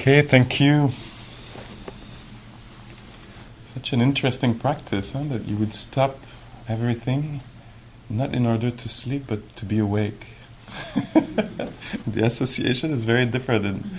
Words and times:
Okay, 0.00 0.22
thank 0.22 0.58
you. 0.60 0.92
Such 3.74 3.92
an 3.92 4.00
interesting 4.00 4.58
practice, 4.58 5.12
huh? 5.12 5.24
That 5.24 5.44
you 5.44 5.58
would 5.58 5.74
stop 5.74 6.18
everything, 6.66 7.42
not 8.08 8.32
in 8.32 8.46
order 8.46 8.70
to 8.70 8.88
sleep, 8.88 9.24
but 9.26 9.54
to 9.56 9.66
be 9.66 9.78
awake. 9.78 10.28
the 12.06 12.24
association 12.24 12.92
is 12.92 13.04
very 13.04 13.26
different 13.26 13.66
in, 13.66 13.90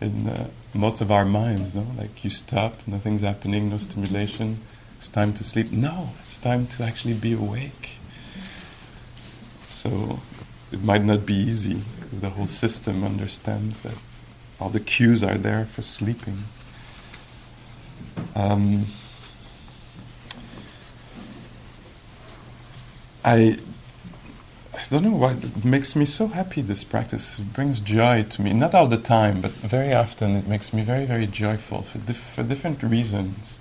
in 0.00 0.28
uh, 0.28 0.50
most 0.72 1.00
of 1.00 1.10
our 1.10 1.24
minds, 1.24 1.74
no? 1.74 1.84
Like 1.98 2.22
you 2.22 2.30
stop, 2.30 2.86
nothing's 2.86 3.22
happening, 3.22 3.70
no 3.70 3.78
stimulation, 3.78 4.60
it's 4.98 5.08
time 5.08 5.34
to 5.34 5.42
sleep. 5.42 5.72
No, 5.72 6.10
it's 6.22 6.38
time 6.38 6.68
to 6.68 6.84
actually 6.84 7.14
be 7.14 7.32
awake. 7.32 7.98
So 9.66 10.20
it 10.70 10.84
might 10.84 11.02
not 11.02 11.26
be 11.26 11.34
easy 11.34 11.82
because 11.98 12.20
the 12.20 12.30
whole 12.30 12.46
system 12.46 13.02
understands 13.02 13.80
that 13.80 13.96
all 14.60 14.68
the 14.68 14.80
cues 14.80 15.22
are 15.22 15.38
there 15.38 15.64
for 15.64 15.82
sleeping. 15.82 16.44
Um, 18.34 18.86
I 23.24 23.58
I 24.74 24.82
don't 24.90 25.04
know 25.04 25.16
why 25.16 25.32
it 25.32 25.64
makes 25.64 25.94
me 25.94 26.04
so 26.04 26.28
happy. 26.28 26.62
This 26.62 26.84
practice 26.84 27.38
it 27.38 27.52
brings 27.52 27.80
joy 27.80 28.24
to 28.24 28.42
me. 28.42 28.52
Not 28.52 28.74
all 28.74 28.86
the 28.86 28.96
time, 28.96 29.40
but 29.40 29.50
very 29.52 29.92
often 29.94 30.36
it 30.36 30.46
makes 30.46 30.72
me 30.72 30.82
very, 30.82 31.04
very 31.04 31.26
joyful 31.26 31.82
for, 31.82 31.98
dif- 31.98 32.16
for 32.16 32.42
different 32.42 32.82
reasons. 32.82 33.56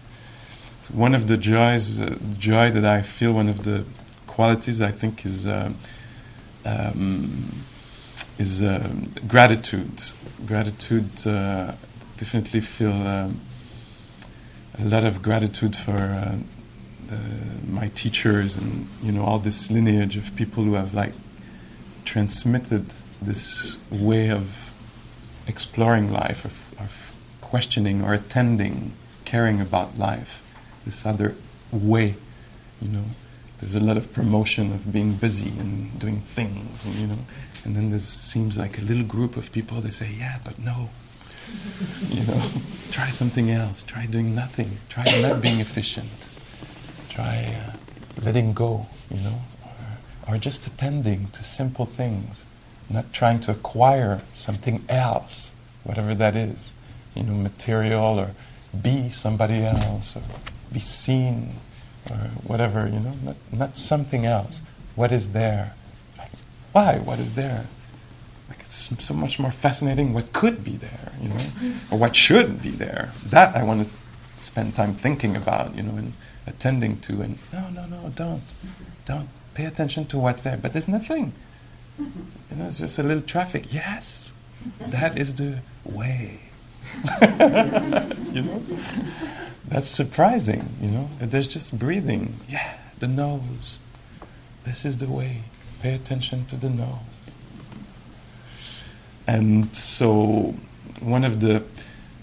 It's 0.80 0.90
one 0.92 1.14
of 1.14 1.28
the 1.28 1.38
joys, 1.38 2.00
uh, 2.00 2.18
joy 2.38 2.72
that 2.72 2.86
I 2.86 3.02
feel. 3.02 3.34
One 3.34 3.50
of 3.50 3.64
the 3.64 3.86
qualities 4.28 4.82
I 4.82 4.92
think 4.92 5.26
is 5.26 5.46
uh, 5.46 5.72
um, 6.66 7.64
is 8.40 8.62
uh, 8.62 8.90
gratitude. 9.28 10.02
Gratitude. 10.48 11.28
Uh, 11.28 11.74
definitely 12.18 12.62
feel 12.62 12.92
um, 12.92 13.40
a 14.80 14.86
lot 14.86 15.04
of 15.04 15.22
gratitude 15.22 15.76
for 15.76 15.98
uh, 15.98 16.38
my 17.68 17.90
teachers 17.90 18.56
and 18.58 18.88
you 19.02 19.12
know 19.12 19.24
all 19.24 19.40
this 19.40 19.70
lineage 19.72 20.16
of 20.18 20.36
people 20.36 20.64
who 20.64 20.74
have 20.74 20.94
like 20.94 21.14
transmitted 22.06 22.86
this 23.22 23.78
way 23.90 24.32
of 24.32 24.74
exploring 25.48 26.12
life, 26.12 26.46
of, 26.46 26.74
of 26.80 27.14
questioning 27.42 28.04
or 28.04 28.14
attending, 28.14 28.94
caring 29.26 29.60
about 29.60 29.98
life. 29.98 30.46
This 30.86 31.06
other 31.06 31.36
way, 31.72 32.16
you 32.82 32.88
know. 32.88 33.06
There's 33.60 33.76
a 33.76 33.82
lot 33.82 33.98
of 33.98 34.14
promotion 34.14 34.72
of 34.72 34.94
being 34.94 35.16
busy 35.16 35.50
and 35.50 36.00
doing 36.00 36.22
things, 36.22 36.86
and, 36.86 36.96
you 36.96 37.08
know. 37.08 37.20
And 37.66 37.76
then 37.76 37.90
there 37.90 38.00
seems 38.00 38.58
like 38.58 38.78
a 38.78 38.82
little 38.82 39.04
group 39.04 39.38
of 39.38 39.52
people. 39.52 39.82
They 39.82 39.92
say, 39.92 40.10
"Yeah, 40.18 40.40
but 40.44 40.58
no, 40.60 40.90
you 42.10 42.24
know, 42.24 42.42
try 42.92 43.10
something 43.10 43.52
else. 43.52 43.84
Try 43.84 44.06
doing 44.06 44.34
nothing. 44.34 44.78
Try 44.90 45.04
not 45.22 45.42
being 45.42 45.60
efficient." 45.60 46.10
try 47.20 47.54
uh, 47.68 47.74
letting 48.24 48.54
go, 48.54 48.88
you 49.12 49.20
know, 49.22 49.42
or, 49.66 50.36
or 50.36 50.38
just 50.38 50.66
attending 50.68 51.28
to 51.32 51.44
simple 51.44 51.86
things, 51.86 52.46
not 52.90 53.12
trying 53.12 53.40
to 53.42 53.52
acquire 53.52 54.22
something 54.34 54.84
else, 54.88 55.52
whatever 55.84 56.16
that 56.16 56.36
is, 56.36 56.74
you 57.16 57.24
know, 57.24 57.34
material 57.34 58.20
or 58.20 58.32
be 58.82 59.10
somebody 59.10 59.66
else 59.66 60.16
or 60.16 60.22
be 60.72 60.80
seen 60.80 61.56
or 62.10 62.18
whatever, 62.46 62.88
you 62.88 63.00
know, 63.00 63.16
not, 63.24 63.36
not 63.52 63.78
something 63.78 64.26
else. 64.26 64.62
What 64.96 65.12
is 65.12 65.32
there? 65.32 65.74
Why? 66.72 67.00
What 67.00 67.20
is 67.20 67.36
there? 67.36 67.68
Like 68.48 68.62
it's 68.62 68.90
so 69.04 69.14
much 69.14 69.40
more 69.40 69.52
fascinating 69.52 70.14
what 70.14 70.34
could 70.34 70.64
be 70.64 70.76
there, 70.78 71.12
you 71.22 71.30
know, 71.30 71.74
or 71.92 71.98
what 71.98 72.16
should 72.16 72.62
be 72.62 72.72
there. 72.72 73.12
That 73.26 73.56
I 73.56 73.64
want 73.64 73.88
to 73.88 74.44
spend 74.44 74.76
time 74.76 74.96
thinking 74.96 75.36
about, 75.36 75.76
you 75.76 75.84
know, 75.84 75.96
and 75.96 76.14
attending 76.48 77.00
to 77.02 77.22
and 77.22 77.38
no 77.54 77.70
no 77.70 77.86
no 77.86 78.12
don't. 78.16 78.44
Don't. 79.06 79.30
Pay 79.54 79.66
attention 79.66 80.06
to 80.06 80.18
what's 80.18 80.44
there. 80.44 80.58
But 80.58 80.74
there's 80.74 80.88
nothing. 80.88 81.34
You 81.98 82.56
know 82.56 82.68
it's 82.68 82.80
just 82.80 82.98
a 83.00 83.04
little 83.04 83.24
traffic. 83.24 83.74
Yes. 83.74 84.32
That 84.80 85.18
is 85.18 85.36
the 85.36 85.60
way. 85.84 86.40
You 88.30 88.44
know? 88.44 88.62
That's 89.68 89.90
surprising 89.90 90.76
you 90.80 90.90
know 90.90 91.10
that 91.18 91.32
there's 91.32 91.48
just 91.48 91.78
breathing. 91.78 92.36
Yeah 92.48 92.78
the 93.00 93.08
nose. 93.08 93.80
This 94.64 94.86
is 94.86 94.98
the 94.98 95.08
way 95.08 95.44
pay 95.82 95.94
attention 95.94 96.46
to 96.46 96.56
the 96.56 96.70
nose 96.70 96.90
and 99.28 99.76
so 99.76 100.56
one 101.00 101.24
of 101.24 101.40
the 101.40 101.64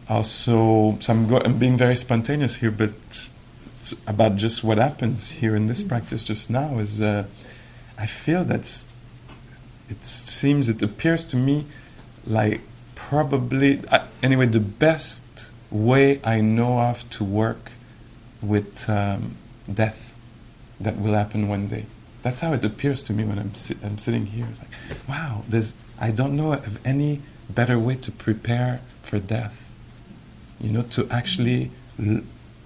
also 0.09 0.99
so 1.01 1.13
I'm, 1.13 1.27
go, 1.29 1.39
I'm 1.39 1.59
being 1.59 1.77
very 1.77 1.97
spontaneous 1.97 2.57
here 2.57 2.71
but 2.71 2.93
about 4.07 4.37
just 4.37 4.65
what 4.65 4.79
happens 4.79 5.31
here 5.31 5.55
in 5.55 5.67
this 5.67 5.83
practice 5.83 6.25
just 6.25 6.51
now 6.51 6.79
is 6.79 7.01
uh, 7.01 7.25
I 7.99 8.07
feel 8.07 8.45
that 8.45 8.61
it 9.89 10.05
seems, 10.05 10.69
it 10.69 10.83
appears 10.83 11.25
to 11.27 11.37
me 11.37 11.67
like 12.27 12.61
probably, 12.95 13.81
uh, 13.89 14.07
anyway, 14.23 14.47
the 14.47 14.61
best 14.61 15.23
way 15.71 16.21
I 16.25 16.41
know 16.41 16.81
of 16.81 17.09
to 17.11 17.25
work 17.25 17.73
with 18.43 18.89
um, 18.89 19.37
death 19.73 20.15
that 20.81 20.99
will 20.99 21.15
happen 21.15 21.49
one 21.49 21.69
day. 21.69 21.87
That's 22.27 22.41
how 22.41 22.53
it 22.55 22.65
appears 22.65 23.05
to 23.05 23.13
me 23.13 23.23
when 23.23 23.39
I'm, 23.39 23.55
si- 23.55 23.77
I'm 23.85 23.99
sitting 23.99 24.27
here. 24.27 24.49
It's 24.51 24.59
like, 24.59 25.09
wow, 25.09 25.45
there's, 25.49 25.75
I 26.01 26.11
don't 26.11 26.35
know 26.35 26.55
of 26.55 26.85
any 26.85 27.21
better 27.49 27.79
way 27.79 27.95
to 27.95 28.11
prepare 28.11 28.81
for 29.05 29.21
death. 29.21 29.73
You 30.61 30.71
know, 30.71 30.83
to 30.83 31.09
actually 31.09 31.71
l- 32.05 32.23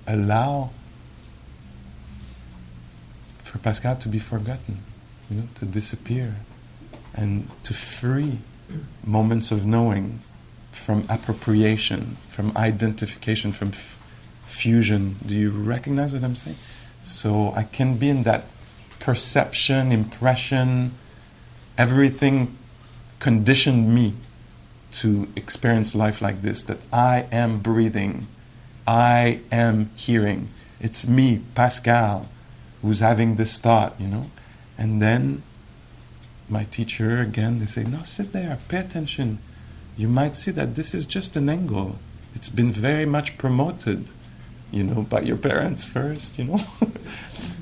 allow 0.06 0.70
for 3.44 3.58
Pascal 3.58 3.96
to 3.96 4.08
be 4.08 4.18
forgotten, 4.18 4.78
you 5.28 5.36
know, 5.36 5.48
to 5.56 5.66
disappear, 5.66 6.36
and 7.12 7.46
to 7.64 7.74
free 7.74 8.38
moments 9.04 9.50
of 9.50 9.66
knowing 9.66 10.20
from 10.72 11.04
appropriation, 11.10 12.16
from 12.30 12.56
identification, 12.56 13.52
from 13.52 13.68
f- 13.68 14.00
fusion. 14.46 15.16
Do 15.26 15.34
you 15.34 15.50
recognize 15.50 16.14
what 16.14 16.24
I'm 16.24 16.34
saying? 16.36 16.56
So 17.02 17.52
I 17.54 17.64
can 17.64 17.98
be 17.98 18.08
in 18.08 18.22
that 18.22 18.44
perception, 19.00 19.90
impression, 19.90 20.92
everything 21.76 22.56
conditioned 23.18 23.92
me 23.94 24.14
to 24.92 25.28
experience 25.34 25.94
life 25.94 26.22
like 26.22 26.42
this 26.42 26.62
that 26.64 26.78
I 26.92 27.26
am 27.32 27.58
breathing, 27.58 28.28
I 28.86 29.40
am 29.50 29.90
hearing. 29.96 30.48
It's 30.80 31.06
me, 31.08 31.42
Pascal 31.54 32.28
who's 32.82 33.00
having 33.00 33.36
this 33.36 33.58
thought, 33.58 33.94
you 34.00 34.08
know. 34.08 34.30
And 34.78 35.00
then 35.00 35.42
my 36.48 36.64
teacher, 36.64 37.20
again, 37.20 37.58
they 37.58 37.66
say, 37.66 37.84
no, 37.84 38.02
sit 38.02 38.32
there, 38.32 38.58
pay 38.68 38.78
attention. 38.78 39.38
You 39.96 40.08
might 40.08 40.36
see 40.36 40.50
that 40.52 40.74
this 40.74 40.94
is 40.94 41.06
just 41.06 41.36
an 41.36 41.48
angle. 41.48 41.98
It's 42.34 42.48
been 42.48 42.72
very 42.72 43.04
much 43.04 43.36
promoted, 43.36 44.08
you 44.70 44.84
know, 44.84 45.02
by 45.02 45.20
your 45.20 45.36
parents 45.36 45.84
first, 45.84 46.38
you 46.38 46.44
know. 46.44 46.58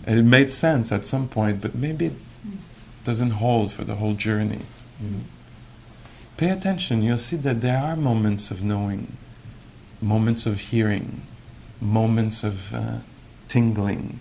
and 0.07 0.19
it 0.21 0.25
made 0.25 0.51
sense 0.51 0.93
at 0.93 1.07
some 1.07 1.29
point, 1.29 1.61
but 1.61 1.75
maybe 1.75 2.07
it 2.07 2.13
doesn't 3.05 3.33
hold 3.33 3.73
for 3.73 3.85
the 3.85 3.97
whole 3.97 4.15
journey. 4.15 4.63
You 5.03 5.11
know. 5.11 5.21
Pay 6.37 6.51
attention, 6.51 7.03
you'll 7.03 7.19
see 7.19 7.37
that 7.37 7.61
there 7.61 7.79
are 7.79 7.97
moments 7.97 8.51
of 8.51 8.63
knowing, 8.63 9.17
moments 10.01 10.47
of 10.47 10.61
hearing, 10.61 11.23
moments 11.81 12.45
of 12.45 12.73
uh, 12.73 12.99
tingling, 13.49 14.21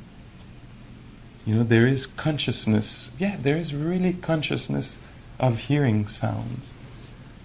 you 1.48 1.56
know, 1.56 1.64
there 1.64 1.88
is 1.88 2.06
consciousness. 2.06 3.10
Yeah, 3.18 3.38
there 3.40 3.56
is 3.56 3.74
really 3.74 4.12
consciousness 4.12 4.98
of 5.40 5.60
hearing 5.60 6.10
sounds, 6.10 6.74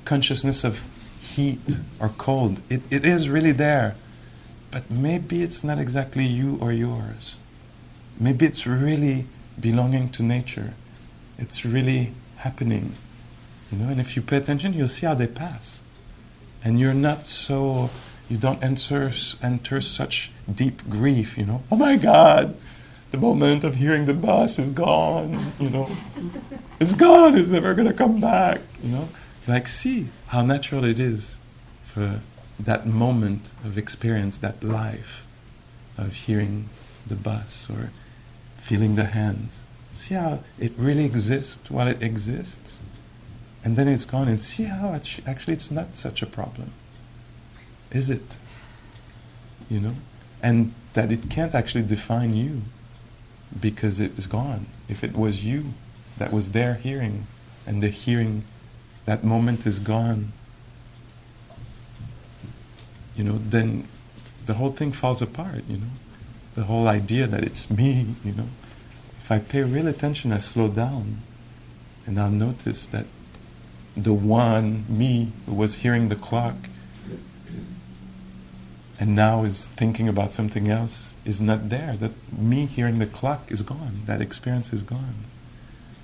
consciousness 0.04 0.64
of 0.64 0.82
heat 1.20 1.61
or 2.00 2.08
cold. 2.08 2.61
It, 2.69 2.82
it 2.90 3.06
is 3.06 3.28
really 3.28 3.52
there. 3.52 3.94
But 4.72 4.90
maybe 4.90 5.42
it's 5.42 5.62
not 5.62 5.78
exactly 5.78 6.24
you 6.24 6.58
or 6.60 6.72
yours. 6.72 7.36
Maybe 8.19 8.46
it's 8.46 8.66
really 8.66 9.26
belonging 9.60 10.08
to 10.12 10.22
nature. 10.22 10.72
It's 11.38 11.64
really 11.64 12.14
happening. 12.38 12.94
You 13.70 13.78
know, 13.78 13.90
and 13.90 14.00
if 14.00 14.16
you 14.16 14.22
pay 14.22 14.38
attention, 14.38 14.72
you'll 14.72 14.88
see 14.88 15.06
how 15.06 15.14
they 15.14 15.26
pass. 15.26 15.80
And 16.64 16.80
you're 16.80 16.94
not 16.94 17.26
so, 17.26 17.90
you 18.30 18.38
don't 18.38 18.62
enter, 18.64 19.12
enter 19.42 19.80
such 19.82 20.32
deep 20.52 20.88
grief, 20.88 21.36
you 21.36 21.44
know. 21.44 21.62
Oh 21.70 21.76
my 21.76 21.96
God, 21.96 22.56
the 23.10 23.19
moment 23.19 23.64
of 23.64 23.74
hearing 23.76 24.06
the 24.06 24.14
bus 24.14 24.58
is 24.58 24.70
gone, 24.70 25.52
you 25.60 25.70
know. 25.70 25.90
It's 26.80 26.96
gone, 26.96 27.38
it's 27.38 27.48
never 27.48 27.74
going 27.74 27.86
to 27.86 27.94
come 27.94 28.20
back, 28.20 28.60
you 28.82 28.88
know. 28.88 29.08
Like, 29.46 29.69
see 29.69 30.08
how 30.26 30.42
natural 30.42 30.82
it 30.82 30.98
is 30.98 31.36
for 31.84 32.20
that 32.64 32.87
moment 32.87 33.50
of 33.64 33.76
experience, 33.76 34.38
that 34.38 34.62
life 34.62 35.26
of 35.99 36.14
hearing 36.14 36.69
the 37.06 37.14
bus 37.14 37.69
or 37.69 37.91
feeling 38.56 38.94
the 38.94 39.06
hands. 39.06 39.62
See 39.93 40.14
how 40.14 40.41
it 40.59 40.73
really 40.76 41.05
exists 41.05 41.70
while 41.70 41.88
it 41.88 42.03
exists, 42.03 42.79
and 43.64 43.76
then 43.76 43.88
it's 43.88 44.05
gone, 44.05 44.29
and 44.29 44.41
see 44.41 44.64
how 44.64 44.94
actually 45.26 45.55
it's 45.55 45.70
not 45.70 45.97
such 45.97 46.23
a 46.23 46.26
problem. 46.26 46.73
is 47.91 48.11
it? 48.11 48.23
You 49.69 49.81
know? 49.81 49.94
And 50.43 50.75
that 50.94 51.12
it 51.12 51.31
can't 51.31 51.55
actually 51.55 51.85
define 51.85 52.35
you 52.35 52.62
because 53.58 54.00
it 54.00 54.19
is 54.19 54.26
gone. 54.26 54.67
If 54.88 55.05
it 55.05 55.15
was 55.17 55.44
you 55.44 55.75
that 56.19 56.32
was 56.32 56.53
there 56.53 56.75
hearing, 56.75 57.26
and 57.67 57.82
the 57.82 57.88
hearing, 57.88 58.44
that 59.05 59.25
moment 59.25 59.67
is 59.67 59.79
gone, 59.79 60.32
you 63.17 63.25
know, 63.25 63.38
then 63.38 63.88
the 64.47 64.55
whole 64.55 64.70
thing 64.70 64.93
falls 64.93 65.23
apart, 65.23 65.64
you 65.69 65.79
know. 65.79 65.93
The 66.55 66.64
whole 66.64 66.88
idea 66.88 67.26
that 67.26 67.44
it's 67.44 67.70
me, 67.70 68.14
you 68.25 68.32
know. 68.32 68.49
If 69.20 69.31
I 69.31 69.38
pay 69.38 69.62
real 69.62 69.87
attention, 69.87 70.32
I 70.32 70.38
slow 70.38 70.69
down, 70.69 71.23
and 72.06 72.19
I'll 72.19 72.31
notice 72.31 72.87
that 72.87 73.06
the 73.97 74.12
one, 74.12 74.85
me, 74.88 75.32
who 75.47 75.55
was 75.55 75.76
hearing 75.76 76.09
the 76.09 76.17
clock, 76.17 76.56
and 78.99 79.15
now 79.17 79.44
is 79.44 79.69
thinking 79.69 80.08
about 80.08 80.32
something 80.32 80.69
else, 80.69 81.12
is 81.25 81.41
not 81.41 81.69
there. 81.69 81.97
That 81.97 82.12
me 82.32 82.67
hearing 82.67 82.99
the 82.99 83.06
clock 83.06 83.50
is 83.50 83.62
gone. 83.62 84.03
That 84.06 84.20
experience 84.20 84.73
is 84.73 84.82
gone. 84.82 85.25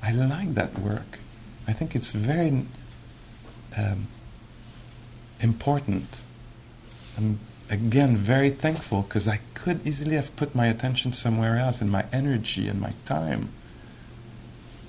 I 0.02 0.12
like 0.12 0.54
that 0.54 0.78
work. 0.78 1.18
I 1.66 1.72
think 1.72 1.94
it's 1.94 2.10
very 2.10 2.66
um, 3.76 4.08
important. 5.40 6.22
I'm 7.18 7.40
again 7.68 8.16
very 8.16 8.50
thankful 8.50 9.02
because 9.02 9.26
I 9.26 9.40
could 9.54 9.84
easily 9.84 10.14
have 10.14 10.34
put 10.36 10.54
my 10.54 10.66
attention 10.66 11.12
somewhere 11.12 11.58
else 11.58 11.80
and 11.80 11.90
my 11.90 12.04
energy 12.12 12.68
and 12.68 12.80
my 12.80 12.92
time. 13.04 13.48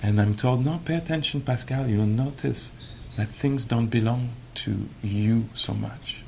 And 0.03 0.21
I'm 0.21 0.35
told, 0.35 0.63
no, 0.63 0.79
pay 0.85 0.95
attention, 0.95 1.41
Pascal. 1.41 1.87
You'll 1.87 2.05
notice 2.05 2.71
that 3.17 3.29
things 3.29 3.65
don't 3.65 3.87
belong 3.87 4.29
to 4.55 4.87
you 5.01 5.49
so 5.55 5.73
much. 5.73 6.21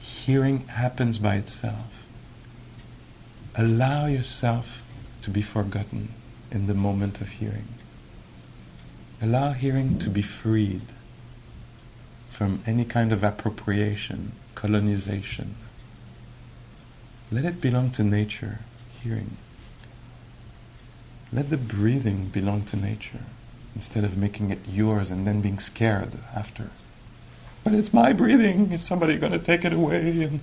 Hearing 0.00 0.66
happens 0.66 1.18
by 1.18 1.36
itself. 1.36 1.86
Allow 3.54 4.06
yourself 4.06 4.82
to 5.22 5.30
be 5.30 5.40
forgotten 5.40 6.08
in 6.50 6.66
the 6.66 6.74
moment 6.74 7.20
of 7.20 7.28
hearing. 7.28 7.68
Allow 9.22 9.52
hearing 9.52 10.00
to 10.00 10.10
be 10.10 10.20
freed 10.20 10.82
from 12.28 12.60
any 12.66 12.84
kind 12.84 13.12
of 13.12 13.22
appropriation, 13.22 14.32
colonization. 14.56 15.54
Let 17.30 17.44
it 17.44 17.60
belong 17.60 17.90
to 17.92 18.02
nature, 18.02 18.58
hearing. 19.02 19.36
Let 21.32 21.50
the 21.50 21.56
breathing 21.56 22.26
belong 22.26 22.64
to 22.66 22.76
nature 22.76 23.20
instead 23.76 24.02
of 24.02 24.16
making 24.16 24.50
it 24.50 24.60
yours 24.68 25.10
and 25.10 25.26
then 25.26 25.40
being 25.40 25.60
scared 25.60 26.12
after. 26.34 26.70
But 27.62 27.74
it's 27.74 27.92
my 27.92 28.12
breathing. 28.12 28.72
Is 28.72 28.82
somebody 28.82 29.16
going 29.16 29.32
to 29.32 29.38
take 29.38 29.64
it 29.64 29.72
away? 29.72 30.22
And 30.22 30.40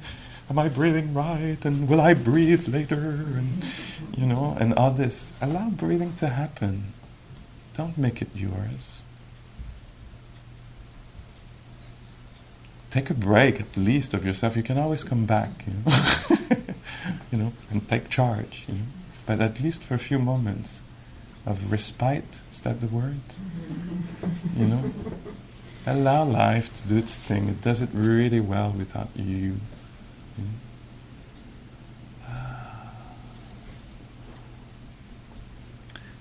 am 0.49 0.59
I 0.59 0.69
breathing 0.69 1.13
right? 1.13 1.57
And 1.63 1.87
will 1.87 2.01
I 2.01 2.13
breathe 2.13 2.67
later? 2.67 3.25
And 3.35 3.63
you 4.15 4.25
know, 4.25 4.55
and 4.59 4.73
all 4.73 4.91
this. 4.91 5.31
Allow 5.41 5.69
breathing 5.69 6.15
to 6.17 6.27
happen. 6.27 6.93
Don't 7.75 7.97
make 7.97 8.21
it 8.21 8.29
yours. 8.35 9.02
Take 12.93 13.09
a 13.09 13.15
break 13.15 13.59
at 13.59 13.75
least 13.75 14.13
of 14.13 14.23
yourself. 14.23 14.55
You 14.55 14.61
can 14.61 14.77
always 14.77 15.03
come 15.03 15.25
back, 15.25 15.49
you 15.65 15.73
know, 15.73 16.37
you 17.31 17.37
know 17.39 17.53
and 17.71 17.89
take 17.89 18.07
charge. 18.07 18.65
You 18.67 18.75
know? 18.75 18.81
But 19.25 19.41
at 19.41 19.59
least 19.59 19.81
for 19.81 19.95
a 19.95 19.97
few 19.97 20.19
moments 20.19 20.79
of 21.43 21.71
respite, 21.71 22.37
is 22.51 22.61
that 22.61 22.81
the 22.81 22.87
word? 22.87 23.17
You 24.55 24.67
know? 24.67 24.93
Allow 25.87 26.25
life 26.25 26.71
to 26.75 26.87
do 26.87 26.97
its 26.97 27.17
thing. 27.17 27.49
It 27.49 27.61
does 27.61 27.81
it 27.81 27.89
really 27.93 28.39
well 28.39 28.69
without 28.69 29.09
you. 29.15 29.25
you 29.25 29.57
know? 30.37 32.29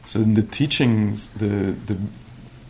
So 0.05 0.21
in 0.21 0.33
the 0.33 0.43
teachings, 0.43 1.29
the, 1.37 1.77
the, 1.87 1.99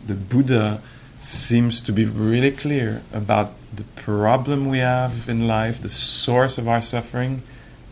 the 0.07 0.15
Buddha 0.15 0.81
seems 1.25 1.81
to 1.81 1.91
be 1.91 2.05
really 2.05 2.51
clear 2.51 3.01
about 3.13 3.53
the 3.73 3.83
problem 3.95 4.67
we 4.67 4.79
have 4.79 5.29
in 5.29 5.47
life, 5.47 5.81
the 5.81 5.89
source 5.89 6.57
of 6.57 6.67
our 6.67 6.81
suffering 6.81 7.43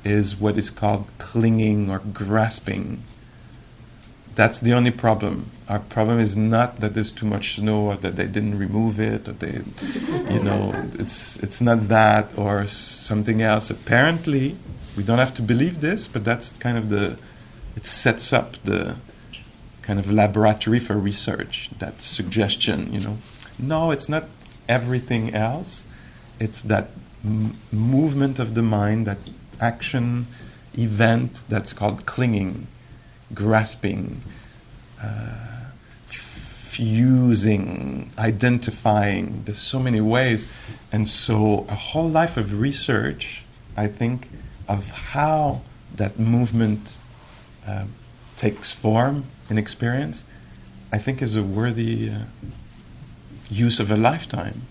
is 0.03 0.35
what 0.35 0.57
is 0.57 0.69
called 0.69 1.07
clinging 1.17 1.89
or 1.89 1.99
grasping. 1.99 3.03
That's 4.35 4.59
the 4.59 4.73
only 4.73 4.91
problem. 4.91 5.51
Our 5.67 5.79
problem 5.79 6.19
is 6.19 6.35
not 6.37 6.79
that 6.79 6.93
there's 6.93 7.11
too 7.11 7.25
much 7.25 7.55
snow 7.55 7.91
or 7.91 7.95
that 7.97 8.15
they 8.15 8.27
didn't 8.27 8.57
remove 8.57 8.99
it 8.99 9.27
or 9.27 9.33
they, 9.33 9.61
you 10.33 10.43
know, 10.43 10.73
it's, 10.93 11.37
it's 11.37 11.61
not 11.61 11.87
that 11.89 12.37
or 12.37 12.67
something 12.67 13.41
else. 13.41 13.69
Apparently, 13.69 14.57
we 14.95 15.03
don't 15.03 15.19
have 15.19 15.35
to 15.35 15.41
believe 15.41 15.81
this, 15.81 16.07
but 16.07 16.23
that's 16.23 16.53
kind 16.53 16.77
of 16.77 16.89
the, 16.89 17.17
it 17.75 17.85
sets 17.85 18.33
up 18.33 18.61
the, 18.63 18.95
kind 19.81 19.99
of 19.99 20.11
laboratory 20.11 20.79
for 20.79 20.97
research, 20.97 21.69
that 21.79 22.01
suggestion, 22.01 22.93
you 22.93 22.99
know. 22.99 23.17
No, 23.57 23.91
it's 23.91 24.07
not 24.07 24.25
everything 24.67 25.33
else. 25.33 25.83
It's 26.39 26.61
that 26.63 26.89
m- 27.23 27.57
movement 27.71 28.39
of 28.39 28.55
the 28.55 28.61
mind, 28.61 29.07
that 29.07 29.17
action 29.59 30.27
event 30.77 31.43
that's 31.49 31.73
called 31.73 32.05
clinging, 32.05 32.67
grasping, 33.33 34.21
uh, 35.01 35.65
fusing, 36.07 38.11
identifying. 38.17 39.43
There's 39.45 39.59
so 39.59 39.79
many 39.79 40.01
ways. 40.01 40.47
And 40.91 41.07
so, 41.07 41.65
a 41.69 41.75
whole 41.75 42.09
life 42.09 42.37
of 42.37 42.59
research, 42.59 43.43
I 43.75 43.87
think, 43.87 44.29
of 44.67 44.89
how 44.91 45.61
that 45.95 46.17
movement 46.17 46.97
uh, 47.67 47.85
takes 48.37 48.71
form 48.71 49.25
in 49.51 49.57
experience, 49.57 50.23
I 50.93 50.97
think 50.97 51.21
is 51.21 51.35
a 51.35 51.43
worthy 51.43 52.09
uh, 52.09 52.19
use 53.49 53.81
of 53.81 53.91
a 53.91 53.97
lifetime. 53.97 54.61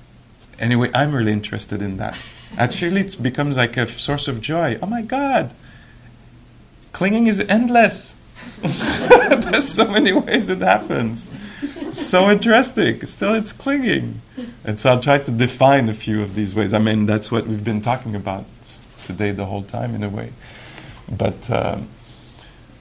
Anyway, 0.58 0.90
I'm 0.94 1.14
really 1.14 1.32
interested 1.32 1.82
in 1.82 1.98
that. 1.98 2.16
Actually, 2.56 3.02
it 3.02 3.22
becomes 3.22 3.58
like 3.58 3.76
a 3.76 3.86
source 3.86 4.26
of 4.26 4.40
joy. 4.40 4.78
Oh 4.82 4.86
my 4.86 5.02
God, 5.02 5.50
clinging 6.92 7.26
is 7.26 7.40
endless. 7.40 8.16
There's 8.62 9.68
so 9.68 9.86
many 9.86 10.12
ways 10.12 10.48
it 10.48 10.62
happens. 10.62 11.28
So 11.92 12.30
interesting. 12.30 13.04
Still, 13.04 13.34
it's 13.34 13.52
clinging. 13.52 14.22
And 14.64 14.80
so 14.80 14.90
I'll 14.90 15.00
try 15.00 15.18
to 15.18 15.30
define 15.30 15.90
a 15.90 15.94
few 15.94 16.22
of 16.22 16.34
these 16.34 16.54
ways. 16.54 16.72
I 16.72 16.78
mean, 16.78 17.04
that's 17.04 17.30
what 17.30 17.46
we've 17.46 17.62
been 17.62 17.82
talking 17.82 18.14
about 18.16 18.46
today 19.04 19.30
the 19.32 19.44
whole 19.44 19.62
time, 19.62 19.94
in 19.94 20.02
a 20.02 20.08
way. 20.08 20.32
But. 21.10 21.50
Um, 21.50 21.88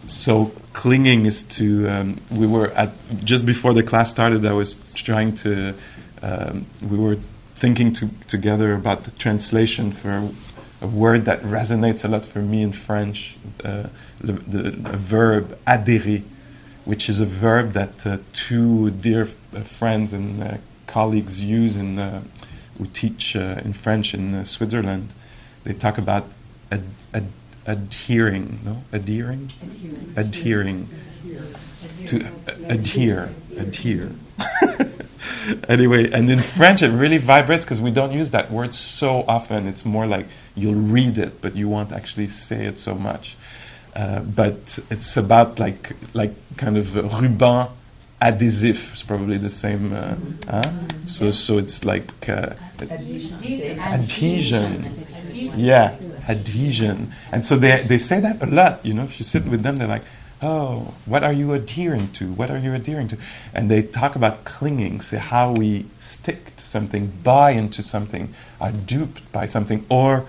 so 0.10 0.51
clinging 0.73 1.25
is 1.25 1.43
to 1.43 1.88
um, 1.89 2.17
we 2.31 2.47
were 2.47 2.67
at 2.71 2.91
just 3.23 3.45
before 3.45 3.73
the 3.73 3.83
class 3.83 4.09
started 4.11 4.45
i 4.45 4.53
was 4.53 4.75
trying 4.93 5.33
to 5.35 5.73
um, 6.21 6.65
we 6.81 6.97
were 6.97 7.17
thinking 7.55 7.91
to, 7.91 8.09
together 8.27 8.73
about 8.73 9.03
the 9.03 9.11
translation 9.11 9.91
for 9.91 10.29
a 10.81 10.88
word 10.88 11.25
that 11.25 11.41
resonates 11.41 12.05
a 12.05 12.07
lot 12.07 12.25
for 12.25 12.39
me 12.39 12.61
in 12.61 12.71
french 12.71 13.38
uh, 13.63 13.88
the, 14.21 14.33
the 14.33 14.71
verb 14.97 15.57
adhérer 15.65 16.23
which 16.85 17.09
is 17.09 17.19
a 17.19 17.25
verb 17.25 17.73
that 17.73 18.05
uh, 18.07 18.17
two 18.33 18.89
dear 18.89 19.27
f- 19.53 19.67
friends 19.67 20.13
and 20.13 20.41
uh, 20.43 20.57
colleagues 20.88 21.43
use 21.43 21.75
in 21.75 21.99
uh, 21.99 22.21
we 22.79 22.88
teach 22.88 23.35
uh, 23.35 23.61
in 23.63 23.73
french 23.73 24.13
in 24.13 24.33
uh, 24.33 24.43
switzerland. 24.43 25.13
They 25.65 25.73
talk 25.73 25.97
about 25.97 26.25
ad- 26.71 26.83
adhering, 27.66 28.60
no? 28.63 28.84
Adhering? 28.92 29.51
Adhering. 30.16 30.89
To 32.08 32.28
adhere. 32.68 33.32
Adhere. 33.58 34.12
anyway, 35.70 36.10
and 36.12 36.30
in 36.30 36.39
French 36.39 36.82
it 36.82 36.89
really 36.89 37.18
vibrates 37.18 37.66
because 37.66 37.82
we 37.82 37.92
don't 37.92 38.12
use 38.12 38.32
that 38.32 38.51
word 38.51 38.74
so 38.74 39.24
often. 39.28 39.68
It's 39.68 39.86
more 39.86 40.08
like 40.08 40.28
you'll 40.56 40.75
read 40.75 41.18
it, 41.18 41.42
but 41.42 41.56
you 41.56 41.68
won't 41.68 41.92
actually 41.92 42.28
say 42.28 42.66
it 42.66 42.80
so 42.80 42.96
much. 42.96 43.36
Uh, 43.96 44.22
but 44.22 44.80
it's 44.89 45.18
about 45.18 45.60
like 45.60 45.96
like 46.13 46.34
kind 46.58 46.78
of 46.78 46.88
ruban 46.88 47.70
adhésif. 48.22 48.92
It's 48.92 49.04
probably 49.04 49.38
the 49.38 49.50
same. 49.50 49.94
Uh, 49.94 50.16
huh? 50.48 50.72
So 51.06 51.32
so 51.32 51.58
it's 51.58 51.84
like 51.84 52.30
uh, 52.30 52.54
adhesion. 53.82 54.86
Yeah, 55.55 55.96
adhesion. 56.27 57.13
And 57.31 57.46
so 57.46 57.55
they, 57.58 57.84
they 57.84 57.98
say 57.98 58.19
that 58.19 58.41
a 58.41 58.46
lot, 58.46 58.86
you 58.86 58.93
know, 58.93 59.03
if 59.03 59.19
you 59.19 59.25
sit 59.25 59.46
with 59.46 59.63
them, 59.63 59.77
they're 59.77 59.88
like, 59.88 60.03
oh, 60.41 60.93
what 61.05 61.24
are 61.24 61.34
you 61.34 61.53
adhering 61.53 62.12
to? 62.13 62.31
What 62.31 62.50
are 62.50 62.58
you 62.58 62.74
adhering 62.74 63.08
to? 63.10 63.17
And 63.53 63.69
they 63.69 63.81
talk 63.84 64.15
about 64.15 64.46
clinging, 64.46 65.01
say 65.01 65.17
how 65.17 65.51
we 65.51 65.86
stick 66.00 66.55
to 66.55 66.63
something, 66.63 67.12
buy 67.24 67.51
into 67.51 67.81
something, 67.81 68.34
are 68.60 68.72
duped 68.72 69.29
by 69.31 69.46
something, 69.46 69.86
or 69.89 70.25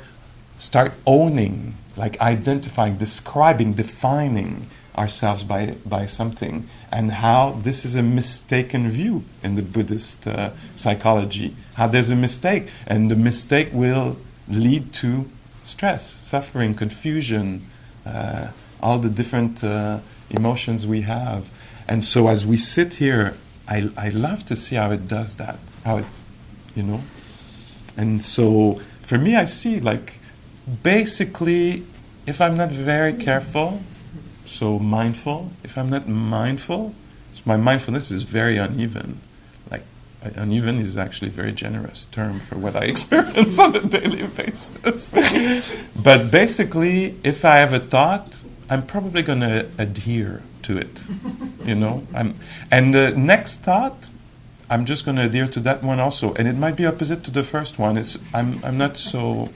start 0.58 0.92
owning, 1.06 1.76
like 1.96 2.20
identifying, 2.20 2.96
describing, 2.96 3.74
defining 3.74 4.68
ourselves 4.96 5.44
by, 5.44 5.76
by 5.86 6.06
something, 6.06 6.68
and 6.90 7.12
how 7.12 7.52
this 7.62 7.84
is 7.84 7.94
a 7.94 8.02
mistaken 8.02 8.90
view 8.90 9.24
in 9.42 9.54
the 9.54 9.62
Buddhist 9.62 10.26
uh, 10.26 10.50
psychology. 10.74 11.54
How 11.74 11.86
there's 11.86 12.10
a 12.10 12.16
mistake, 12.16 12.68
and 12.86 13.10
the 13.10 13.16
mistake 13.16 13.68
will 13.72 14.16
lead 14.50 14.92
to 14.94 15.28
stress, 15.64 16.08
suffering, 16.08 16.74
confusion, 16.74 17.66
uh, 18.06 18.48
all 18.82 18.98
the 18.98 19.08
different 19.08 19.62
uh, 19.62 19.98
emotions 20.30 20.86
we 20.86 21.02
have. 21.02 21.50
And 21.88 22.04
so 22.04 22.28
as 22.28 22.46
we 22.46 22.56
sit 22.56 22.94
here, 22.94 23.36
I, 23.68 23.90
I 23.96 24.08
love 24.10 24.44
to 24.46 24.56
see 24.56 24.76
how 24.76 24.90
it 24.90 25.06
does 25.08 25.36
that, 25.36 25.58
how 25.84 25.98
it's, 25.98 26.24
you 26.74 26.82
know. 26.82 27.02
And 27.96 28.24
so 28.24 28.80
for 29.02 29.18
me, 29.18 29.36
I 29.36 29.44
see 29.44 29.80
like 29.80 30.14
basically, 30.82 31.84
if 32.26 32.40
I'm 32.40 32.56
not 32.56 32.70
very 32.70 33.14
careful, 33.14 33.82
so 34.46 34.78
mindful, 34.78 35.50
if 35.62 35.76
I'm 35.78 35.90
not 35.90 36.08
mindful, 36.08 36.94
so 37.32 37.42
my 37.44 37.56
mindfulness 37.56 38.10
is 38.10 38.24
very 38.24 38.56
uneven. 38.56 39.20
Uneven 40.22 40.78
is 40.78 40.96
actually 40.96 41.28
a 41.28 41.32
very 41.32 41.52
generous 41.52 42.04
term 42.06 42.40
for 42.40 42.56
what 42.58 42.76
I 42.76 42.84
experience 42.94 43.58
on 43.58 43.74
a 43.74 43.80
daily 43.80 44.26
basis. 44.26 45.10
but 45.96 46.30
basically, 46.30 47.16
if 47.24 47.44
I 47.44 47.56
have 47.56 47.72
a 47.72 47.80
thought, 47.80 48.42
I'm 48.68 48.86
probably 48.86 49.22
going 49.22 49.40
to 49.40 49.66
adhere 49.78 50.42
to 50.62 50.78
it. 50.78 51.04
You 51.64 51.74
know? 51.74 52.06
I'm, 52.14 52.36
and 52.70 52.94
the 52.94 53.12
next 53.12 53.60
thought, 53.60 54.08
I'm 54.68 54.84
just 54.84 55.04
going 55.04 55.16
to 55.16 55.24
adhere 55.24 55.48
to 55.48 55.60
that 55.60 55.82
one 55.82 55.98
also. 55.98 56.34
And 56.34 56.46
it 56.46 56.56
might 56.56 56.76
be 56.76 56.86
opposite 56.86 57.24
to 57.24 57.30
the 57.30 57.42
first 57.42 57.78
one. 57.78 57.96
It's, 57.96 58.18
I'm, 58.32 58.64
I'm 58.64 58.78
not 58.78 58.96
so. 58.96 59.50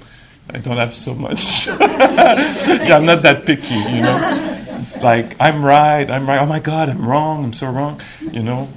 I 0.53 0.59
don't 0.59 0.77
have 0.77 0.95
so 0.95 1.15
much. 1.15 1.67
yeah, 1.69 2.97
I'm 2.97 3.07
not 3.07 3.23
that 3.23 3.47
picky, 3.47 3.75
you 3.75 4.03
know. 4.03 4.55
It's 4.79 5.03
like 5.03 5.37
I'm 5.41 5.65
right, 5.65 6.11
I'm 6.11 6.29
right. 6.29 6.39
Oh 6.39 6.45
my 6.45 6.59
God, 6.59 6.91
I'm 6.91 7.09
wrong. 7.09 7.45
I'm 7.45 7.53
so 7.55 7.71
wrong. 7.71 8.03
You 8.21 8.43
know, 8.43 8.69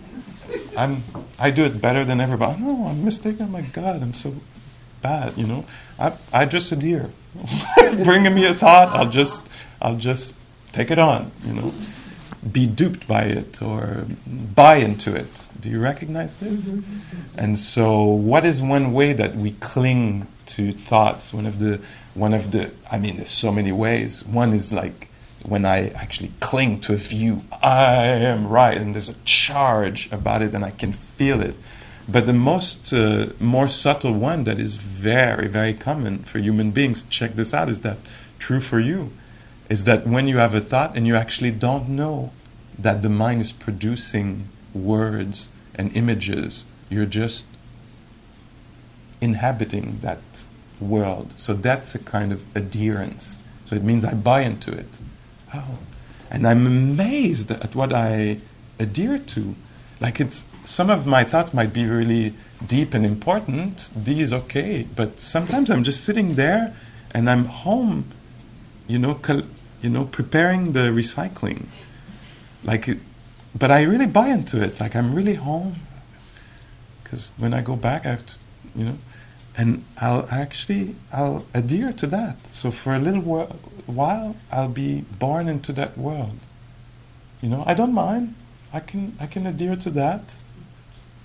I'm 0.77 1.03
I 1.39 1.51
do 1.51 1.65
it 1.65 1.81
better 1.81 2.03
than 2.03 2.19
everybody. 2.19 2.61
No, 2.61 2.87
I'm 2.87 3.05
mistaken. 3.05 3.47
Oh 3.47 3.49
my 3.49 3.61
God, 3.61 4.01
I'm 4.01 4.13
so 4.13 4.33
bad. 5.01 5.37
You 5.37 5.47
know, 5.47 5.65
I 5.99 6.13
I 6.33 6.45
just 6.45 6.71
adhere. 6.71 7.09
Bring 8.03 8.23
me 8.33 8.45
a 8.45 8.53
thought, 8.53 8.89
I'll 8.89 9.09
just 9.09 9.47
I'll 9.81 9.97
just 9.97 10.35
take 10.71 10.91
it 10.91 10.99
on. 10.99 11.31
You 11.45 11.53
know, 11.53 11.73
be 12.51 12.65
duped 12.65 13.07
by 13.07 13.23
it 13.23 13.61
or 13.61 14.05
buy 14.25 14.77
into 14.77 15.15
it. 15.15 15.49
Do 15.59 15.69
you 15.69 15.79
recognize 15.79 16.35
this? 16.35 16.61
Mm-hmm. 16.61 17.39
And 17.39 17.59
so, 17.59 18.03
what 18.05 18.45
is 18.45 18.61
one 18.61 18.93
way 18.93 19.13
that 19.13 19.35
we 19.35 19.51
cling 19.51 20.27
to 20.47 20.71
thoughts? 20.71 21.33
One 21.33 21.45
of 21.45 21.59
the 21.59 21.81
one 22.13 22.33
of 22.33 22.51
the 22.51 22.71
I 22.91 22.99
mean, 22.99 23.17
there's 23.17 23.29
so 23.29 23.51
many 23.51 23.71
ways. 23.71 24.25
One 24.25 24.53
is 24.53 24.71
like 24.71 25.06
when 25.43 25.65
I 25.65 25.89
actually 25.89 26.31
cling 26.39 26.81
to 26.81 26.93
a 26.93 26.97
view, 26.97 27.43
I 27.61 28.05
am 28.05 28.47
right, 28.47 28.77
and 28.77 28.93
there's 28.93 29.09
a 29.09 29.15
charge 29.25 30.11
about 30.11 30.41
it, 30.41 30.53
and 30.53 30.65
I 30.65 30.71
can 30.71 30.93
feel 30.93 31.41
it. 31.41 31.55
But 32.07 32.25
the 32.25 32.33
most 32.33 32.93
uh, 32.93 33.27
more 33.39 33.67
subtle 33.67 34.13
one 34.13 34.45
that 34.45 34.59
is 34.59 34.77
very, 34.77 35.47
very 35.47 35.73
common 35.73 36.19
for 36.19 36.39
human 36.39 36.71
beings, 36.71 37.03
check 37.03 37.33
this 37.35 37.53
out, 37.53 37.69
is 37.69 37.81
that 37.81 37.97
true 38.39 38.61
for 38.61 38.79
you? 38.79 39.11
Is 39.69 39.83
that 39.83 40.07
when 40.07 40.27
you 40.27 40.37
have 40.37 40.55
a 40.55 40.61
thought 40.61 40.95
and 40.95 41.05
you 41.05 41.15
actually 41.15 41.51
don't 41.51 41.89
know 41.89 42.31
that 42.79 43.01
the 43.01 43.09
mind 43.09 43.41
is 43.41 43.51
producing 43.51 44.47
words 44.73 45.49
and 45.75 45.95
images, 45.95 46.63
you're 46.89 47.05
just 47.05 47.45
inhabiting 49.19 49.99
that 50.01 50.21
world. 50.79 51.33
So 51.37 51.53
that's 51.53 51.93
a 51.95 51.99
kind 51.99 52.31
of 52.31 52.41
adherence. 52.55 53.37
So 53.65 53.75
it 53.75 53.83
means 53.83 54.05
I 54.05 54.13
buy 54.13 54.41
into 54.41 54.71
it. 54.71 54.87
Oh. 55.53 55.79
And 56.29 56.47
I'm 56.47 56.65
amazed 56.67 57.51
at 57.51 57.73
what 57.75 57.93
I 57.93 58.39
adhere 58.79 59.17
to. 59.17 59.55
Like 59.99 60.19
it's 60.19 60.43
some 60.65 60.89
of 60.89 61.07
my 61.07 61.23
thoughts 61.23 61.53
might 61.53 61.73
be 61.73 61.85
really 61.85 62.33
deep 62.65 62.93
and 62.93 63.05
important. 63.05 63.89
These 63.95 64.33
okay, 64.33 64.87
but 64.95 65.19
sometimes 65.19 65.69
I'm 65.69 65.83
just 65.83 66.03
sitting 66.03 66.35
there 66.35 66.75
and 67.11 67.29
I'm 67.29 67.45
home, 67.45 68.11
you 68.87 68.99
know, 68.99 69.15
col- 69.15 69.47
you 69.81 69.89
know, 69.89 70.05
preparing 70.05 70.73
the 70.73 70.89
recycling. 70.89 71.65
Like, 72.63 72.87
it, 72.87 72.99
but 73.57 73.71
I 73.71 73.83
really 73.83 74.07
buy 74.07 74.27
into 74.27 74.61
it. 74.61 74.79
Like 74.79 74.95
I'm 74.95 75.13
really 75.15 75.35
home 75.35 75.75
because 77.03 77.31
when 77.37 77.53
I 77.53 77.61
go 77.61 77.75
back, 77.75 78.05
I 78.05 78.09
have 78.09 78.25
to, 78.25 78.33
you 78.75 78.85
know, 78.85 78.97
and 79.57 79.83
I'll 79.97 80.27
actually 80.29 80.95
I'll 81.11 81.45
adhere 81.53 81.91
to 81.91 82.07
that. 82.07 82.47
So 82.47 82.69
for 82.69 82.93
a 82.93 82.99
little 82.99 83.21
while, 83.87 84.35
I'll 84.51 84.69
be 84.69 85.01
born 85.01 85.49
into 85.49 85.73
that 85.73 85.97
world. 85.97 86.37
You 87.41 87.49
know, 87.49 87.63
I 87.65 87.73
don't 87.73 87.93
mind. 87.93 88.35
I 88.71 88.79
can 88.79 89.17
I 89.19 89.25
can 89.25 89.47
adhere 89.47 89.75
to 89.75 89.89
that. 89.91 90.35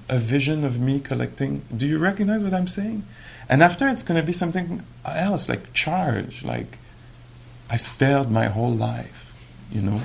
A 0.09 0.19
vision 0.19 0.65
of 0.65 0.81
me 0.81 0.99
collecting. 0.99 1.63
Do 1.75 1.87
you 1.87 1.99
recognize 1.99 2.43
what 2.43 2.55
I'm 2.55 2.69
saying? 2.69 3.05
And 3.49 3.63
after 3.63 3.87
it's 3.89 4.03
going 4.03 4.21
to 4.21 4.27
be 4.27 4.33
something 4.33 4.83
else, 5.05 5.49
like 5.49 5.73
charge, 5.73 6.43
like 6.43 6.79
I 7.71 7.77
failed 7.77 8.31
my 8.31 8.47
whole 8.47 8.75
life. 8.75 9.33
You 9.71 9.83
know, 9.83 10.01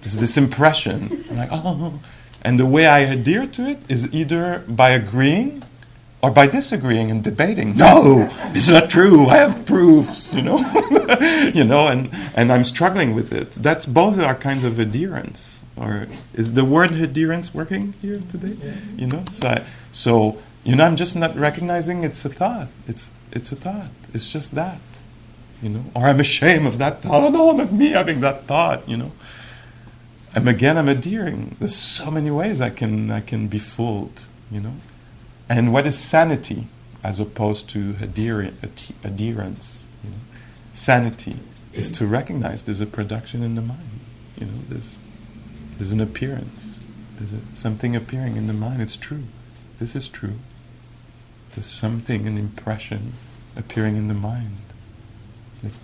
there's 0.00 0.16
this 0.16 0.36
impression. 0.36 1.24
I'm 1.30 1.36
like, 1.36 1.50
oh, 1.52 2.00
and 2.42 2.58
the 2.58 2.66
way 2.66 2.86
I 2.86 3.00
adhere 3.00 3.46
to 3.46 3.66
it 3.66 3.78
is 3.88 4.12
either 4.14 4.64
by 4.68 4.90
agreeing 4.90 5.62
or 6.24 6.30
by 6.30 6.46
disagreeing 6.46 7.10
and 7.10 7.22
debating. 7.22 7.76
No, 7.76 8.30
it's 8.54 8.70
not 8.70 8.88
true. 8.88 9.26
I 9.26 9.36
have 9.36 9.66
proofs, 9.66 10.32
you 10.32 10.40
know, 10.40 10.56
you 11.54 11.64
know, 11.64 11.86
and 11.86 12.08
and 12.34 12.50
I'm 12.50 12.64
struggling 12.64 13.14
with 13.14 13.30
it. 13.30 13.50
That's 13.50 13.84
both 13.84 14.18
our 14.18 14.34
kinds 14.34 14.64
of 14.64 14.78
adherence. 14.78 15.60
Or 15.76 16.06
is 16.32 16.54
the 16.54 16.64
word 16.64 16.92
adherence 16.92 17.52
working 17.52 17.92
here 18.00 18.22
today? 18.30 18.56
Yeah. 18.58 18.72
You 18.96 19.06
know, 19.08 19.24
so 19.30 19.48
I, 19.48 19.66
so 19.92 20.38
you 20.64 20.74
know, 20.74 20.84
I'm 20.84 20.96
just 20.96 21.14
not 21.14 21.36
recognizing 21.36 22.04
it's 22.04 22.24
a 22.24 22.30
thought. 22.30 22.68
It's 22.88 23.10
it's 23.30 23.52
a 23.52 23.56
thought. 23.56 23.90
It's 24.14 24.26
just 24.26 24.54
that, 24.54 24.80
you 25.60 25.68
know. 25.68 25.84
Or 25.94 26.06
I'm 26.06 26.20
ashamed 26.20 26.66
of 26.66 26.78
that 26.78 27.02
thought. 27.02 27.22
Oh 27.22 27.28
no, 27.28 27.52
not 27.52 27.70
me 27.70 27.90
having 27.90 28.20
that 28.20 28.46
thought. 28.46 28.88
You 28.88 28.96
know. 28.96 29.12
And 30.34 30.48
again, 30.48 30.78
I'm 30.78 30.88
adhering. 30.88 31.56
There's 31.58 31.76
so 31.76 32.10
many 32.10 32.30
ways 32.30 32.62
I 32.62 32.70
can 32.70 33.10
I 33.10 33.20
can 33.20 33.46
be 33.48 33.58
fooled. 33.58 34.22
You 34.50 34.60
know. 34.60 34.76
And 35.48 35.72
what 35.72 35.86
is 35.86 35.98
sanity 35.98 36.66
as 37.02 37.20
opposed 37.20 37.68
to 37.70 37.96
adherence? 38.00 38.86
You 40.02 40.10
know? 40.10 40.16
Sanity 40.72 41.38
is 41.72 41.90
to 41.90 42.06
recognize 42.06 42.64
there's 42.64 42.80
a 42.80 42.86
production 42.86 43.42
in 43.42 43.54
the 43.54 43.62
mind. 43.62 44.00
You 44.38 44.46
know, 44.46 44.58
there's, 44.68 44.98
there's 45.76 45.92
an 45.92 46.00
appearance. 46.00 46.78
There's 47.18 47.32
a, 47.32 47.56
something 47.56 47.94
appearing 47.94 48.36
in 48.36 48.46
the 48.46 48.52
mind. 48.52 48.80
It's 48.80 48.96
true. 48.96 49.24
This 49.78 49.94
is 49.94 50.08
true. 50.08 50.34
There's 51.54 51.66
something, 51.66 52.26
an 52.26 52.38
impression 52.38 53.12
appearing 53.56 53.96
in 53.96 54.08
the 54.08 54.14
mind. 54.14 54.58
Let's, 55.62 55.76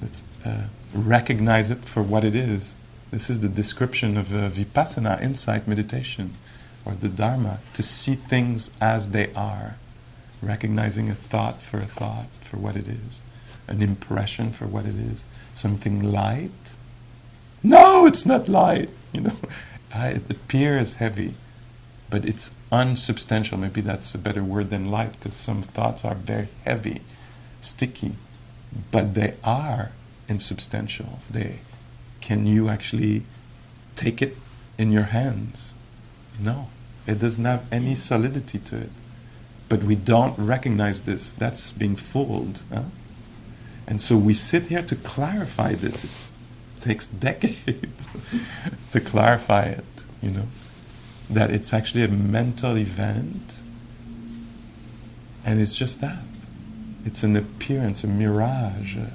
let's 0.00 0.22
uh, 0.44 0.64
recognize 0.94 1.70
it 1.70 1.84
for 1.84 2.02
what 2.02 2.24
it 2.24 2.34
is. 2.34 2.76
This 3.10 3.28
is 3.28 3.40
the 3.40 3.48
description 3.48 4.16
of 4.16 4.32
uh, 4.32 4.48
vipassana, 4.48 5.20
insight 5.22 5.68
meditation 5.68 6.34
or 6.84 6.94
the 6.94 7.08
Dharma 7.08 7.58
to 7.74 7.82
see 7.82 8.14
things 8.14 8.70
as 8.80 9.10
they 9.10 9.32
are, 9.34 9.76
recognizing 10.40 11.08
a 11.08 11.14
thought 11.14 11.62
for 11.62 11.80
a 11.80 11.86
thought, 11.86 12.26
for 12.42 12.56
what 12.56 12.76
it 12.76 12.88
is, 12.88 13.20
an 13.68 13.82
impression 13.82 14.52
for 14.52 14.66
what 14.66 14.86
it 14.86 14.96
is, 14.96 15.24
something 15.54 16.00
light. 16.02 16.50
No, 17.62 18.06
it's 18.06 18.26
not 18.26 18.48
light. 18.48 18.90
You 19.12 19.20
know, 19.22 19.36
it 19.94 20.30
appears 20.30 20.94
heavy, 20.94 21.34
but 22.10 22.24
it's 22.24 22.50
unsubstantial. 22.72 23.58
Maybe 23.58 23.80
that's 23.80 24.14
a 24.14 24.18
better 24.18 24.42
word 24.42 24.70
than 24.70 24.90
light, 24.90 25.12
because 25.12 25.34
some 25.34 25.62
thoughts 25.62 26.04
are 26.04 26.14
very 26.14 26.48
heavy, 26.64 27.02
sticky, 27.60 28.16
but 28.90 29.14
they 29.14 29.34
are 29.44 29.92
insubstantial. 30.28 31.20
They 31.30 31.60
can 32.20 32.46
you 32.46 32.68
actually 32.68 33.24
take 33.96 34.22
it 34.22 34.36
in 34.78 34.90
your 34.90 35.04
hands 35.04 35.71
no, 36.40 36.68
it 37.06 37.18
doesn't 37.18 37.44
have 37.44 37.64
any 37.72 37.94
solidity 37.94 38.58
to 38.58 38.76
it. 38.76 38.90
But 39.68 39.82
we 39.84 39.94
don't 39.94 40.38
recognize 40.38 41.02
this. 41.02 41.32
That's 41.32 41.72
being 41.72 41.96
fooled. 41.96 42.62
Huh? 42.72 42.82
And 43.86 44.00
so 44.00 44.16
we 44.16 44.34
sit 44.34 44.66
here 44.66 44.82
to 44.82 44.96
clarify 44.96 45.74
this. 45.74 46.04
It 46.04 46.10
takes 46.80 47.06
decades 47.28 48.08
to 48.92 49.00
clarify 49.00 49.64
it, 49.64 49.84
you 50.20 50.30
know, 50.30 50.46
that 51.30 51.50
it's 51.50 51.72
actually 51.72 52.04
a 52.04 52.08
mental 52.08 52.76
event. 52.76 53.56
And 55.44 55.60
it's 55.60 55.74
just 55.74 56.00
that. 56.00 56.22
It's 57.04 57.22
an 57.22 57.34
appearance, 57.34 58.04
a 58.04 58.06
mirage, 58.06 58.96
uh, 58.96 59.06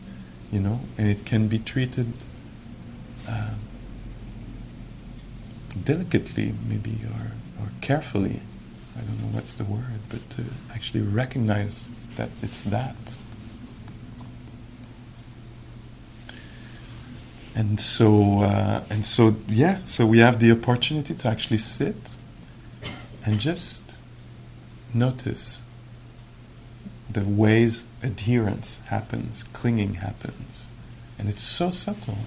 you 0.51 0.59
know, 0.59 0.81
and 0.97 1.07
it 1.07 1.25
can 1.25 1.47
be 1.47 1.59
treated. 1.59 2.11
Uh, 3.27 3.51
delicately, 5.83 6.53
maybe, 6.67 6.99
or, 7.05 7.63
or 7.63 7.69
carefully. 7.81 8.41
I 8.97 9.01
don't 9.01 9.21
know 9.21 9.35
what's 9.35 9.53
the 9.53 9.63
word, 9.63 10.01
but 10.09 10.27
to 10.31 10.43
actually 10.73 11.01
recognize 11.01 11.87
that 12.15 12.29
it's 12.41 12.61
that. 12.61 12.95
And 17.55 17.79
so, 17.79 18.41
uh, 18.41 18.83
and 18.89 19.05
so, 19.05 19.35
yeah. 19.47 19.79
So 19.85 20.05
we 20.05 20.19
have 20.19 20.39
the 20.39 20.51
opportunity 20.51 21.15
to 21.15 21.27
actually 21.27 21.57
sit 21.57 21.95
and 23.25 23.39
just 23.39 23.97
notice 24.93 25.63
the 27.09 27.21
ways 27.21 27.85
adherence 28.03 28.79
happens, 28.85 29.43
clinging 29.53 29.95
happens. 29.95 30.65
And 31.17 31.29
it's 31.29 31.41
so 31.41 31.71
subtle. 31.71 32.19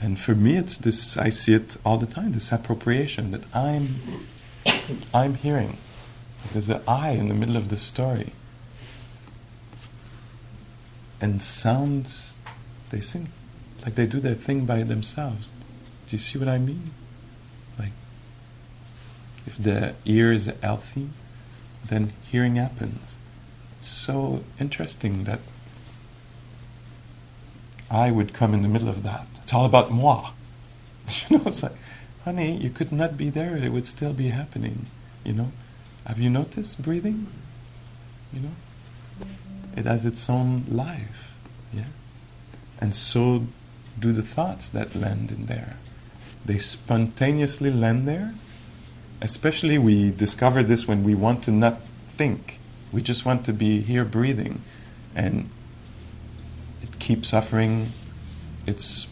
And 0.00 0.18
for 0.18 0.34
me, 0.34 0.56
it's 0.56 0.76
this, 0.76 1.16
I 1.16 1.30
see 1.30 1.54
it 1.54 1.76
all 1.84 1.96
the 1.96 2.06
time, 2.06 2.32
this 2.32 2.52
appropriation 2.52 3.30
that 3.30 3.42
I'm, 3.54 4.00
I'm 5.14 5.34
hearing. 5.34 5.78
There's 6.52 6.68
an 6.68 6.82
I 6.86 7.10
in 7.10 7.28
the 7.28 7.34
middle 7.34 7.56
of 7.56 7.68
the 7.68 7.78
story. 7.78 8.32
And 11.20 11.42
sounds, 11.42 12.34
they 12.90 13.00
sing 13.00 13.28
like 13.84 13.94
they 13.94 14.06
do 14.06 14.20
their 14.20 14.34
thing 14.34 14.64
by 14.64 14.82
themselves. 14.82 15.50
Do 16.08 16.16
you 16.16 16.18
see 16.18 16.38
what 16.38 16.48
I 16.48 16.58
mean? 16.58 16.92
Like, 17.78 17.92
if 19.46 19.56
the 19.58 19.94
ear 20.04 20.32
is 20.32 20.50
healthy, 20.62 21.10
then 21.86 22.12
hearing 22.30 22.56
happens. 22.56 23.16
It's 23.78 23.88
so 23.88 24.42
interesting 24.58 25.24
that 25.24 25.40
I 27.90 28.10
would 28.10 28.32
come 28.32 28.54
in 28.54 28.62
the 28.62 28.68
middle 28.68 28.88
of 28.88 29.02
that. 29.02 29.26
It's 29.44 29.52
all 29.52 29.66
about 29.66 29.90
moi. 29.90 30.30
you 31.28 31.36
know, 31.36 31.44
it's 31.44 31.62
like, 31.62 31.76
honey, 32.24 32.56
you 32.56 32.70
could 32.70 32.90
not 32.90 33.18
be 33.18 33.28
there, 33.28 33.58
it 33.58 33.68
would 33.68 33.86
still 33.86 34.14
be 34.14 34.28
happening. 34.28 34.86
You 35.22 35.34
know? 35.34 35.52
Have 36.06 36.18
you 36.18 36.30
noticed 36.30 36.80
breathing? 36.80 37.26
You 38.32 38.40
know? 38.40 39.26
It 39.76 39.84
has 39.84 40.06
its 40.06 40.30
own 40.30 40.64
life. 40.70 41.34
Yeah? 41.74 41.84
And 42.80 42.94
so 42.94 43.46
do 43.98 44.12
the 44.14 44.22
thoughts 44.22 44.70
that 44.70 44.94
land 44.94 45.30
in 45.30 45.44
there. 45.44 45.76
They 46.46 46.56
spontaneously 46.56 47.70
land 47.70 48.08
there. 48.08 48.32
Especially, 49.20 49.76
we 49.76 50.10
discover 50.10 50.62
this 50.62 50.88
when 50.88 51.04
we 51.04 51.14
want 51.14 51.44
to 51.44 51.50
not 51.50 51.80
think. 52.16 52.58
We 52.92 53.02
just 53.02 53.26
want 53.26 53.44
to 53.44 53.52
be 53.52 53.82
here 53.82 54.06
breathing. 54.06 54.62
And 55.14 55.50
it 56.82 56.98
keeps 56.98 57.34
offering 57.34 57.92
its 58.66 59.06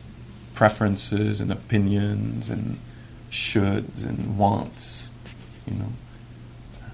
preferences 0.62 1.40
and 1.40 1.50
opinions 1.50 2.48
and 2.48 2.78
shoulds 3.32 4.04
and 4.04 4.38
wants, 4.38 5.10
you 5.66 5.74
know. 5.74 5.92
Uh, 6.80 6.86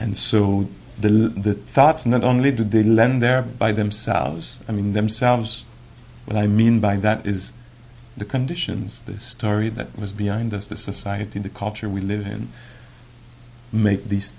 and 0.00 0.16
so 0.16 0.68
the, 0.98 1.08
the 1.08 1.54
thoughts, 1.54 2.04
not 2.04 2.24
only 2.24 2.50
do 2.50 2.64
they 2.64 2.82
land 2.82 3.22
there 3.22 3.40
by 3.40 3.70
themselves, 3.70 4.58
I 4.68 4.72
mean, 4.72 4.94
themselves 4.94 5.64
what 6.24 6.36
I 6.36 6.48
mean 6.48 6.80
by 6.80 6.96
that 6.96 7.24
is 7.24 7.52
the 8.16 8.24
conditions, 8.24 8.98
the 9.06 9.20
story 9.20 9.68
that 9.68 9.96
was 9.96 10.12
behind 10.12 10.52
us, 10.52 10.66
the 10.66 10.76
society, 10.76 11.38
the 11.38 11.48
culture 11.48 11.88
we 11.88 12.00
live 12.00 12.26
in, 12.26 12.48
make 13.70 14.08
these 14.08 14.32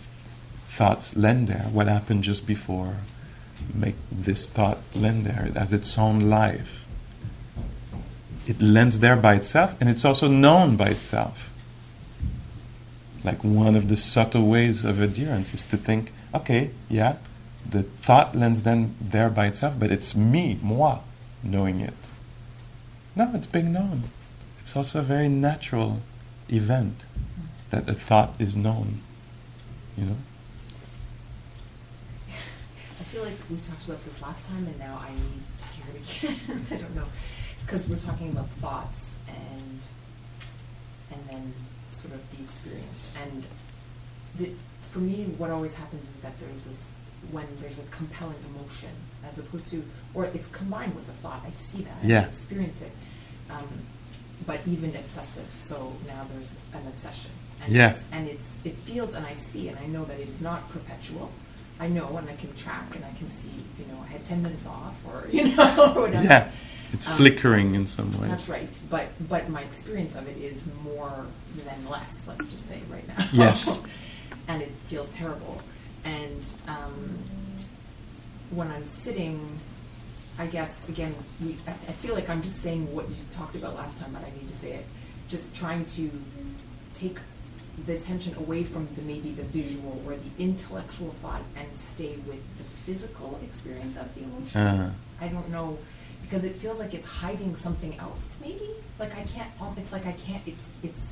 thoughts 0.68 1.16
land 1.16 1.48
there. 1.48 1.70
What 1.72 1.88
happened 1.88 2.26
just 2.26 2.46
before, 2.46 2.98
make 3.74 3.96
this 4.12 4.50
thought 4.50 4.80
land 4.94 5.26
there. 5.26 5.46
It 5.46 5.56
has 5.56 5.72
its 5.72 5.98
own 5.98 6.30
life. 6.30 6.84
It 8.48 8.62
lands 8.62 9.00
there 9.00 9.18
by 9.18 9.36
itself, 9.36 9.76
and 9.80 9.90
it's 9.90 10.06
also 10.06 10.30
known 10.30 10.78
by 10.78 10.88
itself. 10.90 11.52
Like 13.24 13.44
one 13.44 13.76
of 13.76 13.90
the 13.90 13.98
subtle 13.98 14.48
ways 14.48 14.86
of 14.86 15.02
adherence 15.02 15.54
is 15.54 15.66
to 15.66 15.78
think, 15.78 16.14
okay, 16.34 16.72
yeah, 16.90 17.18
the 17.70 17.84
thought 17.84 18.36
lands 18.36 18.64
then 18.64 18.96
there 19.02 19.30
by 19.30 19.48
itself, 19.48 19.78
but 19.78 19.92
it's 19.92 20.16
me, 20.16 20.60
moi 20.62 21.00
knowing 21.44 21.82
it. 21.82 21.94
No, 23.16 23.32
it's 23.34 23.48
being 23.48 23.74
known. 23.74 24.04
It's 24.62 24.76
also 24.76 25.00
a 25.00 25.04
very 25.04 25.28
natural 25.28 26.02
event 26.50 27.06
that 27.70 27.90
a 27.90 27.94
thought 27.94 28.34
is 28.40 28.56
known. 28.56 29.02
You 29.98 30.06
know? 30.06 30.18
I 32.30 33.04
feel 33.04 33.24
like 33.24 33.34
we 33.50 33.58
talked 33.58 33.86
about 33.86 34.04
this 34.06 34.22
last 34.22 34.48
time 34.48 34.68
and 34.68 34.80
now 34.80 35.02
I 35.02 35.10
need 35.10 35.44
to 35.60 35.68
hear 35.70 35.86
it 35.96 36.40
again. 36.40 36.68
I 36.72 36.76
don't 36.76 36.96
know. 36.96 37.06
Because 37.68 37.86
we're 37.88 38.00
talking 38.00 38.30
about 38.32 38.50
thoughts 38.62 39.20
and 39.28 39.86
and 41.12 41.30
then 41.30 41.54
sort 41.92 42.14
of 42.14 42.22
the 42.38 42.44
experience. 42.44 43.12
And 43.22 43.44
the, 44.40 44.52
for 44.92 45.00
me, 45.00 45.26
what 45.38 45.52
always 45.52 45.76
happens 45.76 46.04
is 46.10 46.16
that 46.22 46.40
there's 46.40 46.60
this 46.62 46.88
when 47.32 47.46
there's 47.62 47.80
a 47.80 47.84
compelling 47.84 48.38
emotion 48.56 48.90
as 49.28 49.38
opposed 49.38 49.68
to, 49.68 49.84
or 50.14 50.26
it's 50.26 50.48
combined 50.48 50.96
with 50.96 51.10
a 51.10 51.12
thought. 51.12 51.42
I 51.46 51.50
see 51.50 51.84
that. 51.84 51.98
Yeah. 52.04 52.22
I 52.22 52.26
experience 52.26 52.82
it. 52.82 52.92
Um, 53.50 53.68
but 54.46 54.62
even 54.66 54.96
obsessive. 54.96 55.48
So 55.60 55.92
now 56.08 56.26
there's 56.34 56.56
an 56.74 56.88
obsession. 56.88 57.32
And 57.64 57.74
Yeah. 57.74 57.90
It's, 57.90 58.06
and 58.14 58.30
it's 58.30 58.58
it 58.64 58.76
feels 58.76 59.14
and 59.14 59.26
I 59.26 59.34
see 59.34 59.68
and 59.68 59.78
I 59.78 59.88
know 59.88 60.06
that 60.06 60.20
it 60.22 60.30
is 60.30 60.42
not 60.42 60.70
perpetual. 60.70 61.32
I 61.82 61.90
know 61.90 62.16
and 62.18 62.30
I 62.30 62.36
can 62.36 62.54
track 62.56 62.96
and 62.96 63.04
I 63.04 63.12
can 63.18 63.28
see, 63.28 63.52
you 63.78 63.86
know, 63.92 64.02
I 64.04 64.08
had 64.08 64.24
10 64.26 64.42
minutes 64.42 64.66
off 64.66 64.96
or, 65.06 65.28
you 65.32 65.56
know, 65.56 65.94
or 65.96 66.02
whatever. 66.04 66.24
Yeah. 66.24 66.52
It's 66.94 67.08
Um, 67.08 67.18
flickering 67.18 67.76
in 67.76 67.88
some 67.88 68.12
way. 68.20 68.28
That's 68.28 68.48
right. 68.50 68.80
But 68.90 69.08
but 69.28 69.50
my 69.50 69.62
experience 69.62 70.16
of 70.16 70.28
it 70.28 70.38
is 70.38 70.68
more 70.84 71.26
than 71.66 71.90
less, 71.90 72.26
let's 72.28 72.46
just 72.48 72.68
say 72.68 72.82
right 72.90 73.08
now. 73.08 73.26
Yes. 73.34 73.82
and 74.48 74.62
it 74.62 74.72
feels 74.88 75.10
terrible. 75.10 75.62
And 76.06 76.46
um, 76.68 77.18
when 78.52 78.72
I'm 78.72 78.86
sitting, 78.86 79.60
I 80.40 80.48
guess 80.48 80.88
again, 80.88 81.14
we, 81.44 81.58
I, 81.68 81.72
I 81.72 81.94
feel 81.94 82.16
like 82.16 82.30
I'm 82.30 82.42
just 82.42 82.62
saying 82.62 82.94
what 82.96 83.10
you 83.10 83.16
talked 83.32 83.56
about 83.56 83.76
last 83.76 83.98
time, 84.00 84.12
but 84.14 84.24
I 84.24 84.32
need 84.32 84.48
to 84.50 84.56
say 84.56 84.74
it. 84.74 84.86
Just 85.28 85.56
trying 85.56 85.86
to 85.86 86.10
take 86.94 87.18
the 87.86 87.96
attention 87.96 88.34
away 88.38 88.64
from 88.64 88.88
the 88.96 89.02
maybe 89.04 89.32
the 89.32 89.44
visual 89.44 90.02
or 90.08 90.16
the 90.16 90.44
intellectual 90.44 91.12
thought 91.22 91.42
and 91.56 91.78
stay 91.78 92.16
with 92.26 92.42
the 92.58 92.64
physical 92.64 93.40
experience 93.44 93.98
of 93.98 94.14
the 94.16 94.24
emotion. 94.24 94.62
Uh. 94.62 94.94
I 95.22 95.28
don't 95.28 95.50
know 95.50 95.78
because 96.28 96.44
it 96.44 96.56
feels 96.56 96.80
like 96.80 96.94
it's 96.94 97.08
hiding 97.08 97.56
something 97.56 97.98
else. 98.00 98.36
Maybe 98.42 98.70
like 99.00 99.12
I 99.18 99.24
can't. 99.24 99.50
oh, 99.62 99.74
It's 99.78 99.92
like 99.92 100.06
I 100.06 100.12
can't. 100.14 100.44
It's 100.46 100.70
it's 100.84 101.12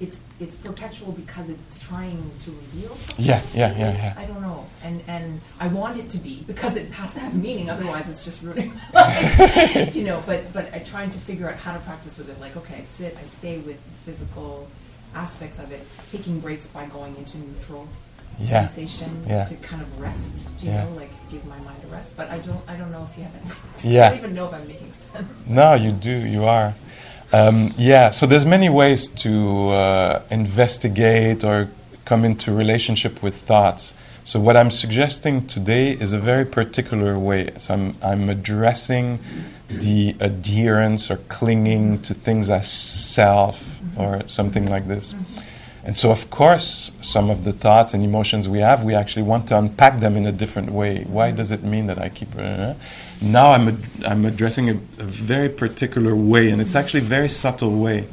it's 0.00 0.20
it's 0.40 0.56
perpetual 0.56 1.12
because 1.12 1.48
it's 1.48 1.78
trying 1.78 2.30
to 2.40 2.50
reveal 2.50 2.94
something. 2.96 3.24
Yeah, 3.24 3.42
yeah, 3.54 3.76
yeah, 3.76 3.92
yeah. 3.92 4.14
I 4.16 4.24
don't 4.24 4.42
know, 4.42 4.66
and 4.82 5.02
and 5.06 5.40
I 5.60 5.68
want 5.68 5.96
it 5.96 6.08
to 6.10 6.18
be 6.18 6.42
because 6.46 6.76
it 6.76 6.90
has 6.92 7.12
to 7.14 7.20
have 7.20 7.34
meaning. 7.34 7.70
Otherwise, 7.70 8.08
it's 8.08 8.24
just 8.24 8.42
ruining 8.42 8.72
my 8.94 9.00
life. 9.02 9.94
you 9.96 10.04
know, 10.04 10.22
but 10.26 10.52
but 10.52 10.72
I'm 10.74 10.84
trying 10.84 11.10
to 11.10 11.18
figure 11.18 11.48
out 11.48 11.56
how 11.56 11.72
to 11.72 11.80
practice 11.80 12.16
with 12.18 12.28
it. 12.30 12.40
Like, 12.40 12.56
okay, 12.56 12.76
I 12.76 12.80
sit, 12.82 13.16
I 13.20 13.24
stay 13.24 13.58
with 13.58 13.80
physical 14.04 14.68
aspects 15.14 15.58
of 15.58 15.70
it, 15.72 15.86
taking 16.10 16.40
breaks 16.40 16.66
by 16.68 16.86
going 16.86 17.14
into 17.16 17.38
neutral 17.38 17.86
Yeah. 18.38 18.66
sensation 18.66 19.24
Yeah. 19.28 19.44
to 19.44 19.54
kind 19.56 19.82
of 19.82 20.00
rest. 20.00 20.48
Do 20.58 20.66
you 20.66 20.72
Yeah. 20.72 20.84
know, 20.84 20.90
like 20.96 21.10
give 21.30 21.44
my 21.46 21.58
mind 21.58 21.78
a 21.84 21.92
rest? 21.92 22.16
But 22.16 22.30
I 22.30 22.38
don't. 22.38 22.60
I 22.68 22.74
don't 22.76 22.90
know 22.90 23.06
if 23.10 23.16
you 23.18 23.24
have 23.24 23.34
any. 23.40 23.50
Yeah. 23.94 24.06
I 24.06 24.08
don't 24.10 24.18
even 24.18 24.34
know 24.34 24.46
if 24.46 24.54
I'm 24.54 24.66
making 24.66 24.92
sense. 25.12 25.42
No, 25.46 25.74
you 25.74 25.90
do. 25.92 26.10
You 26.10 26.44
are. 26.44 26.74
Um, 27.32 27.72
yeah. 27.78 28.10
So 28.10 28.26
there's 28.26 28.44
many 28.44 28.68
ways 28.68 29.08
to 29.24 29.68
uh, 29.70 30.22
investigate 30.30 31.44
or 31.44 31.68
come 32.04 32.24
into 32.24 32.52
relationship 32.52 33.22
with 33.22 33.36
thoughts. 33.36 33.94
So 34.24 34.38
what 34.38 34.56
I'm 34.56 34.70
suggesting 34.70 35.46
today 35.48 35.90
is 35.90 36.12
a 36.12 36.18
very 36.18 36.44
particular 36.44 37.18
way. 37.18 37.50
So 37.58 37.74
I'm 37.74 37.96
I'm 38.02 38.28
addressing 38.28 39.18
the 39.68 40.14
adherence 40.20 41.10
or 41.10 41.16
clinging 41.28 42.02
to 42.02 42.14
things 42.14 42.50
as 42.50 42.68
self 42.70 43.80
or 43.96 44.22
something 44.26 44.66
like 44.66 44.86
this. 44.86 45.14
And 45.84 45.96
so, 45.96 46.10
of 46.12 46.30
course, 46.30 46.92
some 47.00 47.28
of 47.28 47.42
the 47.42 47.52
thoughts 47.52 47.92
and 47.92 48.04
emotions 48.04 48.48
we 48.48 48.60
have, 48.60 48.84
we 48.84 48.94
actually 48.94 49.24
want 49.24 49.48
to 49.48 49.58
unpack 49.58 49.98
them 49.98 50.16
in 50.16 50.26
a 50.26 50.32
different 50.32 50.70
way. 50.70 51.02
Why 51.04 51.32
does 51.32 51.50
it 51.50 51.64
mean 51.64 51.88
that 51.88 51.98
I 51.98 52.08
keep? 52.08 52.36
Uh, 52.38 52.74
now 53.20 53.52
I'm 53.52 53.68
ad- 53.68 54.04
I'm 54.04 54.24
addressing 54.24 54.70
a, 54.70 54.74
a 54.74 55.04
very 55.04 55.48
particular 55.48 56.14
way, 56.14 56.50
and 56.50 56.60
it's 56.60 56.76
actually 56.76 57.00
a 57.00 57.10
very 57.10 57.28
subtle 57.28 57.76
way. 57.76 58.06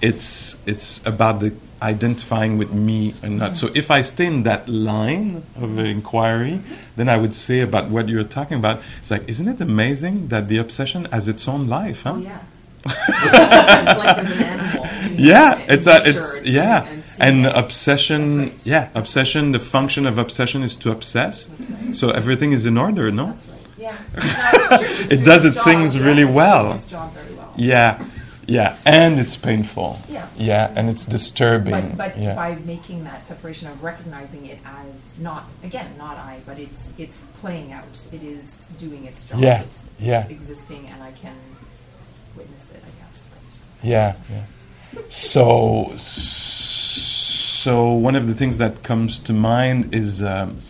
It's 0.00 0.56
it's 0.66 1.00
about 1.06 1.40
the 1.40 1.52
identifying 1.82 2.56
with 2.56 2.72
me 2.72 3.14
and 3.22 3.38
not. 3.38 3.56
So 3.56 3.68
if 3.74 3.90
I 3.90 4.00
stay 4.00 4.26
in 4.26 4.44
that 4.44 4.68
line 4.68 5.42
of 5.56 5.78
inquiry, 5.78 6.60
then 6.96 7.10
I 7.10 7.18
would 7.18 7.34
say 7.34 7.60
about 7.60 7.90
what 7.90 8.08
you're 8.08 8.24
talking 8.24 8.56
about. 8.56 8.80
It's 9.00 9.10
like, 9.10 9.28
isn't 9.28 9.46
it 9.46 9.60
amazing 9.60 10.28
that 10.28 10.48
the 10.48 10.56
obsession 10.56 11.04
has 11.06 11.28
its 11.28 11.46
own 11.46 11.68
life? 11.68 12.04
Huh? 12.04 12.14
Oh 12.14 12.18
yeah. 12.18 12.40
it's 12.86 13.98
like 13.98 14.16
there's 14.16 14.40
an 14.40 14.73
Yeah, 15.18 15.58
it's 15.68 15.86
a, 15.86 16.02
it's 16.04 16.46
yeah, 16.46 16.86
and, 16.86 17.04
and 17.20 17.46
obsession. 17.46 18.38
Right. 18.38 18.66
Yeah, 18.66 18.88
obsession. 18.94 19.52
The 19.52 19.58
function 19.60 20.06
of 20.06 20.18
obsession 20.18 20.62
is 20.62 20.76
to 20.76 20.90
obsess. 20.90 21.48
Right. 21.50 21.94
So 21.96 22.10
everything 22.10 22.52
is 22.52 22.66
in 22.66 22.76
order, 22.78 23.10
no? 23.10 23.26
That's 23.26 23.46
right. 23.48 23.60
Yeah. 23.78 23.96
No, 24.70 24.78
it's. 24.80 25.10
It's 25.12 25.12
It 25.12 25.24
does 25.24 25.44
its 25.44 25.62
things 25.64 25.94
job. 25.94 26.04
really 26.04 26.24
well. 26.24 26.72
its 26.74 26.86
job 26.86 27.12
very 27.12 27.32
well. 27.34 27.52
Yeah, 27.56 28.04
yeah, 28.46 28.76
and 28.86 29.18
it's 29.20 29.36
painful. 29.36 29.98
Yeah. 30.08 30.26
yeah, 30.36 30.72
and 30.76 30.88
it's 30.90 31.04
disturbing. 31.04 31.88
But, 31.90 31.96
but 31.96 32.18
yeah, 32.18 32.34
by 32.34 32.54
making 32.64 33.04
that 33.04 33.24
separation 33.26 33.68
of 33.68 33.82
recognizing 33.82 34.46
it 34.46 34.58
as 34.64 35.18
not 35.18 35.50
again 35.62 35.94
not 35.98 36.16
I, 36.16 36.40
but 36.46 36.58
it's 36.58 36.82
it's 36.98 37.24
playing 37.40 37.72
out. 37.72 38.06
It 38.12 38.22
is 38.22 38.68
doing 38.78 39.04
its 39.04 39.24
job. 39.24 39.40
Yeah, 39.40 39.62
It's, 39.62 39.82
yeah. 39.98 40.22
it's 40.24 40.32
existing, 40.32 40.86
and 40.88 41.02
I 41.02 41.12
can 41.12 41.36
witness 42.36 42.70
it. 42.70 42.82
I 42.84 43.04
guess. 43.04 43.26
Right. 43.32 43.58
yeah, 43.82 44.14
yeah. 44.30 44.44
So, 45.08 45.92
so 45.96 47.92
one 47.92 48.16
of 48.16 48.26
the 48.26 48.34
things 48.34 48.58
that 48.58 48.82
comes 48.82 49.18
to 49.20 49.32
mind 49.32 49.94
is 49.94 50.22
um, 50.22 50.60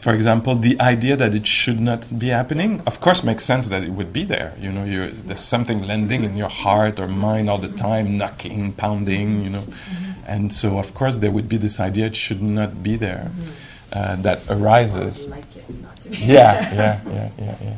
for 0.00 0.14
example, 0.14 0.54
the 0.54 0.80
idea 0.80 1.14
that 1.14 1.34
it 1.34 1.46
should 1.46 1.78
not 1.78 2.18
be 2.18 2.28
happening, 2.28 2.80
of 2.86 3.02
course, 3.02 3.22
makes 3.22 3.44
sense 3.44 3.68
that 3.68 3.82
it 3.82 3.90
would 3.90 4.14
be 4.14 4.24
there. 4.24 4.54
You 4.58 4.72
know, 4.72 4.84
you're, 4.84 5.08
there's 5.08 5.40
something 5.40 5.82
landing 5.86 6.24
in 6.24 6.38
your 6.38 6.48
heart 6.48 6.98
or 6.98 7.06
mind 7.06 7.50
all 7.50 7.58
the 7.58 7.68
time, 7.68 8.16
knocking, 8.16 8.72
pounding. 8.72 9.44
You 9.44 9.50
know, 9.50 9.60
mm-hmm. 9.60 10.12
and 10.26 10.54
so 10.54 10.78
of 10.78 10.94
course 10.94 11.18
there 11.18 11.30
would 11.30 11.50
be 11.50 11.58
this 11.58 11.78
idea 11.78 12.06
it 12.06 12.16
should 12.16 12.42
not 12.42 12.82
be 12.82 12.96
there, 12.96 13.30
mm-hmm. 13.30 13.50
uh, 13.92 14.16
that 14.22 14.40
arises. 14.48 15.26
Like 15.26 15.44
yeah, 16.10 16.74
yeah, 16.74 17.00
yeah, 17.06 17.30
yeah, 17.38 17.56
yeah. 17.62 17.76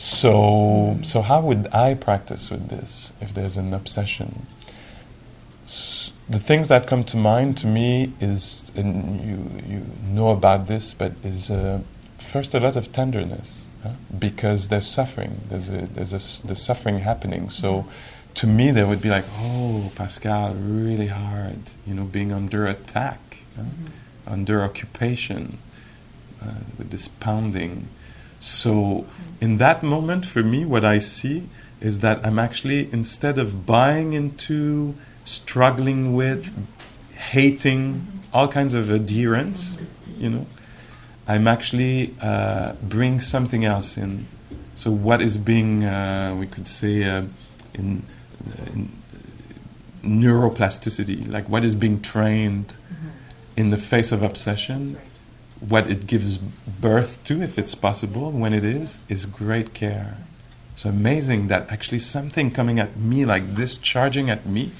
So, 0.00 0.98
so 1.02 1.20
how 1.20 1.42
would 1.42 1.68
I 1.74 1.92
practice 1.92 2.50
with 2.50 2.70
this 2.70 3.12
if 3.20 3.34
there's 3.34 3.58
an 3.58 3.74
obsession? 3.74 4.46
the 6.30 6.38
things 6.38 6.68
that 6.68 6.86
come 6.86 7.04
to 7.04 7.16
mind 7.16 7.58
to 7.58 7.66
me 7.66 8.12
is, 8.20 8.70
and 8.76 9.20
you, 9.20 9.74
you 9.74 9.86
know 10.04 10.30
about 10.30 10.68
this, 10.68 10.94
but 10.94 11.12
is 11.22 11.50
uh, 11.50 11.80
first 12.18 12.54
a 12.54 12.60
lot 12.60 12.76
of 12.76 12.92
tenderness 12.92 13.66
huh? 13.82 13.90
because 14.18 14.68
there's 14.68 14.86
suffering. 14.86 15.40
There's 15.48 15.68
a, 15.68 15.86
there's 15.86 16.12
a, 16.12 16.46
there's 16.46 16.62
suffering 16.62 17.00
happening. 17.00 17.50
So 17.50 17.86
to 18.36 18.46
me, 18.46 18.70
there 18.70 18.86
would 18.86 19.02
be 19.02 19.10
like, 19.10 19.24
oh, 19.38 19.92
Pascal, 19.96 20.54
really 20.54 21.08
hard, 21.08 21.58
you 21.86 21.94
know, 21.94 22.04
being 22.04 22.32
under 22.32 22.66
attack, 22.66 23.38
mm-hmm. 23.58 23.86
under 24.26 24.62
occupation, 24.62 25.58
uh, 26.42 26.54
with 26.78 26.90
this 26.90 27.06
pounding. 27.06 27.88
So 28.40 29.06
in 29.40 29.58
that 29.58 29.82
moment, 29.82 30.26
for 30.26 30.42
me, 30.42 30.64
what 30.64 30.84
I 30.84 30.98
see 30.98 31.48
is 31.80 32.00
that 32.00 32.24
I'm 32.26 32.38
actually, 32.38 32.92
instead 32.92 33.38
of 33.38 33.66
buying 33.66 34.14
into 34.14 34.94
struggling 35.24 36.14
with, 36.14 36.52
hating, 37.14 38.06
all 38.32 38.48
kinds 38.48 38.74
of 38.74 38.90
adherence, 38.90 39.78
you 40.18 40.30
know, 40.30 40.46
I'm 41.28 41.46
actually 41.46 42.14
uh, 42.20 42.72
bring 42.82 43.20
something 43.20 43.64
else 43.64 43.96
in. 43.96 44.26
So 44.74 44.90
what 44.90 45.20
is 45.20 45.36
being, 45.36 45.84
uh, 45.84 46.34
we 46.38 46.46
could 46.46 46.66
say, 46.66 47.04
uh, 47.04 47.24
in, 47.74 48.02
in, 48.74 48.90
neuroplasticity, 50.02 51.28
like 51.30 51.46
what 51.50 51.62
is 51.62 51.74
being 51.74 52.00
trained 52.00 52.68
mm-hmm. 52.68 53.08
in 53.56 53.68
the 53.68 53.76
face 53.76 54.12
of 54.12 54.22
obsession, 54.22 54.94
right. 54.94 55.09
What 55.60 55.90
it 55.90 56.06
gives 56.06 56.38
birth 56.38 57.22
to, 57.24 57.42
if 57.42 57.58
it's 57.58 57.74
possible, 57.74 58.30
when 58.30 58.54
it 58.54 58.64
is, 58.64 58.98
is 59.08 59.26
great 59.26 59.74
care. 59.74 60.16
So 60.76 60.88
amazing 60.88 61.48
that 61.48 61.70
actually 61.70 61.98
something 61.98 62.50
coming 62.50 62.78
at 62.78 62.96
me 62.96 63.24
like 63.24 63.54
this, 63.54 63.76
charging 63.76 64.30
at 64.30 64.46
me, 64.46 64.70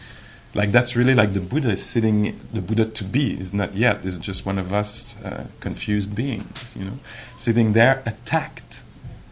like 0.55 0.73
that's 0.73 0.97
really 0.97 1.15
like 1.15 1.33
the 1.33 1.41
Buddha 1.41 1.71
is 1.71 1.85
sitting. 1.85 2.41
The 2.53 2.63
Buddha 2.63 2.87
to 2.87 3.05
be 3.05 3.39
is 3.39 3.53
not 3.53 3.75
yet. 3.75 4.05
Is 4.05 4.19
just 4.19 4.45
one 4.45 4.59
of 4.59 4.73
us 4.73 5.15
uh, 5.23 5.47
confused 5.61 6.15
beings, 6.15 6.75
you 6.75 6.85
know, 6.85 6.99
sitting 7.37 7.73
there 7.73 8.03
attacked 8.05 8.83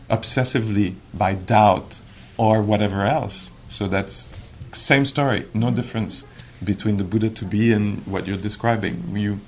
obsessively 0.09 0.95
by 1.13 1.35
doubt 1.35 2.01
or 2.37 2.63
whatever 2.63 3.05
else. 3.05 3.51
So 3.69 3.89
that's 3.89 4.33
same 4.73 5.07
story, 5.07 5.47
no 5.55 5.71
difference 5.71 6.25
between 6.63 6.99
the 6.99 7.05
Buddha 7.05 7.31
to 7.31 7.45
be 7.45 7.73
and 7.73 8.07
what 8.07 8.27
you're 8.27 8.37
describing. 8.37 9.17
You, 9.17 9.41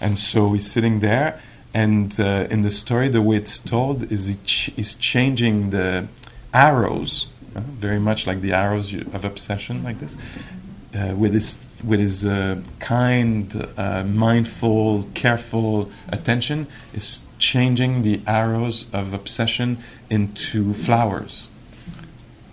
and 0.00 0.18
so 0.18 0.52
he's 0.52 0.70
sitting 0.70 1.00
there, 1.00 1.40
and 1.74 2.18
uh, 2.18 2.46
in 2.50 2.62
the 2.62 2.70
story, 2.70 3.08
the 3.08 3.22
way 3.22 3.36
it's 3.36 3.58
told 3.58 4.10
is 4.10 4.26
he 4.26 4.36
ch- 4.44 4.70
is 4.76 4.94
changing 4.94 5.70
the 5.70 6.08
arrows, 6.54 7.26
uh, 7.54 7.60
very 7.60 7.98
much 7.98 8.26
like 8.26 8.40
the 8.40 8.52
arrows 8.52 8.94
of 8.94 9.24
obsession, 9.24 9.84
like 9.84 10.00
this 10.00 10.14
uh, 10.94 11.14
with 11.14 11.34
his 11.34 11.56
with 11.84 12.00
his 12.00 12.24
uh, 12.24 12.60
kind, 12.80 13.68
uh, 13.76 14.02
mindful, 14.02 15.08
careful 15.14 15.88
attention, 16.08 16.66
is 16.92 17.20
changing 17.38 18.02
the 18.02 18.20
arrows 18.26 18.86
of 18.92 19.14
obsession 19.14 19.78
into 20.10 20.74
flowers. 20.74 21.48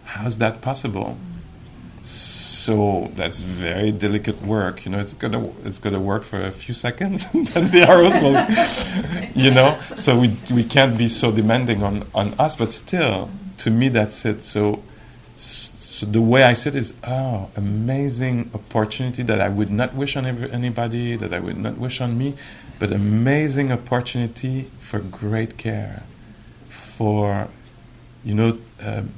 How's 0.03 0.37
that 0.37 0.61
possible? 0.61 1.17
So 2.05 3.11
that's 3.15 3.41
very 3.41 3.91
delicate 3.91 4.41
work. 4.41 4.85
You 4.85 4.91
know, 4.91 4.99
it's 4.99 5.13
gonna 5.13 5.49
it's 5.63 5.79
gonna 5.79 5.99
work 5.99 6.23
for 6.23 6.41
a 6.41 6.51
few 6.51 6.73
seconds, 6.73 7.25
and 7.33 7.47
then 7.47 7.71
the 7.71 7.87
arrows 7.87 8.13
will, 8.21 9.43
you 9.43 9.51
know. 9.51 9.79
So 9.97 10.17
we 10.19 10.35
we 10.51 10.63
can't 10.63 10.97
be 10.97 11.07
so 11.07 11.31
demanding 11.31 11.83
on 11.83 12.07
on 12.13 12.33
us, 12.39 12.55
but 12.55 12.73
still, 12.73 13.29
to 13.59 13.71
me, 13.71 13.89
that's 13.89 14.25
it. 14.25 14.43
So 14.43 14.83
so 15.95 16.05
the 16.05 16.21
way 16.21 16.43
I 16.43 16.51
it 16.51 16.75
is, 16.75 16.93
oh, 17.05 17.49
amazing 17.55 18.51
opportunity 18.53 19.23
that 19.23 19.39
I 19.39 19.47
would 19.47 19.71
not 19.71 19.95
wish 19.95 20.17
on 20.17 20.25
anybody, 20.25 21.15
that 21.15 21.33
I 21.33 21.39
would 21.39 21.57
not 21.57 21.77
wish 21.77 22.01
on 22.01 22.17
me, 22.17 22.33
but 22.79 22.91
amazing 22.91 23.71
opportunity 23.71 24.69
for 24.81 24.99
great 24.99 25.57
care, 25.57 26.03
for, 26.67 27.47
you 28.25 28.35
know, 28.35 28.57
um, 28.81 29.13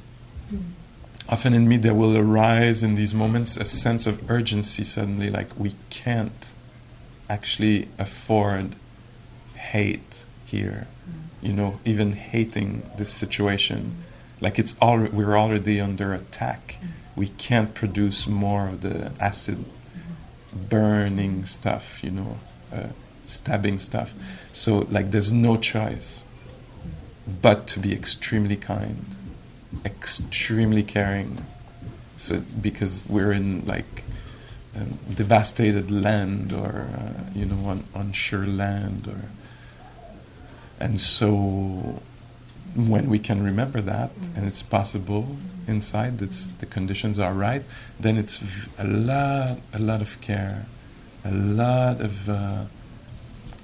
often 1.28 1.54
in 1.54 1.68
me 1.68 1.76
there 1.76 1.94
will 1.94 2.16
arise 2.16 2.82
in 2.82 2.94
these 2.94 3.14
moments 3.14 3.56
a 3.56 3.64
sense 3.64 4.06
of 4.06 4.30
urgency 4.30 4.84
suddenly, 4.84 5.30
like 5.30 5.58
we 5.58 5.74
can't 5.90 6.46
actually 7.28 7.88
afford 7.98 8.74
hate 9.54 10.24
here, 10.46 10.86
you 11.42 11.52
know, 11.52 11.80
even 11.84 12.12
hating 12.12 12.88
this 12.96 13.12
situation 13.12 14.04
like 14.40 14.58
it's 14.58 14.76
all 14.80 14.98
we're 14.98 15.36
already 15.36 15.80
under 15.80 16.14
attack. 16.14 16.76
Mm-hmm. 16.76 16.86
We 17.16 17.28
can't 17.28 17.74
produce 17.74 18.26
more 18.26 18.68
of 18.68 18.80
the 18.82 19.12
acid 19.18 19.64
burning 20.52 21.44
stuff, 21.44 22.02
you 22.02 22.10
know, 22.10 22.38
uh, 22.72 22.88
stabbing 23.26 23.78
stuff. 23.78 24.14
So 24.52 24.86
like 24.90 25.10
there's 25.10 25.32
no 25.32 25.56
choice 25.56 26.24
but 27.42 27.66
to 27.68 27.80
be 27.80 27.92
extremely 27.92 28.56
kind, 28.56 29.04
extremely 29.84 30.82
caring. 30.82 31.44
So 32.16 32.40
because 32.60 33.04
we're 33.08 33.32
in 33.32 33.64
like 33.66 34.04
um, 34.76 34.98
devastated 35.12 35.90
land 35.90 36.52
or 36.52 36.88
uh, 36.94 37.30
you 37.34 37.46
know 37.46 37.68
on 37.68 37.84
unsure 37.94 38.46
land 38.46 39.08
or 39.08 39.22
and 40.78 41.00
so 41.00 42.00
when 42.76 43.08
we 43.08 43.18
can 43.18 43.42
remember 43.42 43.80
that 43.80 44.10
and 44.36 44.46
it's 44.46 44.62
possible 44.62 45.36
inside 45.66 46.18
that 46.18 46.30
the 46.58 46.66
conditions 46.66 47.18
are 47.18 47.32
right 47.32 47.62
then 47.98 48.16
it's 48.16 48.42
a 48.78 48.84
lot 48.84 49.58
a 49.72 49.78
lot 49.78 50.00
of 50.00 50.20
care 50.20 50.66
a 51.24 51.32
lot 51.32 52.00
of 52.00 52.28
uh, 52.28 52.64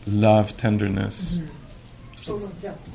love 0.06 0.56
tenderness 0.56 1.38
mm-hmm. 1.38 2.90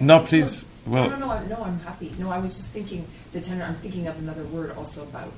No 0.00 0.20
please 0.20 0.64
well 0.86 1.08
no 1.08 1.16
no 1.16 1.26
no, 1.26 1.32
I, 1.32 1.46
no 1.46 1.56
I'm 1.56 1.78
happy 1.80 2.12
no 2.18 2.30
I 2.30 2.38
was 2.38 2.56
just 2.56 2.70
thinking 2.70 3.06
the 3.32 3.40
tenor. 3.40 3.64
I'm 3.64 3.76
thinking 3.76 4.06
of 4.06 4.18
another 4.18 4.44
word 4.44 4.76
also 4.76 5.02
about 5.02 5.32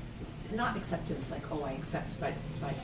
not 0.53 0.77
acceptance 0.77 1.29
like 1.29 1.51
oh 1.51 1.63
I 1.63 1.71
accept 1.73 2.19
but 2.19 2.33
but 2.61 2.75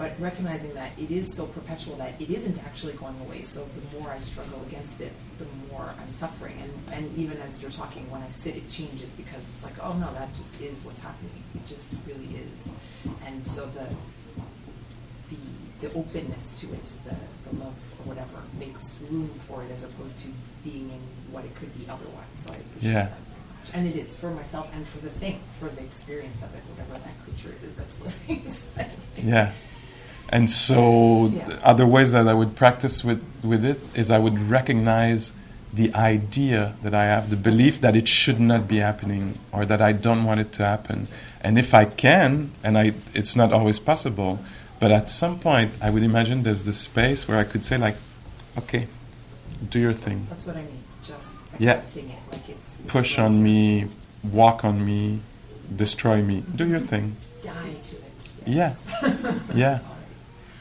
but 0.00 0.18
recognizing 0.18 0.72
that 0.72 0.92
it 0.98 1.10
is 1.10 1.36
so 1.36 1.44
perpetual 1.44 1.94
that 1.96 2.18
it 2.18 2.30
isn't 2.30 2.56
actually 2.64 2.94
going 2.94 3.20
away. 3.20 3.42
So 3.42 3.68
the 3.92 3.98
more 3.98 4.08
I 4.08 4.16
struggle 4.16 4.62
against 4.66 5.02
it, 5.02 5.12
the 5.36 5.44
more 5.70 5.94
I'm 6.00 6.10
suffering. 6.10 6.56
And, 6.62 6.72
and 7.04 7.18
even 7.18 7.36
as 7.42 7.60
you're 7.60 7.70
talking, 7.70 8.10
when 8.10 8.22
I 8.22 8.28
sit, 8.30 8.56
it 8.56 8.66
changes 8.70 9.10
because 9.12 9.42
it's 9.52 9.62
like, 9.62 9.74
oh 9.82 9.92
no, 9.98 10.10
that 10.14 10.32
just 10.32 10.58
is 10.58 10.82
what's 10.86 11.00
happening. 11.00 11.42
It 11.54 11.66
just 11.66 11.84
really 12.06 12.34
is. 12.34 12.70
And 13.26 13.46
so 13.46 13.66
the 13.66 13.86
the, 15.28 15.86
the 15.86 15.94
openness 15.94 16.58
to 16.60 16.72
it, 16.72 16.84
the, 17.04 17.14
the 17.50 17.62
love 17.62 17.74
or 17.98 18.04
whatever, 18.06 18.42
makes 18.58 18.98
room 19.10 19.28
for 19.46 19.62
it 19.62 19.70
as 19.70 19.84
opposed 19.84 20.18
to 20.20 20.28
being 20.64 20.90
in 20.90 21.32
what 21.32 21.44
it 21.44 21.54
could 21.54 21.76
be 21.78 21.84
otherwise. 21.88 22.24
So 22.32 22.50
I 22.50 22.56
appreciate 22.56 22.92
yeah. 22.92 23.04
that 23.04 23.18
and 23.74 23.86
it 23.86 23.96
is 23.96 24.16
for 24.16 24.30
myself 24.30 24.68
and 24.74 24.86
for 24.86 24.98
the 24.98 25.10
thing, 25.10 25.40
for 25.58 25.68
the 25.68 25.82
experience 25.82 26.42
of 26.42 26.54
it, 26.54 26.62
whatever 26.70 27.04
that 27.04 27.24
creature 27.24 27.54
is 27.64 27.74
that's 27.74 28.00
living. 28.00 28.52
Yeah. 29.22 29.52
And 30.30 30.48
so, 30.48 31.26
yeah. 31.26 31.58
other 31.62 31.86
ways 31.86 32.12
that 32.12 32.28
I 32.28 32.34
would 32.34 32.54
practice 32.54 33.04
with, 33.04 33.22
with 33.42 33.64
it 33.64 33.80
is 33.94 34.10
I 34.10 34.18
would 34.18 34.38
recognize 34.38 35.32
the 35.72 35.92
idea 35.94 36.74
that 36.82 36.94
I 36.94 37.04
have, 37.06 37.30
the 37.30 37.36
belief 37.36 37.80
that 37.80 37.96
it 37.96 38.08
should 38.08 38.40
not 38.40 38.68
be 38.68 38.78
happening 38.78 39.38
or 39.52 39.66
that 39.66 39.82
I 39.82 39.92
don't 39.92 40.24
want 40.24 40.40
it 40.40 40.52
to 40.52 40.64
happen. 40.64 41.08
And 41.40 41.58
if 41.58 41.74
I 41.74 41.84
can, 41.84 42.52
and 42.62 42.78
I, 42.78 42.92
it's 43.12 43.34
not 43.34 43.52
always 43.52 43.78
possible, 43.78 44.38
but 44.78 44.90
at 44.92 45.10
some 45.10 45.38
point 45.38 45.72
I 45.82 45.90
would 45.90 46.02
imagine 46.02 46.44
there's 46.44 46.62
the 46.62 46.72
space 46.72 47.26
where 47.28 47.38
I 47.38 47.44
could 47.44 47.64
say, 47.64 47.76
like, 47.76 47.96
okay, 48.56 48.86
do 49.68 49.78
your 49.78 49.92
thing. 49.92 50.26
That's 50.30 50.46
what 50.46 50.56
I 50.56 50.62
mean, 50.62 50.82
just 51.02 51.34
accepting 51.54 52.08
yeah. 52.08 52.14
it. 52.14 52.32
Like 52.32 52.48
it's, 52.48 52.80
it's 52.80 52.90
Push 52.90 53.18
on 53.18 53.42
me, 53.42 53.86
walk 54.22 54.64
on 54.64 54.84
me, 54.84 55.20
destroy 55.74 56.22
me. 56.22 56.44
Do 56.54 56.66
your 56.66 56.80
thing. 56.80 57.16
Die 57.42 57.50
to 57.82 57.96
it. 57.96 58.32
Yes. 58.46 58.76
Yeah. 59.02 59.34
yeah 59.54 59.78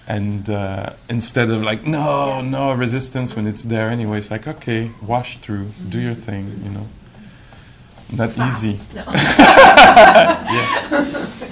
and 0.09 0.49
uh, 0.49 0.91
instead 1.07 1.51
of 1.51 1.61
like 1.61 1.85
no 1.85 2.41
no 2.41 2.73
resistance 2.73 3.35
when 3.35 3.45
it's 3.45 3.63
there 3.63 3.89
anyway 3.89 4.17
it's 4.17 4.31
like 4.31 4.47
okay 4.47 4.91
wash 5.03 5.37
through 5.37 5.67
do 5.87 5.99
your 5.99 6.15
thing 6.15 6.59
you 6.63 6.71
know 6.71 6.87
not 8.11 8.31
Fast. 8.31 8.63
easy 8.63 8.83
no. 8.95 9.03
yeah 9.13 10.75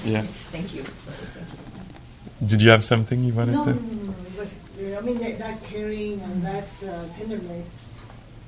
yeah 0.03 0.21
thank 0.51 0.73
you. 0.73 0.83
Sorry, 0.83 1.17
thank 1.35 1.51
you 2.41 2.47
did 2.47 2.61
you 2.63 2.71
have 2.71 2.83
something 2.83 3.23
you 3.23 3.33
wanted 3.33 3.53
no, 3.53 3.63
to 3.65 3.73
no, 3.73 4.06
I 4.97 5.01
mean, 5.01 5.19
that, 5.19 5.37
that 5.37 5.63
caring 5.63 6.19
and 6.21 6.43
that 6.43 6.67
uh, 6.83 7.07
tenderness, 7.17 7.69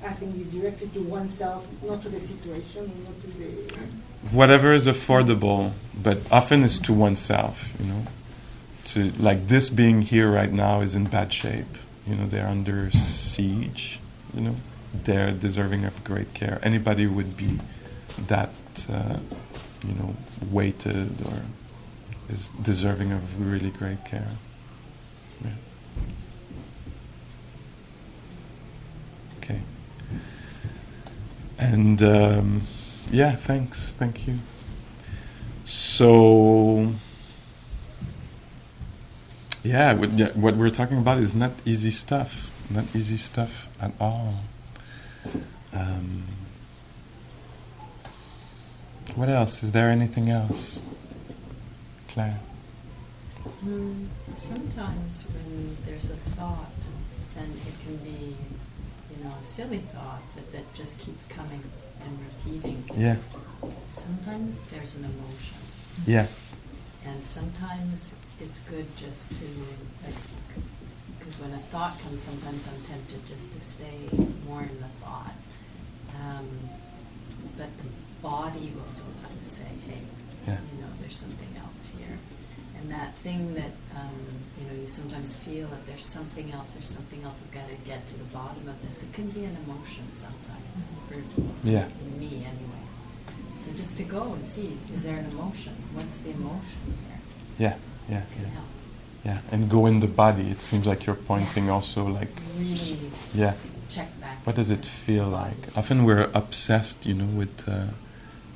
I 0.04 0.12
think, 0.14 0.40
is 0.40 0.52
directed 0.52 0.92
to 0.94 1.00
oneself, 1.00 1.68
not 1.82 2.02
to 2.02 2.08
the 2.08 2.20
situation, 2.20 2.90
not 3.04 3.20
to 3.22 3.26
the. 3.38 3.78
Whatever 4.34 4.72
is 4.72 4.86
affordable, 4.86 5.72
but 6.02 6.18
often 6.30 6.62
it's 6.64 6.78
to 6.80 6.92
oneself, 6.92 7.68
you 7.78 7.86
know. 7.86 8.02
To 8.86 9.12
like 9.12 9.46
this 9.46 9.68
being 9.68 10.02
here 10.02 10.30
right 10.30 10.52
now 10.52 10.80
is 10.80 10.96
in 10.96 11.04
bad 11.04 11.32
shape. 11.32 11.76
You 12.06 12.16
know, 12.16 12.26
they're 12.26 12.48
under 12.48 12.90
siege. 12.90 14.00
You 14.34 14.40
know, 14.40 14.56
they're 14.92 15.30
deserving 15.30 15.84
of 15.84 16.02
great 16.02 16.34
care. 16.34 16.58
Anybody 16.62 17.06
would 17.06 17.36
be 17.36 17.60
that, 18.26 18.50
uh, 18.90 19.18
you 19.86 19.94
know, 19.94 20.16
weighted 20.50 21.24
or 21.24 21.42
is 22.28 22.50
deserving 22.50 23.12
of 23.12 23.40
really 23.40 23.70
great 23.70 24.04
care. 24.04 24.28
Yeah. 25.44 25.50
Okay. 29.38 29.60
And 31.60 32.02
um, 32.02 32.62
yeah, 33.10 33.36
thanks. 33.36 33.92
Thank 33.92 34.26
you. 34.26 34.38
So, 35.66 36.94
yeah, 39.62 39.92
what, 39.92 40.56
we're 40.56 40.70
talking 40.70 40.96
about 40.96 41.18
is 41.18 41.34
not 41.34 41.52
easy 41.66 41.90
stuff. 41.90 42.50
Not 42.70 42.84
easy 42.94 43.18
stuff 43.18 43.68
at 43.78 43.92
all. 44.00 44.36
Um, 45.74 46.24
what 49.14 49.28
else? 49.28 49.62
Is 49.62 49.72
there 49.72 49.90
anything 49.90 50.30
else? 50.30 50.80
Claire? 52.08 52.40
Mm, 53.64 54.06
sometimes 54.34 55.26
when 55.26 55.76
there's 55.84 56.10
a 56.10 56.16
thought, 56.16 56.72
then 57.34 57.52
it 57.66 57.74
can 57.84 57.96
be, 57.98 58.36
silly 59.42 59.78
thought, 59.78 60.22
but 60.34 60.50
that 60.52 60.72
just 60.74 60.98
keeps 61.00 61.26
coming 61.26 61.62
and 62.04 62.18
repeating. 62.44 62.84
Yeah. 62.96 63.16
Sometimes 63.86 64.64
there's 64.66 64.96
an 64.96 65.04
emotion. 65.04 65.58
Yeah. 66.06 66.26
And 67.06 67.22
sometimes 67.22 68.14
it's 68.40 68.60
good 68.60 68.86
just 68.96 69.28
to, 69.28 69.44
like, 70.04 70.14
because 71.18 71.40
when 71.40 71.52
a 71.52 71.58
thought 71.58 71.98
comes, 72.00 72.22
sometimes 72.22 72.66
I'm 72.66 72.82
tempted 72.86 73.26
just 73.28 73.52
to 73.54 73.60
stay 73.60 74.08
more 74.46 74.62
in 74.62 74.80
the 74.80 74.88
thought. 75.04 75.34
Um, 76.22 76.48
but 77.56 77.68
the 77.78 77.84
body 78.22 78.72
will 78.76 78.88
sometimes 78.88 79.46
say, 79.46 79.68
hey, 79.86 80.00
Yeah. 80.46 80.58
you 80.74 80.82
know, 80.82 80.88
there's 81.00 81.16
something 81.16 81.48
else 81.58 81.92
here. 81.98 82.18
And 82.80 82.90
that 82.90 83.14
thing 83.16 83.54
that, 83.54 83.72
um, 83.94 84.10
you 84.58 84.66
know, 84.66 84.80
you 84.80 84.88
sometimes 84.88 85.36
feel 85.36 85.66
that 85.68 85.86
there's 85.86 86.04
something 86.04 86.50
else, 86.52 86.72
there's 86.72 86.88
something 86.88 87.22
else, 87.24 87.40
I've 87.44 87.52
got 87.52 87.68
to 87.68 87.74
get 87.86 88.06
to 88.08 88.14
the 88.18 88.24
bottom 88.24 88.66
of 88.68 88.80
this. 88.86 89.02
It 89.02 89.12
can 89.12 89.28
be 89.30 89.44
an 89.44 89.56
emotion 89.66 90.04
sometimes, 90.14 90.90
for 91.08 91.16
Yeah. 91.62 91.88
me 92.18 92.46
anyway. 92.46 92.84
So 93.60 93.72
just 93.72 93.96
to 93.98 94.04
go 94.04 94.32
and 94.32 94.46
see, 94.46 94.78
is 94.94 95.04
there 95.04 95.18
an 95.18 95.26
emotion? 95.26 95.74
What's 95.92 96.18
the 96.18 96.30
emotion 96.30 96.80
here? 96.86 97.20
Yeah. 97.58 97.74
Yeah. 98.08 98.22
Can 98.32 98.42
Yeah. 98.42 98.48
help. 98.48 98.64
Yeah. 99.24 99.38
And 99.52 99.68
go 99.68 99.84
in 99.84 100.00
the 100.00 100.06
body. 100.06 100.48
It 100.50 100.60
seems 100.60 100.86
like 100.86 101.04
you're 101.04 101.14
pointing 101.32 101.68
also 101.68 102.06
like, 102.06 102.34
Really 102.56 103.10
yeah. 103.34 103.54
check 103.90 104.18
back. 104.20 104.46
What 104.46 104.56
does 104.56 104.70
it 104.70 104.86
feel 104.86 105.26
like? 105.28 105.76
Often 105.76 106.04
we're 106.04 106.30
obsessed, 106.32 107.04
you 107.04 107.12
know, 107.12 107.26
with 107.26 107.68
uh, 107.68 107.88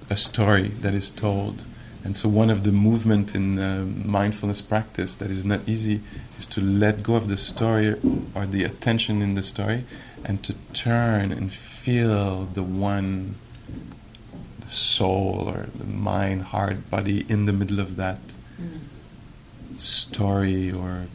a 0.09 0.17
story 0.17 0.69
that 0.81 0.95
is 0.95 1.11
told. 1.11 1.65
And 2.05 2.15
so 2.17 2.29
one 2.29 2.51
of 2.51 2.65
the 2.65 2.71
movement 2.73 3.35
in 3.35 3.59
uh, 3.59 3.87
mindfulness 4.05 4.61
practice 4.61 5.15
that 5.17 5.31
is 5.31 5.45
not 5.45 5.61
easy 5.67 6.03
is 6.39 6.47
to 6.49 6.61
let 6.61 7.03
go 7.03 7.15
of 7.15 7.29
the 7.29 7.37
story 7.39 7.95
or 8.35 8.45
the 8.47 8.63
attention 8.65 9.23
in 9.23 9.35
the 9.35 9.43
story 9.43 9.85
and 10.23 10.43
to 10.45 10.53
turn 10.75 11.33
and 11.33 11.51
feel 11.51 12.45
the 12.45 12.63
one, 12.63 13.37
the 14.61 14.69
soul 14.69 15.45
or 15.49 15.67
the 15.79 15.85
mind, 15.87 16.43
heart, 16.43 16.91
body 16.91 17.25
in 17.29 17.47
the 17.47 17.53
middle 17.53 17.81
of 17.81 17.97
that 17.97 18.19
Mm. 18.61 19.79
story 19.79 20.71
or 20.71 21.07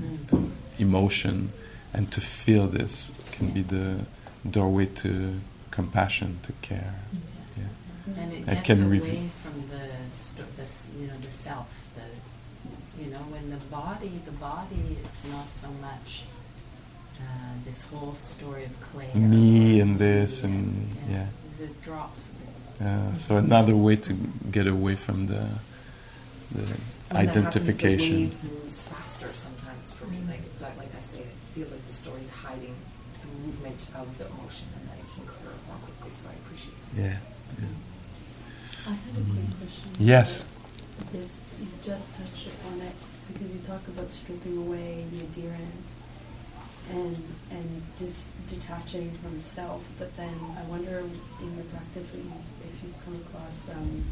Mm. 0.00 0.50
emotion 0.78 1.52
and 1.92 2.10
to 2.12 2.20
feel 2.20 2.66
this 2.66 3.10
can 3.32 3.50
be 3.50 3.62
the 3.62 4.04
doorway 4.48 4.86
to 4.86 5.40
compassion, 5.70 6.38
to 6.42 6.52
care. 6.62 6.94
Yeah. 7.56 7.64
And 8.22 8.32
it 8.32 8.48
I 8.48 8.54
gets 8.54 8.66
can 8.66 8.86
away 8.86 8.98
rev- 8.98 9.30
from 9.42 9.56
the, 9.70 10.16
sto- 10.16 10.42
the, 10.56 10.62
s- 10.62 10.86
you 11.04 11.10
know, 11.10 11.18
the 11.20 11.30
self. 11.30 11.68
The, 11.96 13.02
you 13.02 13.10
know, 13.10 13.18
when 13.34 13.50
the 13.50 13.56
body, 13.66 14.12
the 14.24 14.32
body, 14.32 14.96
it's 15.04 15.26
not 15.26 15.54
so 15.54 15.68
much 15.82 16.22
uh, 17.20 17.24
this 17.66 17.82
whole 17.82 18.14
story 18.14 18.64
of 18.64 18.80
clay. 18.80 19.08
Me 19.14 19.80
and 19.80 19.98
this 19.98 20.42
and- 20.44 20.96
yeah. 21.10 21.26
It 21.60 21.82
drops. 21.82 22.28
a 22.28 22.32
bit. 22.82 22.88
Uh, 22.88 23.16
so 23.16 23.36
another 23.36 23.76
way 23.76 23.96
to 23.96 24.12
get 24.50 24.66
away 24.66 24.96
from 24.96 25.26
the 25.26 25.46
the 26.52 26.62
When 26.62 27.26
that 27.26 27.36
identification. 27.36 28.12
happens, 28.32 28.40
the 28.40 28.48
wave 28.48 28.62
moves 28.64 28.82
faster 28.82 29.28
sometimes 29.34 29.92
for 29.92 30.06
me. 30.06 30.18
Like 30.28 30.40
it's 30.46 30.60
like, 30.62 30.76
like 30.78 30.92
I 30.96 31.00
say, 31.00 31.18
it 31.18 31.26
feels 31.54 31.70
like 31.70 31.86
the 31.86 31.92
story's 31.92 32.30
hiding 32.30 32.74
the 33.22 33.28
movement 33.46 33.88
of 33.94 34.06
the 34.18 34.26
emotion, 34.26 34.66
and 34.76 34.88
then 34.88 34.96
it 34.98 35.08
can 35.14 35.24
clear 35.26 35.50
up 35.52 35.62
more 35.68 35.76
quickly. 35.86 36.10
So 36.14 36.28
I 36.30 36.34
appreciate 36.42 36.74
that. 36.96 37.02
yeah. 37.02 37.16
yeah. 37.60 38.90
I 38.90 38.90
had 38.90 39.16
a 39.16 39.24
quick 39.32 39.58
question. 39.60 39.90
Yes. 40.00 40.44
Because 42.62 42.74
you 42.74 42.78
just 42.78 42.78
touched 42.78 42.78
upon 42.78 42.80
it, 42.80 42.94
because 43.32 43.52
you 43.52 43.60
talk 43.66 43.86
about 43.88 44.12
stripping 44.12 44.58
away 44.58 45.04
the 45.12 45.20
adherence 45.20 45.96
and 46.90 47.16
and 47.50 47.82
dis- 47.98 48.28
detaching 48.46 49.10
from 49.22 49.40
self, 49.40 49.84
but 49.98 50.14
then 50.16 50.34
I 50.58 50.62
wonder 50.70 50.98
in 50.98 51.54
your 51.56 51.64
practice 51.64 52.10
what 52.12 52.24
you, 52.24 52.32
if 52.68 52.82
you 52.84 52.94
come 53.04 53.16
across 53.26 53.68
um, 53.70 54.04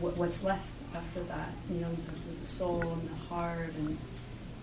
what, 0.00 0.16
what's 0.16 0.42
left 0.42 0.68
after 0.94 1.22
that. 1.24 1.50
You 1.70 1.80
know, 1.80 1.90
you 1.90 1.96
talk 1.96 2.16
about 2.16 2.40
the 2.40 2.46
soul 2.46 2.82
and 2.82 3.08
the 3.10 3.14
heart, 3.28 3.72
and 3.78 3.98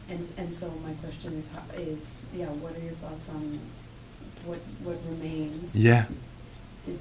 and 0.09 0.27
and 0.37 0.53
so 0.53 0.69
my 0.85 0.93
question 0.95 1.33
is, 1.39 1.45
how, 1.53 1.63
is 1.79 2.21
yeah, 2.33 2.47
what 2.47 2.75
are 2.75 2.79
your 2.81 2.93
thoughts 2.93 3.29
on 3.29 3.59
what 4.45 4.59
what 4.83 4.97
remains? 5.09 5.75
Yeah. 5.75 6.05
the 6.85 6.95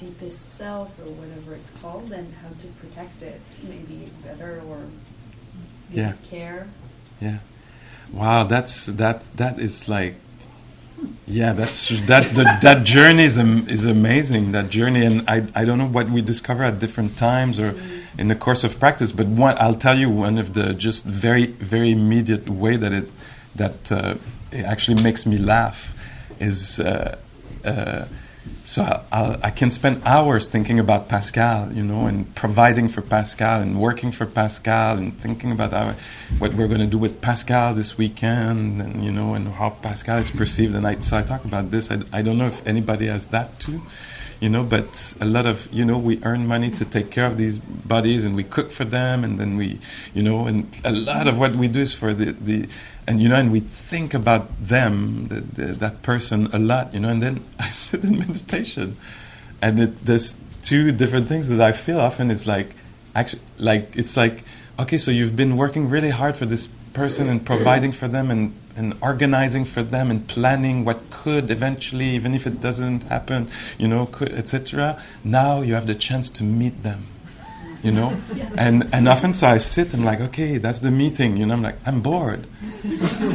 deepest 0.00 0.50
self 0.50 0.98
or 1.00 1.04
whatever 1.12 1.54
it's 1.54 1.70
called 1.80 2.12
and 2.12 2.34
how 2.34 2.48
to 2.48 2.66
protect 2.80 3.22
it 3.22 3.40
maybe 3.62 4.10
better 4.24 4.62
or 4.68 4.78
Yeah. 5.90 6.12
care 6.28 6.66
Yeah. 7.20 7.38
Wow, 8.12 8.44
that's 8.44 8.86
that 8.86 9.24
that 9.36 9.58
is 9.58 9.88
like 9.88 10.14
yeah, 11.26 11.52
that's 11.52 11.88
that 12.06 12.34
the, 12.34 12.44
that 12.62 12.84
journey 12.84 13.24
is 13.24 13.38
am, 13.38 13.68
is 13.68 13.84
amazing. 13.84 14.52
That 14.52 14.70
journey, 14.70 15.04
and 15.04 15.28
I 15.28 15.46
I 15.54 15.64
don't 15.64 15.78
know 15.78 15.86
what 15.86 16.08
we 16.08 16.22
discover 16.22 16.64
at 16.64 16.78
different 16.78 17.16
times 17.16 17.58
or 17.58 17.74
in 18.18 18.28
the 18.28 18.34
course 18.34 18.64
of 18.64 18.78
practice, 18.80 19.12
but 19.12 19.26
one 19.26 19.56
I'll 19.58 19.74
tell 19.74 19.98
you 19.98 20.08
one 20.08 20.38
of 20.38 20.54
the 20.54 20.72
just 20.72 21.04
very 21.04 21.46
very 21.46 21.90
immediate 21.90 22.48
way 22.48 22.76
that 22.76 22.92
it 22.92 23.10
that 23.56 23.92
uh, 23.92 24.14
it 24.52 24.64
actually 24.64 25.02
makes 25.02 25.26
me 25.26 25.38
laugh 25.38 25.94
is. 26.40 26.80
Uh, 26.80 27.18
uh, 27.64 28.06
so 28.64 28.82
I, 29.12 29.38
I 29.44 29.50
can 29.50 29.70
spend 29.70 30.02
hours 30.04 30.48
thinking 30.48 30.80
about 30.80 31.08
Pascal, 31.08 31.72
you 31.72 31.84
know, 31.84 32.06
and 32.06 32.34
providing 32.34 32.88
for 32.88 33.00
Pascal 33.00 33.60
and 33.62 33.80
working 33.80 34.10
for 34.10 34.26
Pascal 34.26 34.98
and 34.98 35.16
thinking 35.20 35.52
about 35.52 35.72
how, 35.72 35.94
what 36.38 36.54
we're 36.54 36.66
going 36.66 36.80
to 36.80 36.86
do 36.86 36.98
with 36.98 37.20
Pascal 37.20 37.74
this 37.74 37.96
weekend, 37.96 38.82
and 38.82 39.04
you 39.04 39.12
know, 39.12 39.34
and 39.34 39.48
how 39.48 39.70
Pascal 39.70 40.18
is 40.18 40.30
perceived. 40.30 40.74
And 40.74 40.86
I, 40.86 40.98
so 40.98 41.16
I 41.16 41.22
talk 41.22 41.44
about 41.44 41.70
this. 41.70 41.90
I, 41.90 42.00
I 42.12 42.22
don't 42.22 42.38
know 42.38 42.48
if 42.48 42.66
anybody 42.66 43.06
has 43.06 43.26
that 43.28 43.60
too, 43.60 43.82
you 44.40 44.48
know, 44.48 44.62
but 44.62 45.14
a 45.20 45.24
lot 45.24 45.46
of, 45.46 45.72
you 45.72 45.84
know, 45.84 45.96
we 45.96 46.22
earn 46.22 46.46
money 46.46 46.70
to 46.70 46.84
take 46.84 47.10
care 47.10 47.26
of 47.26 47.38
these 47.38 47.58
bodies, 47.58 48.24
and 48.24 48.36
we 48.36 48.44
cook 48.44 48.70
for 48.70 48.84
them, 48.84 49.24
and 49.24 49.38
then 49.38 49.56
we, 49.56 49.78
you 50.14 50.22
know, 50.22 50.46
and 50.46 50.70
a 50.84 50.92
lot 50.92 51.26
of 51.26 51.38
what 51.38 51.56
we 51.56 51.68
do 51.68 51.80
is 51.80 51.94
for 51.94 52.12
the 52.12 52.32
the 52.32 52.68
and 53.06 53.20
you 53.20 53.28
know, 53.28 53.36
and 53.36 53.52
we 53.52 53.60
think 53.60 54.14
about 54.14 54.48
them, 54.60 55.28
the, 55.28 55.40
the, 55.40 55.72
that 55.74 56.02
person, 56.02 56.48
a 56.52 56.58
lot, 56.58 56.92
you 56.92 57.00
know, 57.00 57.08
and 57.08 57.22
then 57.22 57.44
I 57.58 57.70
sit 57.70 58.04
in 58.04 58.18
meditation, 58.18 58.96
and 59.62 59.80
it, 59.80 60.04
there's 60.04 60.36
two 60.62 60.92
different 60.92 61.28
things 61.28 61.48
that 61.48 61.60
I 61.60 61.72
feel 61.72 62.00
often. 62.00 62.30
It's 62.30 62.46
like, 62.46 62.74
actually, 63.14 63.42
like 63.58 63.96
it's 63.96 64.16
like, 64.16 64.44
okay, 64.78 64.98
so 64.98 65.10
you've 65.10 65.36
been 65.36 65.56
working 65.56 65.88
really 65.88 66.10
hard 66.10 66.36
for 66.36 66.46
this 66.46 66.68
person 66.92 67.28
and 67.28 67.44
providing 67.44 67.92
for 67.92 68.08
them 68.08 68.30
and 68.30 68.54
and 68.76 68.94
organizing 69.00 69.64
for 69.64 69.82
them 69.82 70.10
and 70.10 70.28
planning 70.28 70.84
what 70.84 71.10
could 71.10 71.50
eventually, 71.50 72.10
even 72.10 72.34
if 72.34 72.46
it 72.46 72.60
doesn't 72.60 73.02
happen, 73.04 73.48
you 73.78 73.88
know, 73.88 74.06
could 74.06 74.32
etc. 74.32 75.02
Now 75.24 75.62
you 75.62 75.74
have 75.74 75.86
the 75.86 75.94
chance 75.94 76.30
to 76.30 76.44
meet 76.44 76.82
them 76.82 77.06
you 77.82 77.92
know? 77.92 78.16
And 78.56 78.88
and 78.92 79.08
often 79.08 79.32
so 79.34 79.46
i 79.46 79.58
sit 79.58 79.92
i'm 79.94 80.04
like 80.04 80.20
okay 80.28 80.58
that's 80.58 80.80
the 80.80 80.90
meeting 80.90 81.36
you 81.36 81.46
know? 81.46 81.54
I'm 81.54 81.62
like 81.62 81.78
i'm 81.86 82.00
bored. 82.00 82.46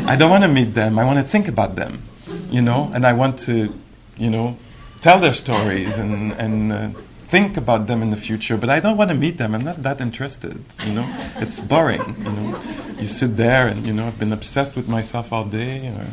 I 0.05 0.15
don't 0.15 0.29
want 0.29 0.43
to 0.43 0.47
meet 0.47 0.73
them. 0.73 0.97
I 0.97 1.03
want 1.05 1.19
to 1.19 1.27
think 1.33 1.47
about 1.47 1.75
them 1.75 2.03
you 2.49 2.61
know? 2.61 2.91
And 2.93 3.05
i 3.05 3.13
want 3.13 3.39
to 3.47 3.73
you 4.17 4.29
know 4.29 4.57
tell 5.01 5.19
their 5.19 5.33
stories 5.33 5.97
and 5.97 6.33
and 6.33 6.73
uh, 6.73 6.89
think 7.31 7.55
about 7.55 7.87
them 7.87 8.01
in 8.01 8.11
the 8.11 8.17
future, 8.17 8.57
but 8.57 8.69
I 8.69 8.81
don't 8.81 8.97
want 8.97 9.09
to 9.09 9.15
meet 9.15 9.37
them. 9.37 9.55
I'm 9.55 9.63
not 9.63 9.81
that 9.83 10.01
interested. 10.01 10.59
You 10.85 10.93
know, 10.95 11.07
it's 11.37 11.61
boring. 11.61 12.03
You 12.19 12.31
know, 12.31 12.61
you 12.99 13.07
sit 13.07 13.37
there 13.37 13.67
and 13.67 13.87
you 13.87 13.93
know 13.93 14.07
I've 14.07 14.19
been 14.19 14.33
obsessed 14.33 14.75
with 14.75 14.89
myself 14.89 15.31
all 15.31 15.45
day, 15.45 15.87
or 15.87 16.07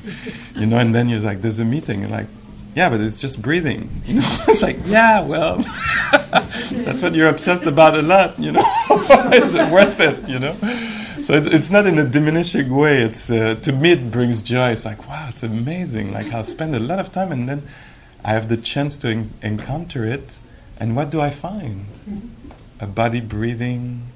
you 0.58 0.66
know, 0.66 0.78
and 0.78 0.94
then 0.94 1.08
you're 1.08 1.26
like, 1.30 1.42
there's 1.42 1.58
a 1.58 1.64
meeting, 1.64 2.02
you're 2.02 2.16
like, 2.20 2.28
yeah, 2.76 2.88
but 2.88 3.00
it's 3.00 3.20
just 3.20 3.42
breathing. 3.42 3.90
You 4.06 4.14
know, 4.20 4.36
it's 4.48 4.62
like, 4.62 4.78
yeah, 4.86 5.20
well, 5.20 5.56
that's 6.86 7.02
what 7.02 7.14
you're 7.16 7.28
obsessed 7.28 7.64
about 7.64 7.96
a 7.96 8.02
lot. 8.02 8.38
You 8.38 8.52
know, 8.52 8.66
is 9.32 9.54
it 9.56 9.72
worth 9.72 9.98
it? 9.98 10.28
You 10.28 10.38
know. 10.38 10.56
So 11.20 11.34
it's, 11.34 11.48
it's 11.48 11.70
not 11.72 11.84
in 11.86 11.98
a 11.98 12.04
diminishing 12.04 12.70
way. 12.70 13.02
It's 13.02 13.28
uh, 13.28 13.56
to 13.62 13.72
me 13.72 13.90
it 13.90 14.12
brings 14.12 14.40
joy. 14.40 14.70
It's 14.70 14.84
like 14.84 15.08
wow, 15.08 15.26
it's 15.28 15.42
amazing. 15.42 16.12
Like 16.12 16.32
I'll 16.32 16.44
spend 16.44 16.76
a 16.76 16.80
lot 16.90 17.00
of 17.00 17.10
time 17.10 17.32
and 17.32 17.48
then 17.48 17.66
I 18.24 18.30
have 18.34 18.48
the 18.48 18.56
chance 18.56 18.96
to 18.98 19.08
en- 19.08 19.30
encounter 19.42 20.04
it, 20.04 20.38
and 20.78 20.96
what 20.96 21.10
do 21.10 21.20
I 21.20 21.30
find? 21.30 21.86
A 22.80 22.86
body 22.86 23.20
breathing, 23.20 24.06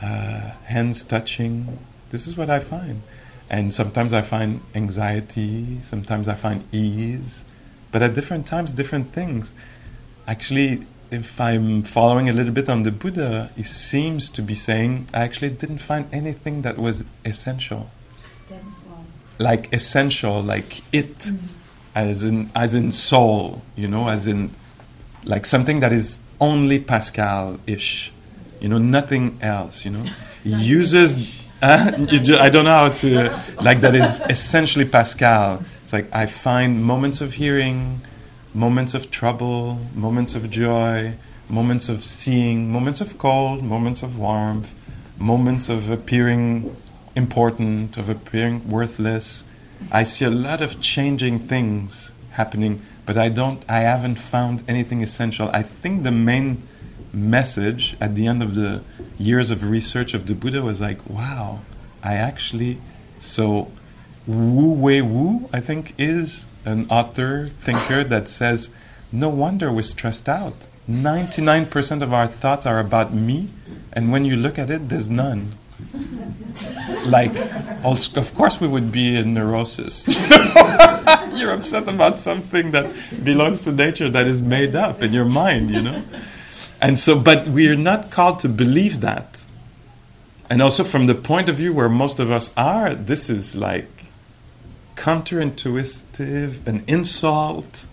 uh, 0.00 0.52
hands 0.64 1.04
touching. 1.04 1.78
This 2.10 2.26
is 2.26 2.36
what 2.36 2.48
I 2.50 2.58
find. 2.58 3.02
And 3.50 3.72
sometimes 3.72 4.12
I 4.12 4.22
find 4.22 4.60
anxiety, 4.74 5.78
sometimes 5.82 6.28
I 6.28 6.34
find 6.34 6.64
ease, 6.72 7.44
but 7.92 8.02
at 8.02 8.14
different 8.14 8.46
times, 8.46 8.72
different 8.74 9.12
things. 9.12 9.50
Actually, 10.26 10.86
if 11.10 11.40
I'm 11.40 11.82
following 11.82 12.28
a 12.28 12.32
little 12.32 12.52
bit 12.52 12.68
on 12.68 12.82
the 12.82 12.90
Buddha, 12.90 13.50
he 13.56 13.62
seems 13.62 14.28
to 14.30 14.42
be 14.42 14.54
saying, 14.54 15.08
I 15.14 15.20
actually 15.20 15.50
didn't 15.50 15.78
find 15.78 16.06
anything 16.12 16.62
that 16.62 16.78
was 16.78 17.04
essential. 17.24 17.90
Like 19.38 19.72
essential, 19.72 20.42
like 20.42 20.82
it, 20.92 21.30
as 21.94 22.24
in 22.24 22.50
as 22.54 22.74
in 22.74 22.92
soul, 22.92 23.62
you 23.76 23.86
know, 23.86 24.08
as 24.08 24.26
in 24.26 24.50
like 25.24 25.46
something 25.46 25.80
that 25.80 25.92
is 25.92 26.18
only 26.40 26.78
Pascal-ish, 26.78 28.12
you 28.60 28.68
know, 28.68 28.78
nothing 28.78 29.38
else, 29.40 29.84
you 29.84 29.90
know. 29.90 30.04
He 30.44 30.54
uses, 30.54 31.28
uh, 31.62 31.90
ju- 32.06 32.38
I 32.38 32.48
don't 32.48 32.64
know 32.64 32.70
how 32.70 32.88
to, 32.90 33.36
like 33.60 33.80
that 33.80 33.94
is 33.94 34.20
essentially 34.30 34.84
Pascal. 34.84 35.62
It's 35.84 35.92
like 35.92 36.14
I 36.14 36.26
find 36.26 36.84
moments 36.84 37.20
of 37.20 37.34
hearing, 37.34 38.00
moments 38.54 38.94
of 38.94 39.10
trouble, 39.10 39.78
moments 39.94 40.34
of 40.34 40.48
joy, 40.50 41.14
moments 41.48 41.88
of 41.88 42.04
seeing, 42.04 42.70
moments 42.70 43.00
of 43.00 43.18
cold, 43.18 43.64
moments 43.64 44.02
of 44.02 44.18
warmth, 44.18 44.72
moments 45.18 45.68
of 45.68 45.90
appearing 45.90 46.74
important, 47.16 47.96
of 47.96 48.08
appearing 48.08 48.68
worthless. 48.70 49.44
I 49.90 50.04
see 50.04 50.24
a 50.24 50.30
lot 50.30 50.60
of 50.60 50.80
changing 50.80 51.40
things 51.40 52.12
happening, 52.30 52.82
but 53.08 53.16
I 53.16 53.30
don't 53.30 53.64
I 53.70 53.80
haven't 53.80 54.16
found 54.16 54.62
anything 54.68 55.02
essential. 55.02 55.48
I 55.54 55.62
think 55.62 56.02
the 56.02 56.12
main 56.12 56.62
message 57.10 57.96
at 58.02 58.14
the 58.14 58.26
end 58.26 58.42
of 58.42 58.54
the 58.54 58.82
years 59.18 59.50
of 59.50 59.64
research 59.64 60.12
of 60.12 60.26
the 60.26 60.34
Buddha 60.34 60.60
was 60.60 60.78
like, 60.78 61.00
wow, 61.08 61.60
I 62.02 62.16
actually 62.16 62.76
so 63.18 63.72
Wei 64.26 65.00
Wu 65.00 65.38
Wei, 65.38 65.48
I 65.54 65.60
think, 65.60 65.94
is 65.96 66.44
an 66.66 66.86
author, 66.90 67.48
thinker 67.62 68.04
that 68.04 68.28
says, 68.28 68.68
no 69.10 69.30
wonder 69.30 69.72
we're 69.72 69.90
stressed 69.96 70.28
out. 70.28 70.66
99% 70.86 72.02
of 72.02 72.12
our 72.12 72.26
thoughts 72.26 72.66
are 72.66 72.78
about 72.78 73.14
me, 73.14 73.48
and 73.90 74.12
when 74.12 74.26
you 74.26 74.36
look 74.36 74.58
at 74.58 74.68
it, 74.68 74.90
there's 74.90 75.08
none. 75.08 75.54
Like, 77.04 77.32
also, 77.84 78.20
of 78.20 78.34
course, 78.34 78.60
we 78.60 78.68
would 78.68 78.90
be 78.90 79.16
in 79.16 79.34
neurosis. 79.34 80.06
You're 81.34 81.52
upset 81.52 81.88
about 81.88 82.18
something 82.18 82.72
that 82.72 83.24
belongs 83.24 83.62
to 83.62 83.72
nature 83.72 84.10
that 84.10 84.26
is 84.26 84.42
made 84.42 84.74
up 84.74 85.02
in 85.02 85.12
your 85.12 85.24
mind, 85.24 85.70
you 85.70 85.82
know? 85.82 86.02
And 86.80 86.98
so, 86.98 87.18
but 87.18 87.48
we're 87.48 87.76
not 87.76 88.10
called 88.10 88.40
to 88.40 88.48
believe 88.48 89.00
that. 89.00 89.42
And 90.50 90.62
also, 90.62 90.84
from 90.84 91.06
the 91.06 91.14
point 91.14 91.48
of 91.48 91.56
view 91.56 91.72
where 91.72 91.88
most 91.88 92.18
of 92.18 92.30
us 92.30 92.52
are, 92.56 92.94
this 92.94 93.28
is 93.28 93.54
like 93.54 94.06
counterintuitive, 94.96 96.66
an 96.66 96.84
insult, 96.86 97.86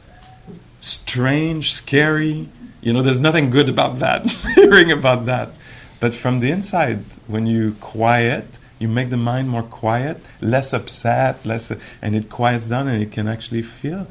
strange, 0.80 1.74
scary. 1.74 2.48
You 2.82 2.93
know, 2.93 3.02
there's 3.02 3.19
nothing 3.19 3.50
good 3.50 3.69
about 3.69 4.00
that, 4.00 4.26
hearing 4.56 4.91
about 4.91 5.26
that. 5.26 5.52
But 5.99 6.13
from 6.13 6.39
the 6.39 6.51
inside, 6.51 6.99
when 7.27 7.47
you 7.47 7.75
quiet, 7.79 8.45
you 8.79 8.88
make 8.88 9.10
the 9.10 9.17
mind 9.17 9.49
more 9.49 9.63
quiet, 9.63 10.21
less 10.41 10.73
upset, 10.73 11.45
less, 11.45 11.71
and 12.01 12.15
it 12.15 12.29
quiets 12.29 12.67
down, 12.67 12.88
and 12.88 12.99
you 13.01 13.08
can 13.08 13.27
actually 13.27 13.62
feel. 13.62 14.08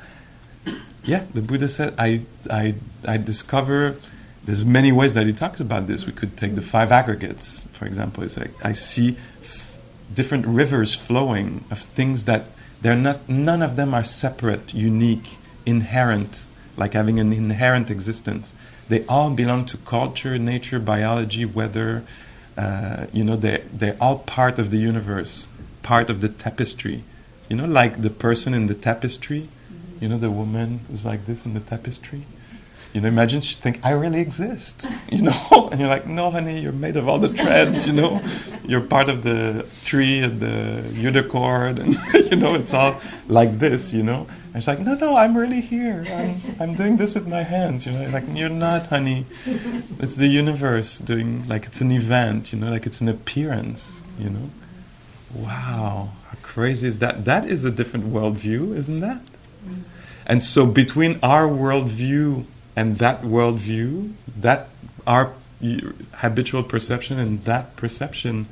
Yeah, 1.05 1.25
the 1.35 1.42
Buddha 1.42 1.68
said, 1.68 1.94
I, 1.99 2.23
I, 2.51 2.75
I 3.07 3.18
discover. 3.18 3.97
There's 4.44 4.64
many 4.64 4.92
ways 4.92 5.14
that 5.14 5.27
he 5.27 5.33
talks 5.33 5.61
about 5.61 5.87
this. 5.87 6.07
We 6.07 6.12
could 6.12 6.37
take 6.37 6.55
the 6.55 6.62
five 6.62 6.92
aggregates, 6.92 7.66
for 7.73 7.85
example. 7.87 8.25
It's 8.25 8.37
like 8.37 8.53
I 8.64 8.73
see 8.73 9.16
f- 9.42 9.77
different 10.12 10.47
rivers 10.47 10.94
flowing 10.94 11.64
of 11.70 11.81
things 11.81 12.25
that 12.25 12.47
they're 12.81 12.97
not. 12.97 13.29
None 13.29 13.62
of 13.62 13.77
them 13.77 13.94
are 13.94 14.05
separate, 14.05 14.73
unique, 14.75 15.37
inherent, 15.66 16.44
like 16.77 16.94
having 16.94 17.18
an 17.18 17.33
inherent 17.33 17.90
existence. 17.90 18.53
They 18.88 19.05
all 19.07 19.31
belong 19.31 19.66
to 19.66 19.77
culture, 19.79 20.38
nature, 20.38 20.79
biology, 20.79 21.44
weather. 21.44 22.05
Uh, 22.57 23.07
you 23.12 23.25
know, 23.25 23.37
they 23.37 23.64
they're 23.73 23.97
all 24.01 24.18
part 24.18 24.59
of 24.59 24.70
the 24.70 24.79
universe, 24.79 25.47
part 25.83 26.11
of 26.11 26.20
the 26.20 26.29
tapestry. 26.29 27.05
You 27.49 27.57
know, 27.57 27.66
like 27.66 28.03
the 28.03 28.11
person 28.11 28.55
in 28.55 28.66
the 28.66 28.75
tapestry. 28.75 29.49
You 30.01 30.09
know, 30.09 30.18
the 30.18 30.31
woman 30.31 30.81
who's 30.90 31.05
like 31.05 31.27
this 31.27 31.47
in 31.47 31.55
the 31.55 31.61
tapestry. 31.61 32.25
You 32.94 33.00
know, 33.00 33.09
imagine 33.09 33.40
she 33.40 33.57
think 33.57 33.80
I 33.83 33.90
really 33.90 34.20
exist. 34.20 34.87
You 35.11 35.22
know, 35.22 35.68
and 35.72 35.80
you're 35.80 35.88
like, 35.88 36.07
no, 36.07 36.30
honey, 36.30 36.61
you're 36.61 36.70
made 36.70 36.96
of 36.96 37.09
all 37.09 37.18
the 37.18 37.28
threads. 37.28 37.88
You 37.88 37.92
know, 37.92 38.22
you're 38.64 38.83
part 38.83 39.09
of 39.09 39.24
the 39.24 39.66
tree 39.85 40.20
and 40.20 40.38
the 40.38 40.88
unicorn, 40.94 41.78
and 41.78 41.98
you 42.30 42.37
know, 42.37 42.54
it's 42.54 42.72
all 42.72 43.00
like 43.26 43.59
this. 43.59 43.92
You 43.92 44.04
know, 44.04 44.28
and 44.54 44.62
she's 44.62 44.68
like, 44.68 44.78
no, 44.78 44.94
no, 44.94 45.16
I'm 45.16 45.37
really 45.37 45.61
here. 45.61 46.07
I'm, 46.09 46.40
I'm 46.61 46.74
doing 46.76 46.96
this 46.96 47.16
with 47.16 47.26
my 47.26 47.42
hands. 47.42 47.85
You 47.85 47.92
know, 47.92 48.09
like 48.11 48.24
you're 48.33 48.48
not, 48.48 48.87
honey. 48.87 49.26
It's 49.98 50.14
the 50.14 50.28
universe 50.28 50.98
doing 51.00 51.48
like 51.48 51.66
it's 51.66 51.80
an 51.80 51.90
event. 51.90 52.52
You 52.52 52.61
know, 52.61 52.70
like 52.70 52.87
it's 52.87 53.00
an 53.00 53.09
appearance. 53.09 54.00
You 54.20 54.30
know, 54.30 54.50
wow, 55.35 56.11
how 56.28 56.38
crazy 56.42 56.87
is 56.87 57.00
that? 57.00 57.24
That 57.24 57.50
is 57.50 57.64
a 57.64 57.72
different 57.72 58.07
worldview, 58.07 58.76
isn't 58.76 59.00
that? 59.00 59.20
Mm. 59.66 59.83
And 60.26 60.42
so 60.44 60.64
between 60.64 61.18
our 61.22 61.48
worldview 61.48 62.46
and 62.77 62.99
that 62.99 63.23
worldview, 63.23 64.13
that 64.41 64.69
our 65.07 65.33
habitual 66.15 66.63
perception 66.63 67.19
and 67.19 67.45
that 67.45 67.77
perception, 67.77 68.47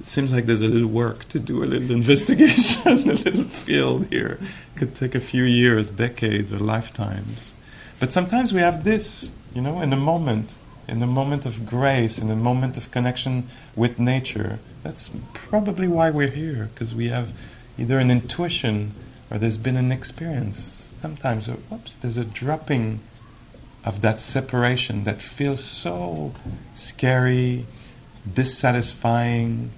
it 0.00 0.06
seems 0.06 0.32
like 0.32 0.46
there's 0.46 0.62
a 0.62 0.68
little 0.68 0.88
work 0.88 1.28
to 1.28 1.38
do, 1.38 1.62
a 1.62 1.66
little 1.66 1.90
investigation, 1.90 2.82
a 2.86 2.94
little 2.94 3.44
field 3.44 4.06
here. 4.10 4.38
Could 4.74 4.94
take 4.94 5.14
a 5.14 5.20
few 5.20 5.44
years, 5.44 5.90
decades, 5.90 6.52
or 6.52 6.58
lifetimes. 6.58 7.52
But 7.98 8.12
sometimes 8.12 8.52
we 8.52 8.60
have 8.60 8.84
this, 8.84 9.30
you 9.54 9.62
know, 9.62 9.80
in 9.80 9.92
a 9.92 9.96
moment, 9.96 10.56
in 10.86 11.02
a 11.02 11.06
moment 11.06 11.46
of 11.46 11.64
grace, 11.64 12.18
in 12.18 12.30
a 12.30 12.36
moment 12.36 12.76
of 12.76 12.90
connection 12.90 13.48
with 13.74 13.98
nature. 13.98 14.58
That's 14.82 15.10
probably 15.32 15.88
why 15.88 16.10
we're 16.10 16.28
here, 16.28 16.68
because 16.74 16.94
we 16.94 17.08
have 17.08 17.32
either 17.78 17.98
an 17.98 18.10
intuition 18.10 18.92
or 19.30 19.38
there's 19.38 19.58
been 19.58 19.76
an 19.76 19.92
experience. 19.92 20.92
Sometimes, 21.00 21.46
whoops, 21.46 21.94
there's 21.96 22.16
a 22.16 22.24
dropping 22.24 23.00
of 23.86 24.00
that 24.00 24.18
separation 24.18 25.04
that 25.04 25.22
feels 25.22 25.62
so 25.62 26.34
scary, 26.74 27.64
dissatisfying. 28.34 29.70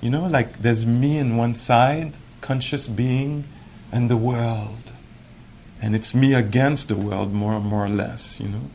You 0.00 0.10
know, 0.10 0.26
like 0.26 0.60
there's 0.62 0.86
me 0.86 1.18
in 1.18 1.36
one 1.36 1.54
side, 1.54 2.14
conscious 2.40 2.86
being, 2.86 3.44
and 3.90 4.08
the 4.08 4.16
world. 4.16 4.92
And 5.82 5.96
it's 5.96 6.14
me 6.14 6.32
against 6.32 6.88
the 6.88 6.94
world, 6.94 7.34
more, 7.34 7.54
and 7.54 7.66
more 7.66 7.84
or 7.84 7.88
less, 7.88 8.40
you 8.40 8.48
know. 8.48 8.70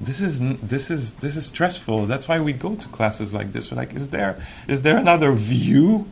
This 0.00 0.20
is, 0.20 0.38
this, 0.60 0.90
is, 0.90 1.14
this 1.14 1.36
is 1.36 1.46
stressful. 1.46 2.06
That's 2.06 2.28
why 2.28 2.38
we 2.38 2.52
go 2.52 2.76
to 2.76 2.88
classes 2.88 3.34
like 3.34 3.52
this. 3.52 3.72
We're 3.72 3.78
like, 3.78 3.94
is 3.94 4.10
there, 4.10 4.40
is 4.68 4.82
there 4.82 4.96
another 4.96 5.32
view, 5.32 6.06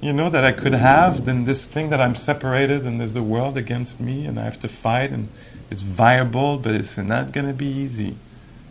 you 0.00 0.14
know, 0.14 0.30
that 0.30 0.44
I 0.44 0.52
could 0.52 0.72
have 0.72 1.26
than 1.26 1.44
this 1.44 1.66
thing 1.66 1.90
that 1.90 2.00
I'm 2.00 2.14
separated 2.14 2.86
and 2.86 2.98
there's 2.98 3.12
the 3.12 3.22
world 3.22 3.58
against 3.58 4.00
me 4.00 4.24
and 4.24 4.40
I 4.40 4.44
have 4.44 4.60
to 4.60 4.68
fight 4.68 5.10
and 5.10 5.28
it's 5.72 5.80
viable, 5.80 6.58
but 6.58 6.74
it's 6.74 6.98
not 6.98 7.32
going 7.32 7.46
to 7.46 7.54
be 7.54 7.66
easy, 7.66 8.14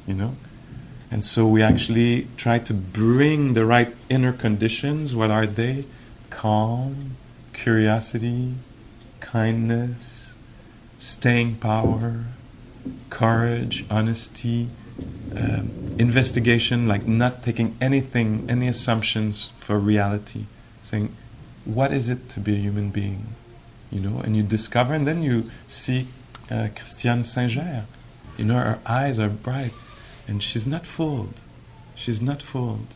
you 0.06 0.14
know? 0.14 0.36
And 1.10 1.26
so 1.26 1.48
we 1.48 1.64
actually 1.64 2.28
try 2.38 2.60
to 2.60 2.74
bring 2.76 3.56
the 3.56 3.66
right 3.66 3.94
inner 4.08 4.32
conditions. 4.32 5.16
What 5.16 5.32
are 5.32 5.48
they? 5.48 5.86
Calm, 6.30 7.18
curiosity, 7.54 8.54
kindness, 9.20 10.30
staying 11.00 11.56
power, 11.56 12.26
courage, 13.10 13.84
honesty, 13.90 14.70
um, 15.36 15.72
investigation, 15.98 16.88
like 16.88 17.08
not 17.08 17.42
taking 17.42 17.76
anything, 17.82 18.46
any 18.48 18.68
assumptions 18.68 19.54
for 19.58 19.80
reality. 19.80 20.46
Saying, 20.84 21.16
what 21.66 21.92
is 21.92 22.10
it 22.10 22.30
to 22.30 22.40
be 22.40 22.54
a 22.54 22.60
human 22.60 22.92
being? 22.92 23.34
You 23.90 24.02
know, 24.02 24.20
and 24.20 24.38
you 24.38 24.44
discover, 24.44 24.94
and 24.94 25.08
then 25.08 25.24
you 25.24 25.50
see 25.68 26.08
uh, 26.52 26.68
Christiane 26.76 27.24
Singer. 27.24 27.86
You 28.38 28.46
know, 28.46 28.56
her 28.56 28.80
eyes 28.86 29.20
are 29.20 29.30
bright, 29.30 29.74
and 30.28 30.42
she's 30.42 30.68
not 30.68 30.86
fooled. 30.86 31.40
She's 31.96 32.22
not 32.22 32.42
fooled. 32.42 32.88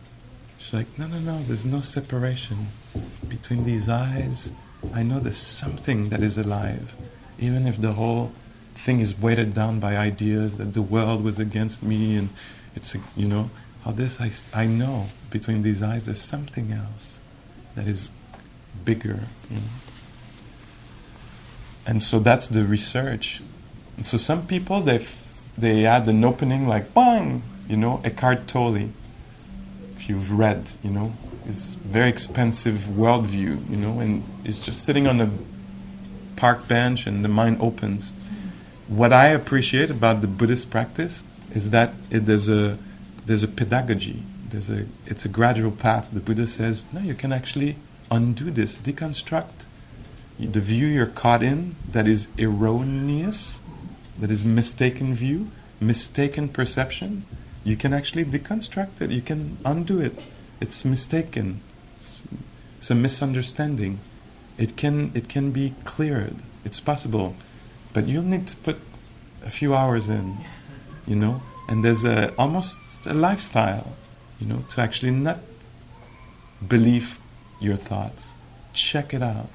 She's 0.58 0.74
like, 0.74 0.88
no, 0.98 1.08
no, 1.08 1.20
no, 1.20 1.44
there's 1.44 1.66
no 1.66 1.82
separation 1.82 2.68
between 3.28 3.64
these 3.66 3.88
eyes. 3.88 4.50
I 4.94 5.04
know 5.04 5.20
there's 5.20 5.38
something 5.38 6.10
that 6.10 6.22
is 6.22 6.38
alive, 6.38 6.96
even 7.40 7.68
if 7.68 7.80
the 7.80 7.94
whole 7.94 8.32
thing 8.76 9.00
is 9.00 9.18
weighted 9.18 9.54
down 9.54 9.80
by 9.80 9.96
ideas 9.96 10.58
that 10.58 10.74
the 10.74 10.82
world 10.82 11.24
was 11.24 11.40
against 11.40 11.82
me 11.82 12.18
and 12.18 12.30
it's, 12.76 12.94
a, 12.96 13.00
you 13.16 13.28
know, 13.28 13.50
how 13.84 13.92
this, 13.92 14.20
I, 14.20 14.32
I 14.54 14.66
know 14.66 15.08
between 15.30 15.62
these 15.62 15.82
eyes 15.82 16.06
there's 16.06 16.22
something 16.22 16.72
else 16.72 17.20
that 17.76 17.88
is 17.88 18.12
bigger, 18.84 19.20
you 19.50 19.58
know. 19.58 19.62
And 21.88 22.02
so 22.02 22.20
that's 22.20 22.48
the 22.48 22.64
research. 22.64 23.42
And 23.98 24.06
so 24.06 24.18
some 24.18 24.48
people, 24.48 24.82
they, 24.82 25.00
f- 25.00 25.44
they 25.58 25.86
add 25.86 26.08
an 26.08 26.24
opening 26.24 26.68
like, 26.68 26.94
bang, 26.94 27.44
you 27.68 27.78
know, 27.78 28.02
Eckhart 28.04 28.48
Tolle 28.48 28.90
if 29.96 30.10
you've 30.10 30.38
read, 30.38 30.70
you 30.84 30.92
know, 30.92 31.14
his 31.46 31.74
very 31.74 32.10
expensive 32.10 32.76
worldview, 32.92 33.70
you 33.70 33.78
know, 33.78 34.00
and 34.00 34.24
he's 34.44 34.64
just 34.64 34.84
sitting 34.84 35.08
on 35.08 35.22
a 35.22 35.30
park 36.36 36.68
bench 36.68 37.08
and 37.08 37.24
the 37.24 37.30
mind 37.30 37.58
opens. 37.62 38.12
What 38.88 39.14
I 39.14 39.28
appreciate 39.28 39.90
about 39.90 40.22
the 40.22 40.28
Buddhist 40.28 40.70
practice 40.70 41.24
is 41.54 41.70
that 41.72 41.94
it, 42.12 42.26
there's 42.26 42.50
a 42.50 42.78
there's 43.26 43.42
a 43.42 43.48
pedagogy. 43.48 44.22
There's 44.50 44.70
a 44.70 44.86
it's 45.06 45.26
a 45.26 45.30
gradual 45.30 45.72
path. 45.72 46.10
The 46.12 46.20
Buddha 46.20 46.46
says, 46.46 46.86
no, 46.94 47.00
you 47.00 47.16
can 47.16 47.32
actually 47.34 47.78
undo 48.12 48.52
this, 48.52 48.76
deconstruct 48.78 49.66
the 50.40 50.60
view 50.60 50.88
you're 50.88 51.06
caught 51.06 51.44
in 51.44 51.76
that 51.92 52.08
is 52.08 52.28
erroneous, 52.38 53.60
that 54.20 54.32
is 54.32 54.44
mistaken 54.44 55.16
view, 55.16 55.52
mistaken 55.80 56.50
perception 56.50 57.26
you 57.66 57.76
can 57.76 57.94
actually 57.94 58.24
deconstruct 58.24 59.02
it. 59.02 59.10
You 59.10 59.24
can 59.24 59.58
undo 59.66 60.00
it. 60.00 60.24
It's 60.62 60.86
mistaken. 60.86 61.62
It's, 61.96 62.22
it's, 62.78 62.92
a 62.92 62.96
misunderstanding. 62.96 64.00
It 64.58 64.78
can 64.78 65.12
it 65.16 65.28
can 65.28 65.52
be 65.52 65.74
cleared. 65.84 66.36
It's 66.64 66.80
possible, 66.80 67.36
but 67.92 68.08
you'll 68.08 68.24
need 68.24 68.48
to 68.48 68.56
put 68.58 68.78
a 69.44 69.50
few 69.50 69.74
hours 69.74 70.08
in, 70.10 70.38
you 71.08 71.16
know. 71.16 71.42
And 71.68 71.84
there's 71.84 72.06
a 72.06 72.34
almost 72.36 72.80
a 73.08 73.14
lifestyle, 73.14 73.98
you 74.40 74.48
know, 74.48 74.64
to 74.70 74.82
actually 74.82 75.12
not 75.12 75.40
believe 76.66 77.18
your 77.60 77.78
thoughts. 77.78 78.30
Check 78.74 79.14
it 79.14 79.24
out. 79.24 79.50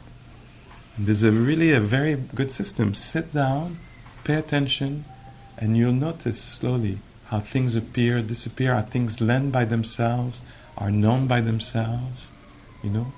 There's 1.03 1.23
a 1.23 1.33
really 1.33 1.73
a 1.73 1.81
very 1.81 2.15
good 2.15 2.53
system. 2.53 2.93
Sit 2.93 3.33
down, 3.33 3.79
pay 4.23 4.35
attention, 4.35 5.07
and 5.57 5.75
you'll 5.75 5.95
notice 5.95 6.39
slowly 6.39 6.99
how 7.29 7.41
things 7.41 7.75
appear, 7.75 8.21
disappear, 8.21 8.75
how 8.75 8.83
things 8.83 9.19
lend 9.19 9.51
by 9.51 9.65
themselves, 9.65 10.43
are 10.77 10.91
known 10.91 11.27
by 11.27 11.41
themselves, 11.41 12.29
you 12.83 12.91
know? 12.91 13.15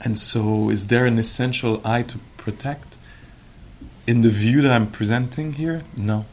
And 0.00 0.18
so, 0.18 0.70
is 0.70 0.88
there 0.88 1.06
an 1.06 1.20
essential 1.20 1.80
I 1.84 2.02
to 2.02 2.18
protect? 2.36 2.96
In 4.08 4.22
the 4.22 4.30
view 4.30 4.60
that 4.60 4.72
I'm 4.72 4.90
presenting 4.90 5.52
here, 5.52 5.84
no. 5.96 6.26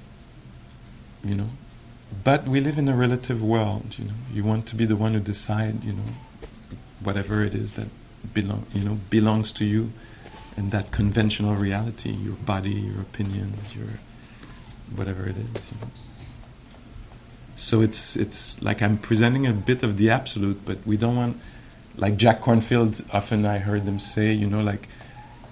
You 1.24 1.36
know? 1.36 1.50
But 2.24 2.48
we 2.48 2.60
live 2.60 2.80
in 2.80 2.88
a 2.88 2.96
relative 2.96 3.44
world, 3.44 3.98
you 4.00 4.06
know. 4.06 4.14
You 4.34 4.44
want 4.44 4.66
to 4.70 4.76
be 4.76 4.86
the 4.86 4.96
one 4.96 5.14
who 5.14 5.20
decide, 5.20 5.84
you 5.84 5.94
know, 5.94 6.10
whatever 7.04 7.44
it 7.44 7.54
is 7.54 7.74
that 7.74 7.88
belong, 8.34 8.66
you 8.74 8.84
know, 8.84 8.98
belongs 9.10 9.52
to 9.54 9.66
you, 9.66 9.92
and 10.58 10.72
that 10.72 10.92
conventional 10.92 11.56
reality, 11.56 12.12
your 12.12 12.36
body, 12.36 12.72
your 12.72 13.02
opinions, 13.02 13.76
your 13.76 13.88
whatever 14.96 15.28
it 15.28 15.36
is. 15.38 15.68
You 15.72 15.78
know. 15.82 15.88
So 17.56 17.82
it's 17.82 18.16
it's 18.16 18.62
like 18.62 18.82
I'm 18.82 18.98
presenting 18.98 19.46
a 19.46 19.54
bit 19.54 19.84
of 19.84 19.98
the 19.98 20.10
absolute, 20.10 20.66
but 20.66 20.78
we 20.86 20.98
don't 20.98 21.16
want 21.16 21.38
like 21.96 22.18
Jack 22.18 22.42
Kornfield. 22.42 23.06
Often 23.14 23.46
I 23.46 23.60
heard 23.60 23.86
them 23.86 24.00
say, 24.00 24.34
you 24.34 24.48
know, 24.48 24.62
like 24.62 24.88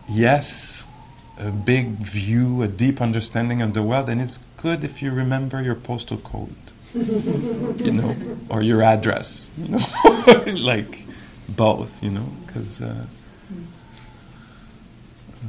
yes, 0.09 0.87
a 1.37 1.51
big 1.51 1.91
view, 1.97 2.61
a 2.61 2.67
deep 2.67 3.01
understanding 3.01 3.61
of 3.61 3.73
the 3.73 3.83
world, 3.83 4.09
and 4.09 4.21
it's 4.21 4.39
good 4.57 4.83
if 4.83 5.01
you 5.01 5.11
remember 5.11 5.61
your 5.61 5.75
postal 5.75 6.17
code, 6.17 6.55
you 6.93 7.91
know, 7.91 8.15
or 8.49 8.61
your 8.61 8.81
address, 8.81 9.51
you 9.57 9.69
know, 9.69 10.43
like 10.55 11.03
both, 11.55 12.01
you 12.03 12.11
know, 12.11 12.29
because. 12.45 12.81
Uh, 12.81 13.05
uh, 15.43 15.47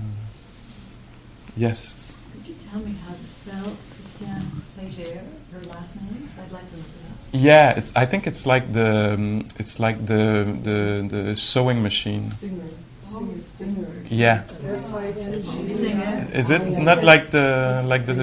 yes. 1.56 1.96
Could 2.32 2.46
you 2.46 2.54
tell 2.70 2.80
me 2.80 2.94
how 3.06 3.14
to 3.14 3.26
spell 3.26 3.76
Christiane 3.94 4.62
Sager, 4.68 5.22
her 5.52 5.60
last 5.68 5.96
name? 5.96 6.28
I'd 6.38 6.52
like 6.52 6.68
to 6.70 6.76
look 6.76 6.86
it 6.86 7.10
up. 7.10 7.16
Yeah, 7.32 7.76
it's. 7.76 7.92
I 7.94 8.06
think 8.06 8.26
it's 8.26 8.46
like 8.46 8.72
the. 8.72 9.14
Um, 9.14 9.46
it's 9.56 9.78
like 9.78 10.04
the 10.06 10.56
the 10.62 11.06
the 11.08 11.36
sewing 11.36 11.82
machine. 11.82 12.30
Singer. 12.32 12.64
Singer. 13.04 13.38
Singer. 13.58 14.04
Yeah. 14.08 14.46
Singer. 14.46 16.28
Is 16.32 16.50
it 16.50 16.62
not 16.78 17.02
like 17.02 17.30
the 17.30 17.84
like 17.86 18.06
the 18.06 18.14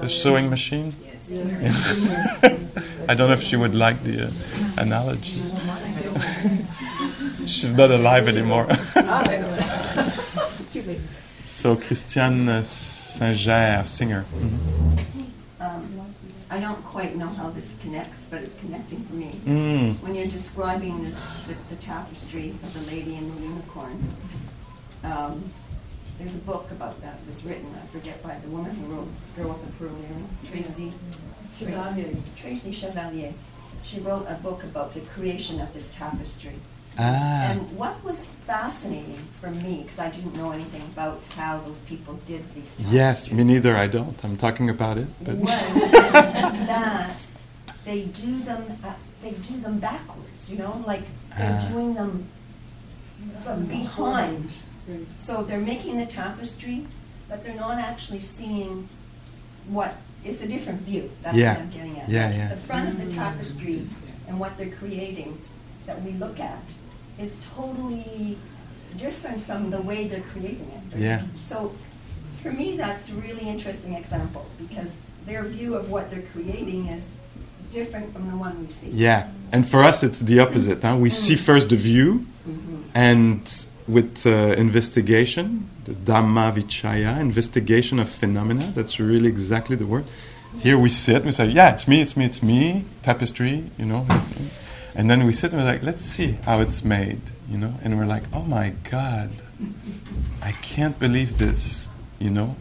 the 0.00 0.08
sewing 0.08 0.48
machine? 0.50 0.94
I 3.08 3.14
don't 3.14 3.28
know 3.28 3.32
if 3.32 3.42
she 3.42 3.56
would 3.56 3.74
like 3.74 4.02
the 4.02 4.26
uh, 4.26 4.30
analogy. 4.76 5.42
She's 7.46 7.72
not 7.72 7.90
alive 7.90 8.28
anymore. 8.28 8.66
so 11.42 11.76
Christiane 11.76 12.64
Saint-Ger, 12.64 13.82
singer. 13.86 14.24
Um, 15.60 16.14
I 16.50 16.58
don't 16.60 16.82
quite 16.84 17.16
know 17.16 17.28
how 17.28 17.50
this 17.50 17.72
connects, 17.80 18.24
but 18.30 18.42
it's 18.42 18.54
connecting 18.60 19.02
for 19.04 19.14
me. 19.14 19.40
Mm. 19.46 20.00
When 20.00 20.14
you're 20.14 20.26
describing 20.26 21.04
this, 21.04 21.20
the, 21.46 21.54
the 21.74 21.76
tapestry 21.80 22.50
of 22.50 22.74
the 22.74 22.80
lady 22.90 23.16
and 23.16 23.36
the 23.36 23.42
unicorn, 23.42 24.14
um, 25.04 25.50
there's 26.18 26.34
a 26.34 26.38
book 26.38 26.70
about 26.70 27.00
that. 27.02 27.14
It 27.26 27.28
was 27.28 27.44
written, 27.44 27.66
I 27.74 27.86
forget 27.86 28.22
by 28.22 28.38
the 28.38 28.48
woman 28.48 28.74
who 28.76 28.94
wrote 28.94 29.08
Girl 29.36 29.48
with 29.48 29.68
a 29.68 29.72
Pearl 29.78 29.96
Earring, 30.02 30.28
Tracy 30.50 30.92
Chevalier. 31.58 32.16
Tracy 32.36 32.70
Chevalier. 32.70 33.34
She 33.82 34.00
wrote 34.00 34.26
a 34.28 34.34
book 34.34 34.62
about 34.62 34.94
the 34.94 35.00
creation 35.00 35.60
of 35.60 35.72
this 35.72 35.90
tapestry. 35.90 36.54
Ah. 36.98 37.50
And 37.50 37.76
what 37.76 38.02
was 38.04 38.26
fascinating 38.46 39.18
for 39.40 39.50
me, 39.50 39.82
because 39.82 39.98
I 39.98 40.10
didn't 40.10 40.36
know 40.36 40.50
anything 40.52 40.82
about 40.82 41.20
how 41.36 41.58
those 41.60 41.78
people 41.86 42.14
did 42.26 42.42
these 42.54 42.64
tapestries 42.64 42.92
Yes, 42.92 43.30
me 43.30 43.44
neither. 43.44 43.76
I 43.76 43.86
don't. 43.86 44.22
I'm 44.24 44.36
talking 44.36 44.68
about 44.68 44.98
it, 44.98 45.08
but 45.24 45.36
was 45.36 45.50
that 46.66 47.24
they 47.84 48.02
do 48.02 48.38
them 48.40 48.64
uh, 48.84 48.92
they 49.22 49.30
do 49.30 49.58
them 49.60 49.78
backwards, 49.78 50.50
you 50.50 50.58
know, 50.58 50.82
like 50.86 51.02
they're 51.38 51.58
Ah. 51.62 51.68
doing 51.70 51.94
them 51.94 52.26
from 53.44 53.64
behind. 53.66 54.52
So 55.18 55.42
they're 55.44 55.60
making 55.60 55.96
the 55.96 56.06
tapestry, 56.06 56.86
but 57.28 57.42
they're 57.44 57.54
not 57.54 57.78
actually 57.78 58.20
seeing 58.20 58.88
what 59.68 59.94
is 60.24 60.42
a 60.42 60.46
different 60.48 60.82
view. 60.82 61.10
That's 61.22 61.36
Yeah. 61.36 61.52
what 61.54 61.62
I'm 61.62 61.70
getting 61.70 61.98
at. 62.00 62.08
Yeah, 62.08 62.30
yeah. 62.32 62.48
The 62.48 62.56
front 62.56 62.88
of 62.88 62.96
the 63.04 63.10
tapestry 63.12 63.86
and 64.28 64.38
what 64.40 64.58
they're 64.58 64.70
creating 64.82 65.38
that 65.86 66.02
we 66.02 66.10
look 66.12 66.38
at 66.40 66.62
is 67.22 67.38
totally 67.56 68.36
different 68.96 69.40
from 69.42 69.70
the 69.70 69.80
way 69.80 70.06
they're 70.08 70.20
creating 70.32 70.70
it. 70.92 70.98
Yeah. 70.98 71.22
So 71.36 71.72
for 72.42 72.52
me, 72.52 72.76
that's 72.76 73.08
a 73.08 73.14
really 73.14 73.48
interesting 73.48 73.94
example 73.94 74.44
because 74.58 74.90
their 75.26 75.42
view 75.44 75.74
of 75.76 75.90
what 75.90 76.10
they're 76.10 76.28
creating 76.34 76.88
is 76.88 77.08
different 77.72 78.12
from 78.12 78.30
the 78.30 78.36
one 78.36 78.66
we 78.66 78.72
see. 78.72 78.90
yeah. 78.90 79.28
And 79.52 79.66
for 79.68 79.82
us, 79.84 80.02
it's 80.02 80.20
the 80.20 80.40
opposite. 80.40 80.82
Huh? 80.82 80.96
We 80.98 81.10
see 81.10 81.36
first 81.36 81.68
the 81.68 81.76
view, 81.76 82.26
Mhm. 82.48 82.82
and 82.94 83.40
with 83.86 84.26
uh, 84.26 84.54
investigation, 84.66 85.68
the 85.84 85.92
Dhamma 85.92 86.52
Vichaya, 86.56 87.18
investigation 87.20 87.98
of 87.98 88.08
phenomena. 88.08 88.72
That's 88.74 88.98
really 89.00 89.28
exactly 89.28 89.76
the 89.76 89.86
word. 89.86 90.04
Here 90.60 90.78
we 90.78 90.88
sit, 90.90 91.24
we 91.24 91.32
say, 91.32 91.46
yeah, 91.46 91.72
it's 91.72 91.86
me, 91.88 92.00
it's 92.02 92.14
me, 92.16 92.24
it's 92.26 92.42
me, 92.42 92.84
tapestry, 93.02 93.64
you 93.78 93.86
know. 93.86 94.06
And 94.94 95.08
then 95.08 95.24
we 95.24 95.32
sit 95.32 95.52
and 95.52 95.62
we're 95.62 95.68
like, 95.68 95.82
let's 95.82 96.04
see 96.04 96.32
how 96.44 96.60
it's 96.60 96.84
made, 96.84 97.20
you 97.48 97.58
know. 97.58 97.74
And 97.82 97.98
we're 97.98 98.06
like, 98.06 98.24
oh 98.32 98.42
my 98.42 98.74
God, 98.90 99.30
I 100.42 100.52
can't 100.52 100.98
believe 100.98 101.38
this, 101.38 101.88
you 102.18 102.30
know. 102.30 102.56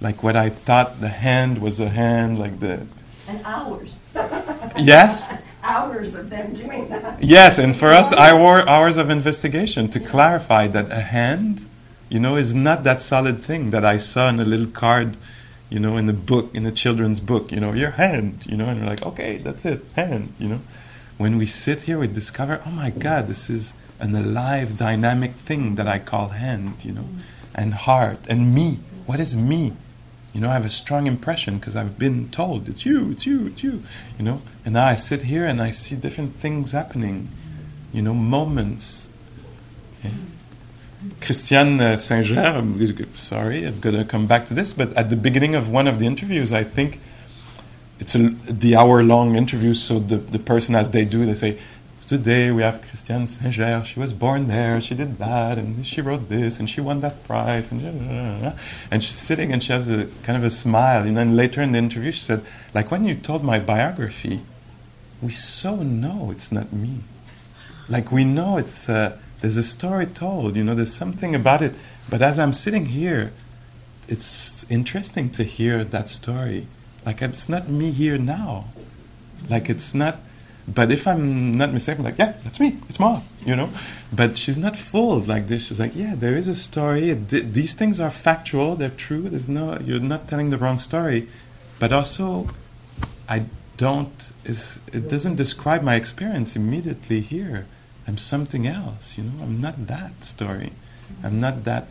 Like 0.00 0.22
what 0.22 0.36
I 0.36 0.50
thought 0.50 1.00
the 1.00 1.08
hand 1.08 1.60
was 1.60 1.80
a 1.80 1.88
hand, 1.88 2.38
like 2.38 2.60
the. 2.60 2.86
And 3.28 3.40
hours. 3.44 3.96
Yes? 4.76 5.30
hours 5.62 6.14
of 6.14 6.30
them 6.30 6.52
doing 6.54 6.88
that. 6.88 7.22
Yes, 7.22 7.58
and 7.58 7.76
for 7.76 7.90
us, 7.90 8.12
our 8.12 8.68
hours 8.68 8.96
of 8.96 9.10
investigation 9.10 9.88
to 9.90 10.00
clarify 10.00 10.66
that 10.68 10.90
a 10.90 11.00
hand, 11.00 11.66
you 12.08 12.20
know, 12.20 12.36
is 12.36 12.54
not 12.54 12.84
that 12.84 13.02
solid 13.02 13.42
thing 13.44 13.70
that 13.70 13.84
I 13.84 13.98
saw 13.98 14.28
in 14.28 14.40
a 14.40 14.44
little 14.44 14.66
card, 14.66 15.16
you 15.68 15.78
know, 15.78 15.96
in 15.96 16.06
the 16.06 16.12
book, 16.12 16.50
in 16.54 16.66
a 16.66 16.72
children's 16.72 17.20
book, 17.20 17.52
you 17.52 17.60
know, 17.60 17.72
your 17.72 17.92
hand, 17.92 18.46
you 18.46 18.56
know, 18.56 18.68
and 18.68 18.80
we're 18.80 18.86
like, 18.86 19.02
okay, 19.02 19.38
that's 19.38 19.64
it, 19.64 19.84
hand, 19.96 20.32
you 20.38 20.48
know. 20.48 20.60
When 21.20 21.36
we 21.36 21.44
sit 21.44 21.82
here, 21.82 21.98
we 21.98 22.06
discover, 22.06 22.62
oh 22.64 22.70
my 22.70 22.88
God, 22.88 23.26
this 23.26 23.50
is 23.50 23.74
an 23.98 24.14
alive, 24.14 24.78
dynamic 24.78 25.32
thing 25.32 25.74
that 25.74 25.86
I 25.86 25.98
call 25.98 26.28
hand, 26.28 26.76
you 26.82 26.92
know, 26.92 27.04
and 27.54 27.74
heart, 27.74 28.20
and 28.26 28.54
me. 28.54 28.78
What 29.04 29.20
is 29.20 29.36
me? 29.36 29.74
You 30.32 30.40
know, 30.40 30.48
I 30.48 30.54
have 30.54 30.64
a 30.64 30.70
strong 30.70 31.06
impression 31.06 31.58
because 31.58 31.76
I've 31.76 31.98
been 31.98 32.30
told 32.30 32.70
it's 32.70 32.86
you, 32.86 33.10
it's 33.10 33.26
you, 33.26 33.48
it's 33.48 33.62
you. 33.62 33.82
You 34.18 34.24
know, 34.24 34.40
and 34.64 34.72
now 34.72 34.86
I 34.86 34.94
sit 34.94 35.24
here 35.24 35.44
and 35.44 35.60
I 35.60 35.72
see 35.72 35.94
different 35.94 36.36
things 36.36 36.72
happening. 36.72 37.28
You 37.92 38.00
know, 38.00 38.14
moments. 38.14 39.06
Yeah. 40.02 40.12
Christiane 41.20 41.98
Singer, 41.98 42.40
I'm 42.40 43.16
sorry, 43.16 43.66
I'm 43.66 43.80
going 43.80 43.96
to 43.96 44.06
come 44.06 44.26
back 44.26 44.46
to 44.46 44.54
this, 44.54 44.72
but 44.72 44.94
at 44.94 45.10
the 45.10 45.16
beginning 45.16 45.54
of 45.54 45.68
one 45.68 45.86
of 45.86 45.98
the 45.98 46.06
interviews, 46.06 46.50
I 46.50 46.64
think 46.64 46.98
it's 48.00 48.14
a, 48.14 48.30
the 48.50 48.76
hour 48.76 49.02
long 49.02 49.36
interview, 49.36 49.74
so 49.74 50.00
the, 50.00 50.16
the 50.16 50.38
person, 50.38 50.74
as 50.74 50.90
they 50.90 51.04
do, 51.04 51.24
they 51.26 51.34
say, 51.34 51.58
Today 52.08 52.50
we 52.50 52.62
have 52.62 52.82
Christiane 52.82 53.28
Singer, 53.28 53.84
she 53.84 54.00
was 54.00 54.12
born 54.12 54.48
there, 54.48 54.80
she 54.80 54.96
did 54.96 55.18
that, 55.18 55.58
and 55.58 55.86
she 55.86 56.00
wrote 56.00 56.28
this, 56.28 56.58
and 56.58 56.68
she 56.68 56.80
won 56.80 57.02
that 57.02 57.22
prize, 57.22 57.70
and, 57.70 58.52
and 58.90 59.04
she's 59.04 59.14
sitting 59.14 59.52
and 59.52 59.62
she 59.62 59.72
has 59.72 59.88
a 59.88 60.06
kind 60.24 60.36
of 60.36 60.42
a 60.42 60.50
smile. 60.50 61.04
And 61.04 61.16
then 61.16 61.36
later 61.36 61.62
in 61.62 61.70
the 61.70 61.78
interview, 61.78 62.10
she 62.10 62.22
said, 62.24 62.44
Like 62.74 62.90
when 62.90 63.04
you 63.04 63.14
told 63.14 63.44
my 63.44 63.60
biography, 63.60 64.40
we 65.22 65.30
so 65.30 65.76
know 65.76 66.32
it's 66.32 66.50
not 66.50 66.72
me. 66.72 66.98
Like 67.88 68.10
we 68.10 68.24
know 68.24 68.56
it's. 68.56 68.88
Uh, 68.88 69.16
there's 69.40 69.56
a 69.56 69.62
story 69.62 70.06
told, 70.06 70.56
you 70.56 70.64
know, 70.64 70.74
there's 70.74 70.92
something 70.92 71.34
about 71.34 71.62
it. 71.62 71.74
But 72.08 72.22
as 72.22 72.40
I'm 72.40 72.52
sitting 72.52 72.86
here, 72.86 73.32
it's 74.08 74.66
interesting 74.68 75.30
to 75.30 75.44
hear 75.44 75.84
that 75.84 76.08
story. 76.08 76.66
Like 77.04 77.22
it's 77.22 77.48
not 77.48 77.68
me 77.68 77.90
here 77.90 78.18
now. 78.18 78.66
Like 79.48 79.70
it's 79.70 79.94
not. 79.94 80.18
But 80.68 80.92
if 80.92 81.06
I'm 81.08 81.52
not 81.56 81.72
mistaken, 81.72 82.04
like 82.04 82.18
yeah, 82.18 82.34
that's 82.42 82.60
me. 82.60 82.78
It's 82.88 83.00
Ma, 83.00 83.22
you 83.44 83.56
know. 83.56 83.70
But 84.12 84.36
she's 84.36 84.58
not 84.58 84.76
fooled 84.76 85.26
like 85.26 85.48
this. 85.48 85.66
She's 85.66 85.80
like, 85.80 85.96
yeah, 85.96 86.14
there 86.14 86.36
is 86.36 86.48
a 86.48 86.54
story. 86.54 87.16
Th- 87.28 87.44
these 87.44 87.74
things 87.74 87.98
are 87.98 88.10
factual. 88.10 88.76
They're 88.76 88.90
true. 88.90 89.28
There's 89.28 89.48
no. 89.48 89.78
You're 89.78 90.00
not 90.00 90.28
telling 90.28 90.50
the 90.50 90.58
wrong 90.58 90.78
story. 90.78 91.28
But 91.78 91.92
also, 91.92 92.48
I 93.28 93.46
don't. 93.76 94.32
it 94.44 95.08
doesn't 95.08 95.36
describe 95.36 95.82
my 95.82 95.96
experience 95.96 96.54
immediately 96.54 97.20
here. 97.20 97.66
I'm 98.06 98.18
something 98.18 98.66
else, 98.66 99.16
you 99.16 99.24
know. 99.24 99.42
I'm 99.42 99.60
not 99.60 99.86
that 99.86 100.24
story. 100.24 100.72
I'm 101.22 101.40
not 101.40 101.64
that 101.64 101.86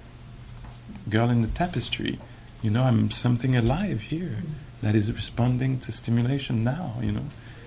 girl 1.10 1.30
in 1.30 1.42
the 1.42 1.48
tapestry. 1.48 2.20
You 2.62 2.70
know, 2.70 2.84
I'm 2.84 3.12
something 3.12 3.56
alive 3.56 4.02
here 4.02 4.38
that 4.82 4.96
is 4.96 5.12
responding 5.12 5.80
to 5.80 5.92
stimulation 5.92 6.64
now, 6.64 6.96
you 7.02 7.12
know. 7.12 7.26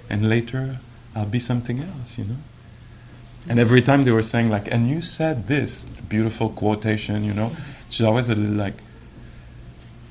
And 0.09 0.29
later 0.29 0.79
I'll 1.15 1.27
be 1.27 1.39
something 1.39 1.81
else, 1.81 2.19
you 2.19 2.25
know. 2.25 2.37
And 3.49 3.59
every 3.59 3.83
time 3.83 4.05
they 4.05 4.13
were 4.13 4.23
saying 4.23 4.51
like, 4.51 4.71
and 4.71 4.89
you 4.89 5.01
said 5.01 5.49
this 5.49 5.85
beautiful 6.09 6.51
quotation, 6.51 7.25
you 7.25 7.35
know, 7.35 7.57
she's 7.89 8.07
always 8.07 8.29
a 8.29 8.35
little 8.35 8.55
like, 8.55 8.75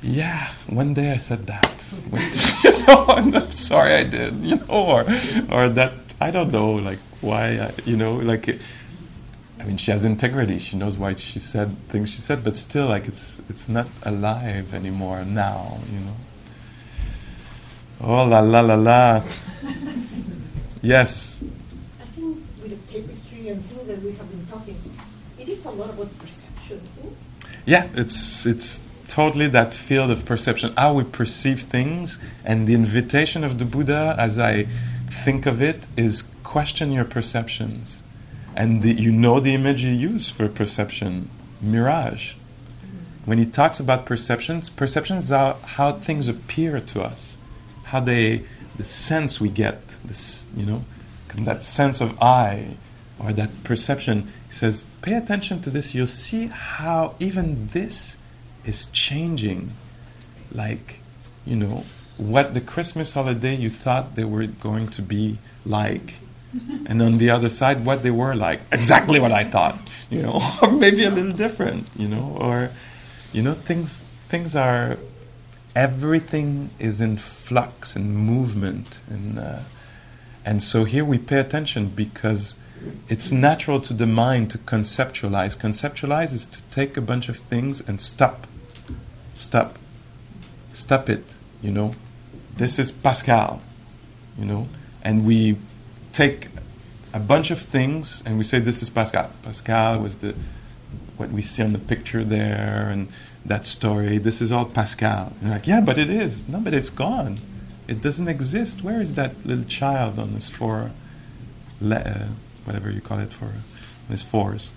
yeah, 0.03 0.49
one 0.67 0.93
day 0.93 1.11
I 1.11 1.17
said 1.17 1.47
that. 1.47 1.83
you 2.63 2.85
know, 2.87 3.05
I'm 3.35 3.51
sorry 3.51 3.93
I 3.93 4.03
did, 4.03 4.43
you 4.43 4.55
know, 4.55 4.65
or 4.67 5.01
or 5.49 5.69
that 5.69 5.93
I 6.19 6.29
don't 6.29 6.51
know, 6.51 6.73
like 6.73 6.99
why, 7.21 7.57
I, 7.59 7.73
you 7.85 7.97
know, 7.97 8.15
like, 8.15 8.59
I 9.61 9.63
mean, 9.63 9.77
she 9.77 9.91
has 9.91 10.03
integrity. 10.03 10.57
She 10.57 10.75
knows 10.75 10.97
why 10.97 11.13
she 11.13 11.37
said 11.37 11.77
things 11.89 12.09
she 12.09 12.19
said, 12.19 12.43
but 12.43 12.57
still, 12.57 12.87
like, 12.87 13.07
it's 13.07 13.39
it's 13.47 13.69
not 13.69 13.87
alive 14.01 14.73
anymore 14.73 15.23
now, 15.23 15.79
you 15.93 15.99
know. 15.99 16.15
Oh 18.01 18.23
la 18.25 18.39
la 18.39 18.61
la 18.61 18.73
la. 18.73 19.23
yes. 20.81 21.39
I 22.01 22.05
think 22.05 22.39
with 22.59 22.71
the 22.71 22.91
tapestry 22.91 23.49
and 23.49 23.63
things 23.65 23.87
that 23.87 24.01
we 24.01 24.13
have 24.13 24.29
been 24.31 24.47
talking, 24.47 24.75
it 25.37 25.47
is 25.47 25.63
a 25.65 25.69
lot 25.69 25.91
about 25.91 26.17
perception, 26.17 26.81
isn't 26.87 27.05
it? 27.05 27.13
Yeah, 27.67 27.87
it's 27.93 28.47
it's 28.47 28.81
totally 29.07 29.47
that 29.49 29.75
field 29.75 30.09
of 30.09 30.25
perception, 30.25 30.73
how 30.75 30.93
we 30.95 31.03
perceive 31.03 31.61
things, 31.61 32.17
and 32.43 32.65
the 32.65 32.73
invitation 32.73 33.43
of 33.43 33.59
the 33.59 33.65
Buddha, 33.65 34.15
as 34.17 34.39
I 34.39 34.65
think 35.23 35.45
of 35.45 35.61
it, 35.61 35.83
is 35.95 36.23
question 36.43 36.91
your 36.91 37.05
perceptions. 37.05 38.00
And 38.55 38.81
the, 38.81 38.93
you 38.93 39.11
know 39.11 39.39
the 39.39 39.53
image 39.53 39.81
you 39.83 39.91
use 39.91 40.29
for 40.29 40.47
perception 40.47 41.29
mirage. 41.61 42.33
When 43.25 43.37
he 43.37 43.45
talks 43.45 43.79
about 43.79 44.05
perceptions, 44.05 44.69
perceptions 44.69 45.31
are 45.31 45.55
how 45.63 45.93
things 45.93 46.27
appear 46.27 46.79
to 46.79 47.01
us, 47.01 47.37
how 47.83 47.99
they, 47.99 48.43
the 48.75 48.83
sense 48.83 49.39
we 49.39 49.49
get, 49.49 49.87
this, 50.03 50.47
you 50.55 50.65
know, 50.65 50.83
that 51.35 51.63
sense 51.63 52.01
of 52.01 52.21
I 52.21 52.75
or 53.19 53.31
that 53.33 53.63
perception. 53.63 54.31
He 54.47 54.53
says, 54.53 54.85
pay 55.01 55.13
attention 55.13 55.61
to 55.61 55.69
this. 55.69 55.93
You'll 55.93 56.07
see 56.07 56.47
how 56.47 57.15
even 57.19 57.69
this 57.69 58.17
is 58.65 58.87
changing. 58.87 59.71
Like, 60.51 60.99
you 61.45 61.55
know, 61.55 61.85
what 62.17 62.53
the 62.53 62.61
Christmas 62.61 63.13
holiday 63.13 63.55
you 63.55 63.69
thought 63.69 64.15
they 64.15 64.25
were 64.25 64.45
going 64.45 64.87
to 64.89 65.01
be 65.01 65.37
like 65.65 66.15
and 66.85 67.01
on 67.01 67.17
the 67.17 67.29
other 67.29 67.49
side 67.49 67.85
what 67.85 68.03
they 68.03 68.11
were 68.11 68.35
like. 68.35 68.61
Exactly 68.71 69.19
what 69.19 69.31
i 69.31 69.43
thought 69.43 69.79
you 70.09 70.21
know? 70.21 70.39
Or 70.61 70.71
maybe 70.71 71.03
a 71.05 71.09
little 71.09 71.31
different 71.31 71.87
you 71.95 72.07
know? 72.07 72.35
Or 72.39 72.71
you 73.33 73.41
know 73.41 73.53
things 73.53 74.03
things 74.29 74.55
are 74.55 74.97
everything 75.75 76.69
is 76.79 77.01
in 77.01 77.17
flux 77.17 77.95
and 77.95 78.15
movement. 78.15 78.99
And 79.09 79.39
uh, 79.39 79.59
and 80.45 80.61
so 80.61 80.83
here 80.85 81.05
we 81.05 81.17
pay 81.17 81.39
attention 81.39 81.87
because 81.87 82.55
it's 83.07 83.31
natural 83.31 83.79
to 83.81 83.93
the 83.93 84.07
mind 84.07 84.49
to 84.51 84.57
conceptualize. 84.57 85.55
Conceptualize 85.55 86.33
is 86.33 86.47
to 86.47 86.61
take 86.63 86.97
a 86.97 87.01
bunch 87.01 87.29
of 87.29 87.37
things 87.37 87.81
and 87.87 88.01
stop. 88.01 88.47
Stop. 89.35 89.77
Stop 90.73 91.09
it 91.09 91.25
you 91.61 91.71
know? 91.71 91.95
This 92.57 92.79
is 92.79 92.91
pascal 92.91 93.61
you 94.37 94.45
know? 94.45 94.67
And 95.03 95.25
we 95.25 95.57
take 96.13 96.49
a 97.13 97.19
bunch 97.19 97.51
of 97.51 97.59
things 97.59 98.21
and 98.25 98.37
we 98.37 98.43
say 98.43 98.59
this 98.59 98.81
is 98.81 98.89
Pascal. 98.89 99.31
Pascal 99.43 99.99
was 99.99 100.17
the 100.17 100.35
what 101.17 101.29
we 101.29 101.41
see 101.41 101.61
on 101.61 101.73
the 101.73 101.79
picture 101.79 102.23
there 102.23 102.89
and 102.91 103.07
that 103.45 103.65
story. 103.65 104.17
This 104.17 104.41
is 104.41 104.51
all 104.51 104.65
Pascal. 104.65 105.33
And 105.39 105.41
you're 105.43 105.51
like, 105.51 105.67
yeah, 105.67 105.81
but 105.81 105.97
it 105.97 106.09
is. 106.09 106.47
No, 106.47 106.59
but 106.59 106.73
it's 106.73 106.89
gone. 106.89 107.37
It 107.87 108.01
doesn't 108.01 108.27
exist. 108.27 108.83
Where 108.83 109.01
is 109.01 109.13
that 109.15 109.45
little 109.45 109.65
child 109.65 110.17
on 110.17 110.33
this 110.33 110.49
four, 110.49 110.91
le- 111.79 111.95
uh, 111.97 112.27
whatever 112.65 112.89
you 112.89 113.01
call 113.01 113.19
it 113.19 113.33
for, 113.33 113.51
this 114.09 114.23
fours? 114.23 114.71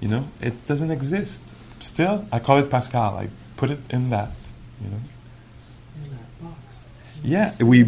You 0.00 0.08
know, 0.08 0.28
it 0.40 0.66
doesn't 0.66 0.90
exist. 0.90 1.40
Still, 1.80 2.26
I 2.32 2.38
call 2.38 2.58
it 2.58 2.70
Pascal. 2.70 3.16
I 3.16 3.28
put 3.56 3.70
it 3.70 3.78
in 3.90 4.10
that. 4.10 4.30
You 4.82 4.90
know. 4.90 5.00
Yeah, 7.24 7.52
we 7.62 7.84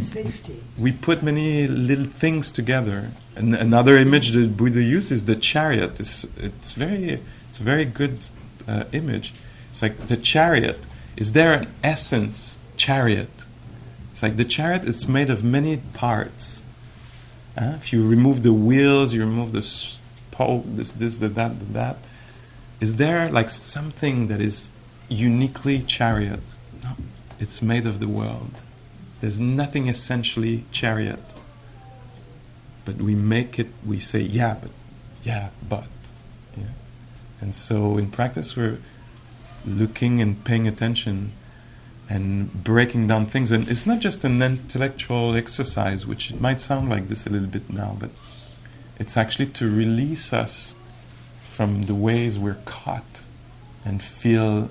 we 0.79 0.93
put 0.93 1.23
many 1.23 1.67
little 1.69 2.07
things 2.07 2.51
together. 2.51 3.11
And 3.37 3.55
another 3.55 3.97
image 3.97 4.33
that 4.33 4.57
Buddha 4.57 4.83
uses 4.83 5.25
the 5.27 5.37
chariot. 5.37 6.01
It's 6.01 6.25
it's 6.37 6.73
very 6.73 7.21
it's 7.49 7.61
a 7.61 7.63
very 7.63 7.85
good 7.85 8.19
uh, 8.67 8.85
image. 8.93 9.35
It's 9.71 9.83
like 9.83 10.09
the 10.09 10.17
chariot. 10.17 10.79
Is 11.17 11.33
there 11.33 11.53
an 11.53 11.69
essence 11.83 12.59
chariot? 12.77 13.31
It's 14.13 14.23
like 14.23 14.37
the 14.37 14.45
chariot 14.45 14.85
is 14.85 15.07
made 15.07 15.31
of 15.31 15.45
many 15.45 15.77
parts. 15.95 16.63
Uh, 17.57 17.75
if 17.77 17.93
you 17.93 18.07
remove 18.07 18.43
the 18.43 18.53
wheels, 18.53 19.15
you 19.15 19.21
remove 19.21 19.53
the 19.53 19.65
pole, 20.31 20.65
this, 20.67 20.91
this, 20.91 21.19
the, 21.19 21.29
that, 21.29 21.59
the, 21.59 21.65
that. 21.67 21.99
Is 22.81 22.97
there 22.97 23.31
like 23.31 23.51
something 23.51 24.29
that 24.29 24.41
is 24.41 24.71
uniquely 25.09 25.81
chariot? 25.83 26.41
No, 26.83 26.97
it's 27.41 27.61
made 27.61 27.87
of 27.87 27.99
the 27.99 28.09
world. 28.09 28.53
There's 29.21 29.41
nothing 29.41 29.89
essentially 29.89 30.65
chariot. 30.71 31.23
But 32.85 32.97
we 32.97 33.15
make 33.15 33.59
it, 33.59 33.69
we 33.85 33.99
say, 33.99 34.21
yeah, 34.21 34.57
but, 34.61 34.71
yeah, 35.23 35.51
but. 35.69 35.89
Yeah. 36.57 36.65
And 37.41 37.55
so 37.55 37.99
in 37.99 38.11
practice, 38.11 38.57
we're 38.57 38.79
looking 39.67 40.21
and 40.21 40.43
paying 40.45 40.67
attention 40.67 41.33
and 42.09 42.65
breaking 42.65 43.09
down 43.09 43.27
things. 43.27 43.51
And 43.51 43.69
it's 43.69 43.87
not 43.87 44.01
just 44.01 44.25
an 44.25 44.41
intellectual 44.41 45.37
exercise, 45.37 46.07
which 46.07 46.31
it 46.31 46.41
might 46.41 46.61
sound 46.61 46.89
like 46.89 47.09
this 47.09 47.27
a 47.27 47.31
little 47.31 47.49
bit 47.49 47.69
now, 47.71 47.97
but 47.99 48.11
it's 48.99 49.17
actually 49.17 49.47
to 49.47 49.71
release 49.71 50.33
us 50.33 50.75
from 51.43 51.83
the 51.83 51.95
ways 51.95 52.39
we're 52.39 52.59
caught 52.65 53.25
and 53.85 54.03
feel 54.03 54.71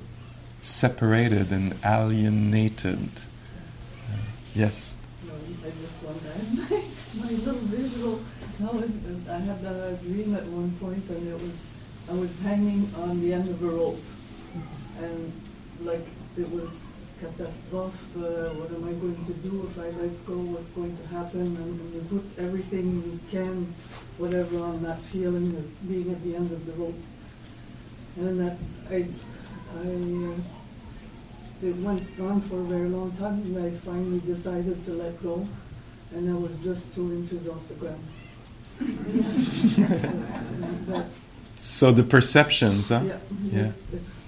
separated 0.62 1.52
and 1.52 1.76
alienated 1.86 3.10
Yes. 4.58 4.98
No, 5.24 5.34
I 5.64 5.70
just 5.70 6.02
want 6.02 6.18
that. 6.24 6.42
My, 7.22 7.30
little 7.30 7.62
visual. 7.70 8.20
No, 8.58 8.84
I 9.30 9.38
had 9.38 9.64
a 9.64 9.94
dream 10.02 10.34
at 10.34 10.46
one 10.46 10.72
point, 10.82 11.08
and 11.10 11.28
it 11.28 11.40
was 11.40 11.62
I 12.10 12.14
was 12.14 12.34
hanging 12.40 12.90
on 12.98 13.22
the 13.22 13.34
end 13.34 13.50
of 13.50 13.62
a 13.62 13.68
rope, 13.68 14.02
and 14.98 15.32
like 15.82 16.08
it 16.40 16.50
was 16.50 16.90
catastrophe. 17.22 18.00
Uh, 18.18 18.50
what 18.58 18.72
am 18.74 18.84
I 18.90 18.94
going 18.94 19.24
to 19.28 19.34
do 19.48 19.70
if 19.70 19.78
I 19.78 19.90
let 20.02 20.26
go? 20.26 20.34
What's 20.34 20.70
going 20.70 20.98
to 20.98 21.08
happen? 21.14 21.56
And 21.56 21.94
you 21.94 22.02
put 22.10 22.26
everything 22.44 23.04
you 23.06 23.20
can, 23.30 23.76
whatever, 24.18 24.58
on 24.58 24.82
that 24.82 25.02
feeling 25.14 25.56
of 25.56 25.88
being 25.88 26.10
at 26.10 26.24
the 26.24 26.36
end 26.36 26.52
of 26.52 26.66
the 26.66 26.74
rope. 26.74 26.98
And 28.18 28.40
that 28.40 28.58
I, 28.90 29.06
I. 29.78 30.58
Uh, 31.64 31.68
it 31.68 31.76
went 31.78 32.04
on 32.20 32.42
for 32.42 32.60
a 32.60 32.64
very 32.64 32.90
long 32.90 33.12
time, 33.14 33.42
and 33.42 33.58
I 33.66 33.72
finally 33.78 34.20
decided 34.20 34.84
to 34.86 34.94
let 34.94 35.22
go, 35.24 35.48
and 36.14 36.30
I 36.30 36.34
was 36.34 36.56
just 36.64 36.94
two 36.94 37.12
inches 37.14 37.48
off 37.48 37.68
the 37.68 37.76
ground. 37.76 38.04
So 41.56 41.92
the 41.92 42.04
perceptions, 42.04 42.90
huh? 42.90 43.02
yeah, 43.04 43.18
Yeah. 43.44 43.72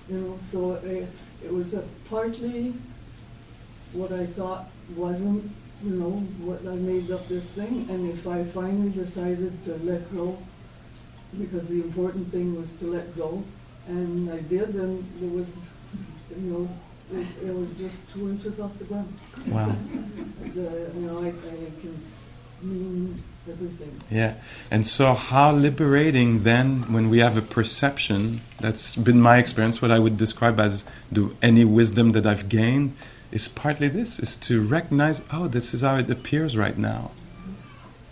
You 0.09 0.17
know, 0.17 0.39
so 0.51 0.73
it, 0.73 1.07
it 1.43 1.53
was 1.53 1.75
a 1.75 1.84
partly 2.09 2.73
what 3.93 4.11
I 4.11 4.25
thought 4.25 4.69
wasn't, 4.95 5.51
you 5.84 5.91
know, 5.91 6.11
what 6.41 6.65
I 6.67 6.75
made 6.75 7.11
up 7.11 7.27
this 7.27 7.45
thing, 7.51 7.88
and 7.89 8.09
if 8.09 8.27
I 8.27 8.43
finally 8.45 8.89
decided 8.89 9.63
to 9.65 9.75
let 9.84 10.11
go, 10.13 10.39
because 11.38 11.67
the 11.67 11.82
important 11.82 12.32
thing 12.32 12.55
was 12.55 12.71
to 12.80 12.86
let 12.86 13.15
go, 13.15 13.43
and 13.88 14.32
I 14.32 14.39
did, 14.41 14.69
and 14.73 15.05
there 15.19 15.30
was, 15.30 15.55
you 16.32 16.49
know, 16.49 16.69
it, 17.14 17.28
it 17.47 17.53
was 17.55 17.72
just 17.74 17.95
two 18.14 18.30
inches 18.30 18.60
off 18.60 18.78
the 18.78 18.86
ground. 18.86 19.14
Wow. 19.47 19.76
The, 20.53 20.89
you 20.95 21.01
know, 21.01 21.22
I, 21.22 21.28
I 21.28 21.32
can 21.80 21.93
s- 21.95 22.55
mean 22.64 23.22
everything. 23.47 24.01
Yeah. 24.10 24.34
And 24.72 24.86
so, 24.86 25.14
how 25.14 25.51
liberating 25.51 26.43
then 26.43 26.91
when 26.91 27.10
we 27.10 27.20
have 27.20 27.38
a 27.38 27.41
perception, 27.43 28.41
that's 28.60 28.95
been 28.95 29.22
my 29.22 29.38
experience, 29.38 29.80
what 29.80 29.91
I 29.91 29.99
would 29.99 30.18
describe 30.18 30.60
as 30.60 30.86
do 31.14 31.36
any 31.41 31.66
wisdom 31.66 32.14
that 32.14 32.26
I've 32.26 32.49
gained, 32.49 32.95
is 33.32 33.47
partly 33.47 33.89
this, 33.89 34.18
is 34.18 34.36
to 34.38 34.66
recognize, 34.66 35.22
oh, 35.32 35.47
this 35.47 35.74
is 35.74 35.82
how 35.82 35.97
it 35.97 36.10
appears 36.10 36.57
right 36.57 36.78
now. 36.78 37.12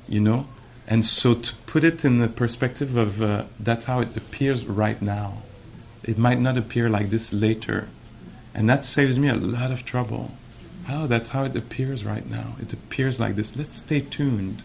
You 0.08 0.20
know? 0.20 0.48
And 0.88 1.04
so 1.06 1.34
to 1.34 1.54
put 1.66 1.84
it 1.84 2.06
in 2.06 2.20
the 2.20 2.28
perspective 2.28 2.96
of 2.96 3.22
uh, 3.22 3.46
that's 3.60 3.86
how 3.86 4.00
it 4.02 4.16
appears 4.16 4.66
right 4.68 5.02
now. 5.02 5.42
It 6.04 6.18
might 6.18 6.40
not 6.40 6.58
appear 6.58 6.88
like 6.90 7.10
this 7.10 7.34
later. 7.34 7.90
And 8.58 8.68
that 8.68 8.84
saves 8.84 9.20
me 9.20 9.30
a 9.30 9.36
lot 9.36 9.70
of 9.70 9.86
trouble. 9.86 10.32
Oh, 10.90 11.06
that's 11.06 11.30
how 11.30 11.44
it 11.44 11.56
appears 11.56 12.04
right 12.04 12.28
now. 12.28 12.56
It 12.60 12.74
appears 12.74 13.20
like 13.20 13.36
this. 13.36 13.56
Let's 13.56 13.76
stay 13.76 14.02
tuned 14.02 14.64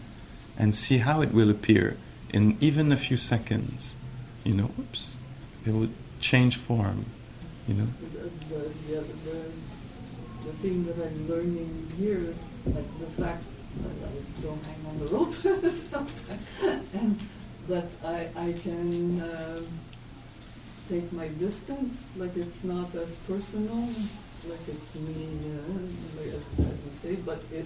and 0.57 0.73
see 0.73 0.97
how 0.97 1.21
it 1.21 1.31
will 1.31 1.51
appear 1.51 1.97
in 2.33 2.57
even 2.59 2.91
a 2.91 2.97
few 2.97 3.17
seconds. 3.17 3.93
You 4.43 4.55
know, 4.55 4.71
oops, 4.79 5.15
it 5.63 5.71
will 5.73 5.89
change 6.19 6.57
form. 6.57 7.05
You 7.67 7.75
know, 7.75 7.87
The, 8.01 8.55
the, 8.55 8.61
the, 8.87 9.01
the, 9.29 9.39
the 10.45 10.53
thing 10.53 10.85
that 10.85 10.97
I'm 10.97 11.29
learning 11.29 11.93
here 11.95 12.17
is 12.17 12.41
like 12.65 12.99
the 12.99 13.21
fact 13.21 13.43
that 13.83 14.09
I 14.09 14.39
still 14.39 14.57
hang 14.65 14.85
on 14.89 14.99
the 14.99 15.05
rope 15.05 15.33
sometimes. 15.71 16.89
and 16.93 17.19
but 17.67 17.87
I, 18.03 18.27
I 18.35 18.53
can 18.53 19.21
um 19.21 19.67
take 20.93 21.11
my 21.11 21.27
distance, 21.39 22.09
like 22.17 22.37
it's 22.37 22.63
not 22.63 22.93
as 22.93 23.15
personal, 23.27 23.83
like 24.47 24.65
it's 24.67 24.93
me, 24.93 25.25
uh, 25.49 26.21
as, 26.21 26.45
as 26.71 26.85
you 26.85 26.91
say, 26.91 27.15
but 27.15 27.41
it, 27.51 27.65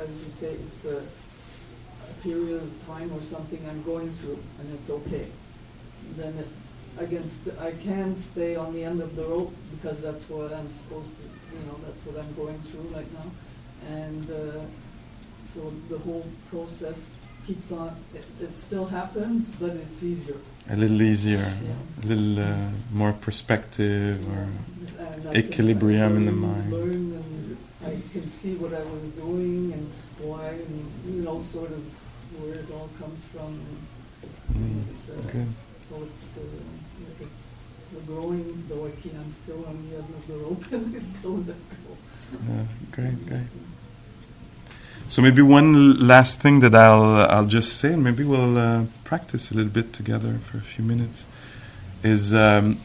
as 0.00 0.08
you 0.08 0.30
say, 0.30 0.56
it's 0.66 0.84
a, 0.84 0.98
a 0.98 2.14
period 2.24 2.60
of 2.60 2.86
time 2.88 3.12
or 3.12 3.20
something 3.20 3.60
I'm 3.70 3.84
going 3.84 4.10
through, 4.10 4.40
and 4.58 4.74
it's 4.74 4.90
okay. 4.90 5.28
Then 6.16 6.34
it, 6.36 6.48
against, 6.98 7.42
I 7.60 7.70
can 7.70 8.20
stay 8.20 8.56
on 8.56 8.72
the 8.74 8.82
end 8.82 9.00
of 9.00 9.14
the 9.14 9.22
rope 9.22 9.54
because 9.70 10.00
that's 10.00 10.28
what 10.28 10.52
I'm 10.52 10.68
supposed 10.68 11.12
to, 11.18 11.24
you 11.56 11.66
know, 11.66 11.78
that's 11.86 12.02
what 12.06 12.16
I'm 12.24 12.34
going 12.34 12.58
through 12.62 12.88
right 12.98 13.12
now. 13.12 13.30
And 13.88 14.28
uh, 14.28 14.60
so 15.54 15.72
the 15.88 15.98
whole 15.98 16.26
process 16.50 17.10
keeps 17.46 17.70
on, 17.72 17.94
it, 18.14 18.24
it 18.40 18.56
still 18.56 18.86
happens, 18.86 19.48
but 19.60 19.70
it's 19.70 20.02
easier. 20.02 20.36
a 20.70 20.76
little 20.76 21.00
easier, 21.02 21.52
Yeah. 21.62 22.02
a 22.02 22.06
little 22.06 22.38
uh, 22.40 22.70
more 22.92 23.12
perspective, 23.12 24.18
or 24.34 24.48
equilibrium 25.34 26.16
in 26.16 26.26
the 26.26 26.32
mind. 26.32 26.72
And 26.72 27.56
I 27.84 27.96
can 28.12 28.26
see 28.28 28.54
what 28.56 28.72
I 28.72 28.82
was 28.82 29.04
doing 29.24 29.72
and 29.74 29.90
why, 30.20 30.48
and, 30.66 30.90
you 31.06 31.22
know, 31.22 31.42
sort 31.52 31.70
of 31.70 31.82
where 32.40 32.54
it 32.54 32.70
all 32.72 32.88
comes 32.98 33.20
from. 33.32 33.60
Mm, 34.52 34.84
It's, 34.90 35.10
uh, 35.10 35.20
good. 35.32 35.52
So 35.88 35.94
it's, 36.08 36.26
uh, 36.38 37.24
it's 37.24 38.06
growing, 38.06 38.64
though 38.68 38.86
I 38.86 38.90
can't, 39.02 39.16
I'm 39.22 39.32
still 39.42 39.64
on 39.66 39.76
the 39.88 39.96
end 39.96 40.10
of 40.18 40.26
the 40.26 40.36
rope 40.44 40.64
and 40.72 40.96
I 40.96 41.00
still 41.18 41.36
go. 41.38 41.54
Yeah, 42.48 42.64
great, 42.90 43.26
great. 43.26 43.48
So 45.06 45.20
maybe 45.20 45.42
one 45.42 46.06
last 46.06 46.40
thing 46.40 46.60
that 46.60 46.74
I'll 46.74 47.30
I'll 47.30 47.46
just 47.46 47.76
say, 47.76 47.92
and 47.92 48.02
maybe 48.02 48.24
we'll 48.24 48.56
uh, 48.56 48.84
practice 49.04 49.50
a 49.50 49.54
little 49.54 49.70
bit 49.70 49.92
together 49.92 50.38
for 50.44 50.56
a 50.56 50.62
few 50.62 50.82
minutes, 50.82 51.24
is 52.02 52.34
um, 52.34 52.80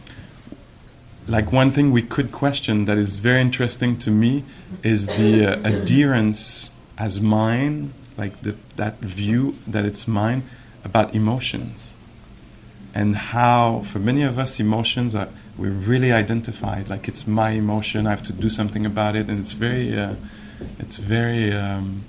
like 1.28 1.51
one 1.53 1.72
thing 1.72 1.91
we 1.91 2.01
could 2.01 2.32
question 2.32 2.86
that 2.86 2.97
is 2.97 3.15
very 3.15 3.39
interesting 3.39 3.97
to 3.99 4.11
me 4.11 4.43
is 4.84 5.07
the 5.07 5.45
uh, 5.45 5.67
adherence 5.67 6.72
as 6.97 7.22
mine, 7.22 7.93
like 8.17 8.41
the, 8.41 8.55
that 8.76 8.99
view 8.99 9.55
that 9.65 9.86
it's 9.86 10.05
mine 10.07 10.43
about 10.84 11.15
emotions, 11.15 11.93
and 12.93 13.15
how 13.15 13.80
for 13.88 13.99
many 13.99 14.24
of 14.24 14.38
us 14.38 14.59
emotions 14.59 15.15
are 15.15 15.30
we're 15.57 15.72
really 15.72 16.11
identified, 16.11 16.89
like 16.89 17.07
it's 17.07 17.26
my 17.26 17.51
emotion, 17.51 18.05
I 18.05 18.11
have 18.11 18.24
to 18.24 18.34
do 18.34 18.49
something 18.49 18.86
about 18.86 19.15
it, 19.15 19.30
and 19.30 19.39
it's 19.39 19.53
very. 19.53 19.97
Uh, 19.97 20.15
it's 20.78 20.97
very 20.97 21.53
um, 21.53 22.03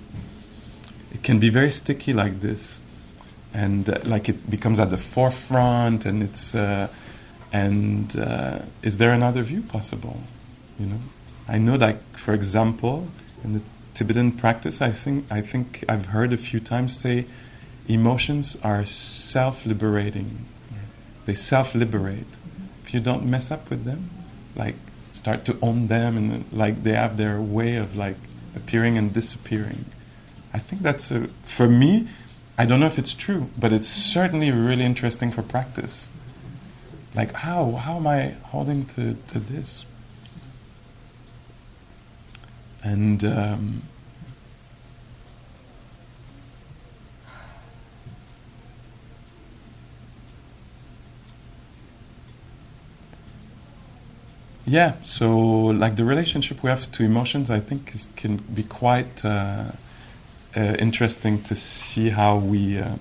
it 1.12 1.22
can 1.22 1.38
be 1.38 1.50
very 1.50 1.70
sticky 1.70 2.12
like 2.12 2.40
this. 2.40 2.78
And 3.52 3.88
uh, 3.88 3.98
like 4.04 4.28
it 4.28 4.48
becomes 4.48 4.78
at 4.78 4.90
the 4.90 4.96
forefront 4.96 6.06
and 6.06 6.22
it's 6.22 6.54
uh, 6.54 6.88
and 7.52 8.16
uh, 8.16 8.60
is 8.82 8.98
there 8.98 9.12
another 9.12 9.42
view? 9.42 9.62
Possible 9.62 10.20
you 10.80 10.86
know? 10.86 11.00
I 11.46 11.58
know 11.58 11.76
like 11.76 12.16
for 12.16 12.32
example 12.32 13.08
in 13.44 13.52
the 13.52 13.60
tibetan 13.94 14.32
practice 14.32 14.80
i 14.80 14.92
think 14.92 15.26
i 15.30 15.40
think 15.40 15.84
i've 15.88 16.06
heard 16.06 16.32
a 16.32 16.36
few 16.36 16.60
times 16.60 16.96
say 16.96 17.26
emotions 17.88 18.56
are 18.62 18.84
self-liberating. 18.84 20.46
They 21.26 21.34
self-liberate. 21.34 22.26
If 22.84 22.94
you 22.94 23.00
don't 23.00 23.24
mess 23.26 23.50
up 23.50 23.68
with 23.68 23.84
them 23.84 24.10
like 24.56 24.76
start 25.12 25.44
to 25.44 25.56
own 25.60 25.88
them 25.88 26.16
and 26.16 26.44
like 26.52 26.82
they 26.82 26.92
have 26.92 27.16
their 27.16 27.40
way 27.40 27.76
of 27.76 27.96
like 27.96 28.16
appearing 28.54 28.96
and 28.96 29.12
disappearing. 29.12 29.84
I 30.52 30.58
think 30.58 30.82
that's 30.82 31.10
a, 31.10 31.28
for 31.42 31.68
me. 31.68 32.08
I 32.58 32.66
don't 32.66 32.80
know 32.80 32.86
if 32.86 32.98
it's 32.98 33.14
true, 33.14 33.48
but 33.58 33.72
it's 33.72 33.88
certainly 33.88 34.50
really 34.50 34.84
interesting 34.84 35.30
for 35.30 35.42
practice. 35.42 36.08
Like 37.14 37.32
how 37.32 37.72
how 37.72 37.96
am 37.96 38.06
I 38.06 38.34
holding 38.44 38.86
to 38.86 39.16
to 39.28 39.38
this? 39.38 39.86
And 42.82 43.24
um, 43.24 43.82
Yeah, 54.70 54.94
so 55.02 55.36
like 55.36 55.96
the 55.96 56.04
relationship 56.04 56.62
we 56.62 56.70
have 56.70 56.92
to 56.92 57.02
emotions, 57.02 57.50
I 57.50 57.58
think 57.58 57.92
is, 57.92 58.08
can 58.14 58.36
be 58.36 58.62
quite 58.62 59.24
uh, 59.24 59.72
interesting 60.58 61.42
to 61.44 61.54
see 61.54 62.10
how 62.10 62.36
we 62.36 62.78
uh, 62.78 62.96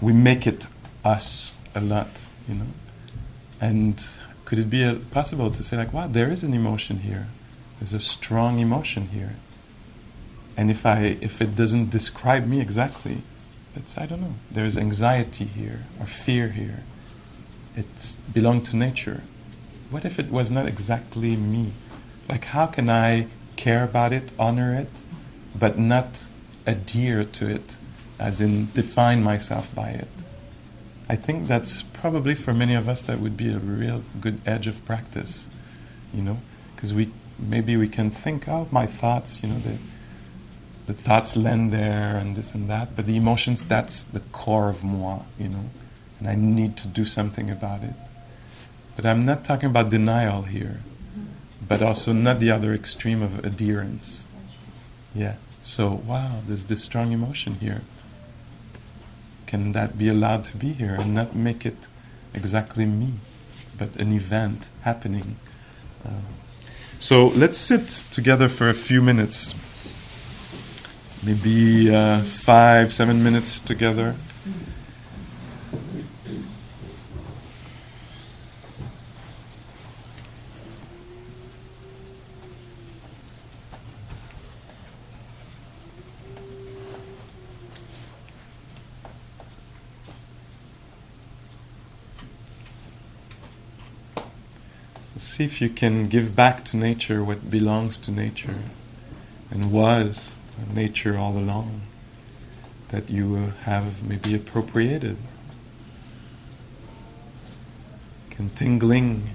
we 0.00 0.12
make 0.12 0.46
it 0.46 0.66
us 1.04 1.54
a 1.74 1.80
lot, 1.80 2.08
you 2.48 2.54
know. 2.54 2.66
And 3.60 4.04
could 4.44 4.58
it 4.58 4.70
be 4.70 4.84
uh 4.84 4.96
possible 5.10 5.50
to 5.50 5.62
say 5.62 5.76
like, 5.76 5.92
wow, 5.92 6.06
there 6.06 6.30
is 6.30 6.42
an 6.42 6.54
emotion 6.54 6.98
here. 7.00 7.28
There's 7.78 7.92
a 7.92 8.00
strong 8.00 8.58
emotion 8.58 9.08
here. 9.08 9.36
And 10.56 10.70
if 10.70 10.86
I 10.86 11.18
if 11.20 11.40
it 11.40 11.56
doesn't 11.56 11.90
describe 11.90 12.46
me 12.46 12.60
exactly, 12.60 13.22
it's 13.74 13.96
I 13.98 14.06
don't 14.06 14.20
know. 14.20 14.34
There's 14.50 14.76
anxiety 14.76 15.44
here 15.44 15.84
or 16.00 16.06
fear 16.06 16.48
here. 16.48 16.82
It 17.76 18.16
belongs 18.32 18.70
to 18.70 18.76
nature 18.76 19.22
what 19.94 20.04
if 20.04 20.18
it 20.18 20.28
was 20.28 20.50
not 20.50 20.66
exactly 20.66 21.36
me? 21.36 21.72
Like, 22.28 22.46
how 22.46 22.66
can 22.66 22.90
I 22.90 23.28
care 23.54 23.84
about 23.84 24.12
it, 24.12 24.32
honor 24.38 24.74
it, 24.74 24.88
but 25.54 25.78
not 25.78 26.24
adhere 26.66 27.24
to 27.24 27.48
it, 27.48 27.76
as 28.18 28.40
in 28.40 28.70
define 28.72 29.22
myself 29.22 29.72
by 29.74 29.90
it? 29.90 30.08
I 31.08 31.16
think 31.16 31.46
that's 31.46 31.82
probably 31.82 32.34
for 32.34 32.54
many 32.54 32.74
of 32.74 32.88
us 32.88 33.02
that 33.02 33.20
would 33.20 33.36
be 33.36 33.52
a 33.52 33.58
real 33.58 34.02
good 34.20 34.40
edge 34.46 34.66
of 34.66 34.84
practice, 34.86 35.46
you 36.12 36.22
know, 36.22 36.38
because 36.74 36.94
we 36.94 37.10
maybe 37.38 37.76
we 37.76 37.88
can 37.88 38.10
think, 38.10 38.48
oh, 38.48 38.68
my 38.70 38.86
thoughts, 38.86 39.42
you 39.42 39.48
know, 39.48 39.58
the 39.58 39.76
the 40.86 40.94
thoughts 40.94 41.36
land 41.36 41.72
there 41.72 42.16
and 42.16 42.36
this 42.36 42.54
and 42.54 42.68
that, 42.68 42.94
but 42.94 43.06
the 43.06 43.16
emotions, 43.16 43.64
that's 43.64 44.04
the 44.04 44.20
core 44.20 44.68
of 44.68 44.84
moi, 44.84 45.20
you 45.38 45.48
know, 45.48 45.70
and 46.18 46.28
I 46.28 46.34
need 46.34 46.76
to 46.78 46.88
do 46.88 47.04
something 47.04 47.50
about 47.50 47.82
it. 47.82 47.94
But 48.96 49.06
I'm 49.06 49.24
not 49.24 49.44
talking 49.44 49.70
about 49.70 49.90
denial 49.90 50.42
here, 50.42 50.80
but 51.66 51.82
also 51.82 52.12
not 52.12 52.38
the 52.38 52.50
other 52.50 52.74
extreme 52.74 53.22
of 53.22 53.44
adherence. 53.44 54.24
Yeah. 55.14 55.34
So, 55.64 56.02
wow, 56.06 56.42
there's 56.46 56.66
this 56.66 56.84
strong 56.84 57.10
emotion 57.10 57.54
here. 57.54 57.80
Can 59.46 59.72
that 59.72 59.96
be 59.96 60.08
allowed 60.08 60.44
to 60.44 60.56
be 60.58 60.74
here 60.74 60.94
and 60.94 61.14
not 61.14 61.34
make 61.34 61.64
it 61.64 61.78
exactly 62.34 62.84
me, 62.84 63.14
but 63.78 63.96
an 63.96 64.12
event 64.12 64.68
happening? 64.82 65.36
Uh, 66.04 66.10
So 67.00 67.28
let's 67.28 67.58
sit 67.58 68.02
together 68.10 68.48
for 68.48 68.68
a 68.68 68.74
few 68.74 69.02
minutes. 69.02 69.54
Maybe 71.24 71.94
uh, 71.94 72.20
five, 72.20 72.92
seven 72.92 73.22
minutes 73.24 73.60
together. 73.60 74.14
So 95.00 95.20
see 95.34 95.42
if 95.42 95.60
you 95.60 95.68
can 95.68 96.06
give 96.06 96.36
back 96.36 96.64
to 96.64 96.76
nature 96.76 97.24
what 97.24 97.50
belongs 97.50 97.98
to 97.98 98.12
nature 98.12 98.60
and 99.50 99.72
was 99.72 100.36
nature 100.72 101.18
all 101.18 101.36
along 101.36 101.80
that 102.90 103.10
you 103.10 103.52
have 103.64 104.04
maybe 104.08 104.32
appropriated. 104.32 105.16
Can 108.30 108.48
tingling 108.50 109.28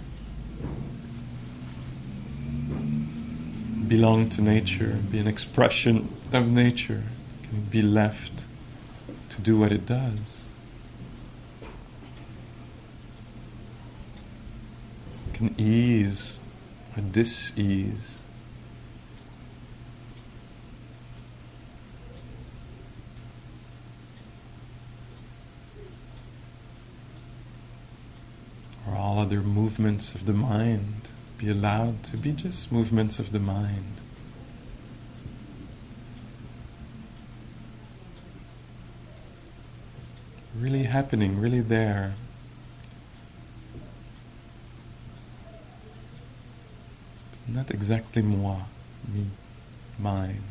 belong 3.90 4.30
to 4.30 4.42
nature, 4.42 5.00
be 5.12 5.20
an 5.20 5.28
expression 5.28 6.16
of 6.32 6.50
nature? 6.50 7.04
Can 7.44 7.58
it 7.58 7.70
be 7.70 7.82
left 7.82 8.46
to 9.32 9.42
do 9.42 9.58
what 9.60 9.74
it 9.74 9.86
does? 9.86 10.39
Can 15.40 15.56
ease 15.58 16.38
a 16.98 17.02
dis-ease 17.02 18.18
or 28.86 28.98
all 28.98 29.18
other 29.18 29.40
movements 29.40 30.14
of 30.14 30.26
the 30.26 30.34
mind 30.34 31.08
be 31.38 31.50
allowed 31.50 32.04
to 32.04 32.18
be 32.18 32.34
just 32.34 32.70
movements 32.70 33.18
of 33.18 33.32
the 33.32 33.40
mind. 33.40 33.94
Really 40.54 40.84
happening, 40.84 41.40
really 41.40 41.62
there. 41.62 42.16
Not 47.54 47.72
exactly 47.72 48.22
moi, 48.22 48.58
me, 49.12 49.26
mine. 49.98 50.49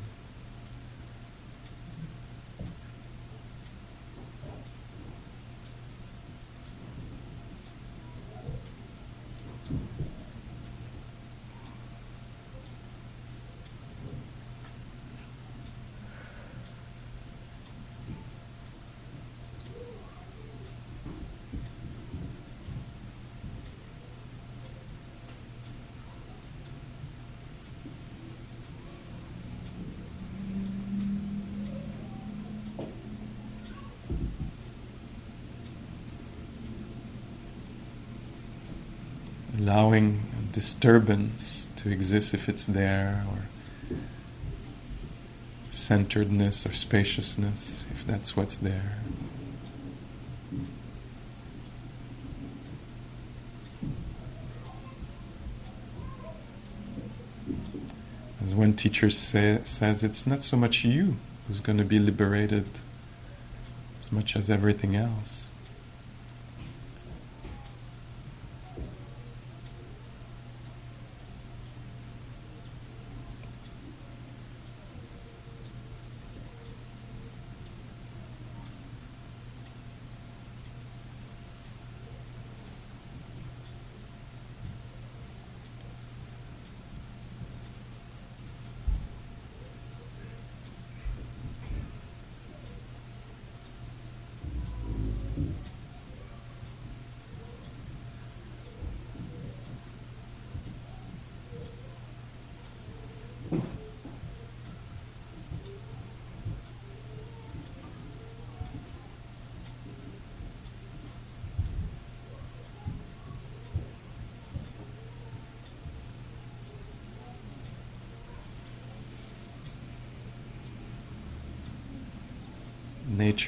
Disturbance 40.52 41.68
to 41.76 41.90
exist 41.90 42.34
if 42.34 42.48
it's 42.48 42.64
there, 42.64 43.24
or 43.30 43.96
centeredness 45.70 46.66
or 46.66 46.72
spaciousness 46.72 47.86
if 47.90 48.04
that's 48.04 48.36
what's 48.36 48.56
there. 48.56 48.98
As 58.44 58.54
one 58.54 58.74
teacher 58.74 59.10
say, 59.10 59.60
says, 59.64 60.02
it's 60.02 60.26
not 60.26 60.42
so 60.42 60.56
much 60.56 60.84
you 60.84 61.16
who's 61.46 61.60
going 61.60 61.78
to 61.78 61.84
be 61.84 61.98
liberated 61.98 62.66
as 64.00 64.10
much 64.10 64.36
as 64.36 64.48
everything 64.48 64.96
else. 64.96 65.47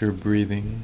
Nature 0.00 0.12
breathing. 0.12 0.80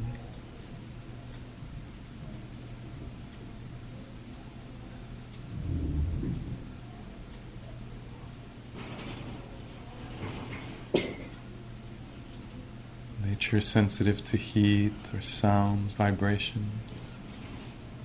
Nature 13.24 13.60
sensitive 13.60 14.22
to 14.24 14.36
heat 14.36 14.92
or 15.14 15.22
sounds, 15.22 15.92
vibrations, 15.92 16.82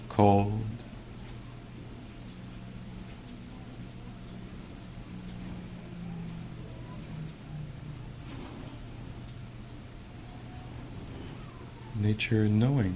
cold. 0.07 0.61
Nature 12.11 12.49
knowing. 12.49 12.93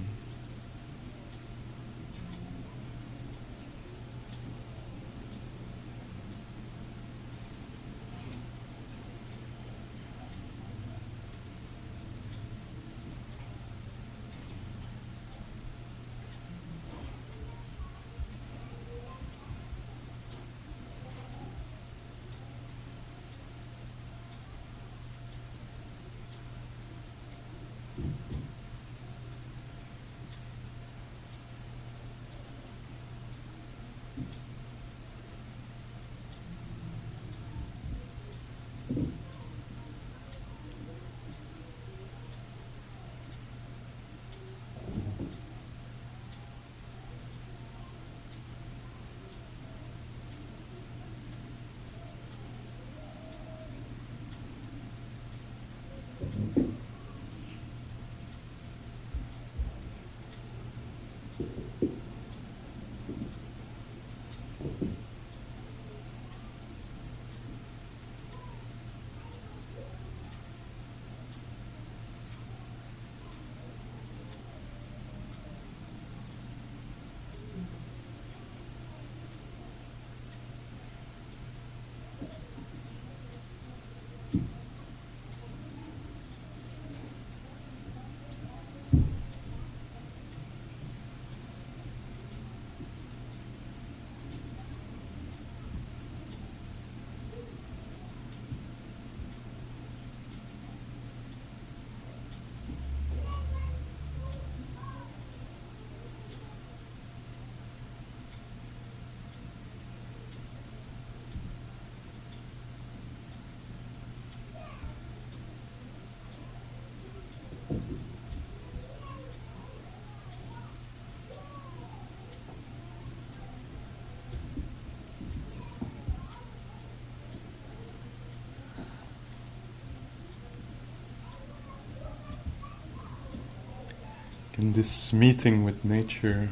Can 134.56 134.72
this 134.72 135.12
meeting 135.12 135.66
with 135.66 135.84
nature, 135.84 136.47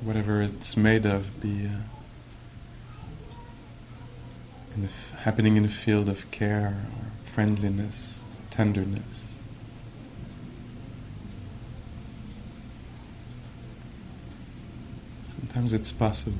whatever 0.00 0.42
it's 0.42 0.76
made 0.76 1.06
of, 1.06 1.40
be 1.40 1.66
uh, 1.66 1.78
in 4.74 4.82
the 4.82 4.88
f- 4.88 5.14
happening 5.20 5.56
in 5.56 5.64
a 5.64 5.68
field 5.68 6.08
of 6.08 6.28
care 6.32 6.66
or 6.66 7.12
friendliness, 7.22 8.18
tenderness? 8.50 9.28
Sometimes 15.28 15.72
it's 15.72 15.92
possible. 15.92 16.34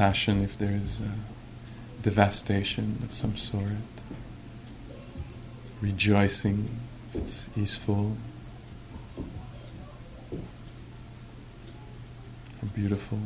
Compassion 0.00 0.42
if 0.42 0.56
there 0.56 0.72
is 0.72 1.02
devastation 2.00 3.00
of 3.04 3.14
some 3.14 3.36
sort. 3.36 3.66
Rejoicing 5.82 6.70
if 7.10 7.20
it's 7.20 7.48
easeful 7.54 8.16
or 12.62 12.68
beautiful. 12.74 13.18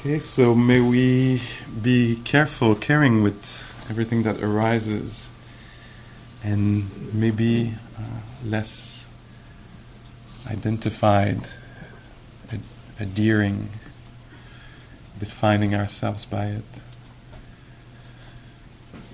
Okay, 0.00 0.20
so 0.20 0.54
may 0.54 0.80
we 0.80 1.42
be 1.82 2.20
careful, 2.22 2.76
caring 2.76 3.20
with 3.20 3.74
everything 3.90 4.22
that 4.22 4.40
arises, 4.40 5.28
and 6.40 7.12
maybe 7.12 7.74
uh, 7.98 8.02
less 8.44 9.08
identified, 10.46 11.50
ad- 12.52 12.60
adhering, 13.00 13.70
defining 15.18 15.74
ourselves 15.74 16.24
by 16.24 16.46
it. 16.46 16.64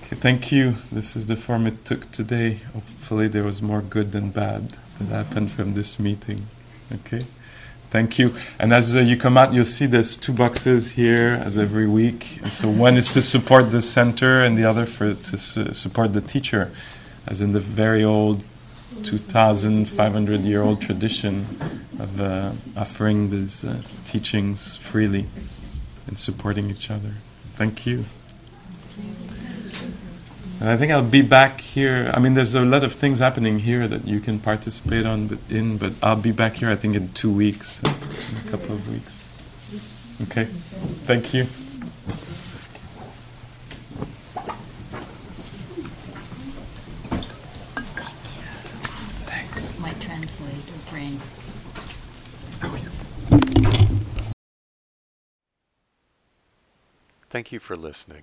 Okay, 0.02 0.16
thank 0.16 0.52
you. 0.52 0.74
This 0.92 1.16
is 1.16 1.24
the 1.24 1.36
form 1.36 1.66
it 1.66 1.86
took 1.86 2.12
today. 2.12 2.60
Hopefully, 2.74 3.26
there 3.26 3.44
was 3.44 3.62
more 3.62 3.80
good 3.80 4.12
than 4.12 4.28
bad 4.28 4.76
that 4.98 5.06
happened 5.06 5.50
from 5.50 5.72
this 5.72 5.98
meeting. 5.98 6.46
Okay. 6.92 7.24
Thank 7.94 8.18
you. 8.18 8.34
And 8.58 8.72
as 8.72 8.96
uh, 8.96 8.98
you 8.98 9.16
come 9.16 9.38
out, 9.38 9.52
you'll 9.52 9.64
see 9.64 9.86
there's 9.86 10.16
two 10.16 10.32
boxes 10.32 10.90
here, 10.90 11.40
as 11.44 11.56
every 11.56 11.86
week. 11.86 12.40
And 12.42 12.52
so 12.52 12.68
one 12.68 12.96
is 12.96 13.12
to 13.12 13.22
support 13.22 13.70
the 13.70 13.80
center, 13.80 14.42
and 14.42 14.58
the 14.58 14.64
other 14.64 14.84
for 14.84 15.14
to 15.14 15.38
su- 15.38 15.72
support 15.74 16.12
the 16.12 16.20
teacher, 16.20 16.72
as 17.28 17.40
in 17.40 17.52
the 17.52 17.60
very 17.60 18.02
old 18.02 18.42
2,500 19.04 20.40
year 20.40 20.62
old 20.62 20.82
tradition 20.82 21.46
of 22.00 22.20
uh, 22.20 22.50
offering 22.76 23.30
these 23.30 23.64
uh, 23.64 23.80
teachings 24.04 24.74
freely 24.74 25.26
and 26.08 26.18
supporting 26.18 26.70
each 26.70 26.90
other. 26.90 27.12
Thank 27.54 27.86
you. 27.86 28.06
And 30.64 30.72
I 30.72 30.78
think 30.78 30.92
I'll 30.92 31.02
be 31.02 31.20
back 31.20 31.60
here. 31.60 32.10
I 32.14 32.18
mean, 32.18 32.32
there's 32.32 32.54
a 32.54 32.62
lot 32.62 32.84
of 32.84 32.94
things 32.94 33.18
happening 33.18 33.58
here 33.58 33.86
that 33.86 34.08
you 34.08 34.18
can 34.18 34.38
participate 34.40 35.04
on, 35.04 35.26
but 35.26 35.38
in. 35.50 35.76
But 35.76 35.92
I'll 36.02 36.16
be 36.16 36.32
back 36.32 36.54
here. 36.54 36.70
I 36.70 36.74
think 36.74 36.96
in 36.96 37.12
two 37.12 37.30
weeks, 37.30 37.82
in 37.82 37.90
a 37.90 38.50
couple 38.50 38.72
of 38.74 38.88
weeks. 38.88 39.22
Okay. 40.22 40.46
Thank 41.04 41.34
you. 41.34 41.44
Thanks. 49.26 49.78
Might 49.78 50.00
translate 50.00 50.66
or 50.70 50.90
bring. 50.90 51.20
Thank 57.28 57.52
you 57.52 57.60
for 57.60 57.76
listening. 57.76 58.22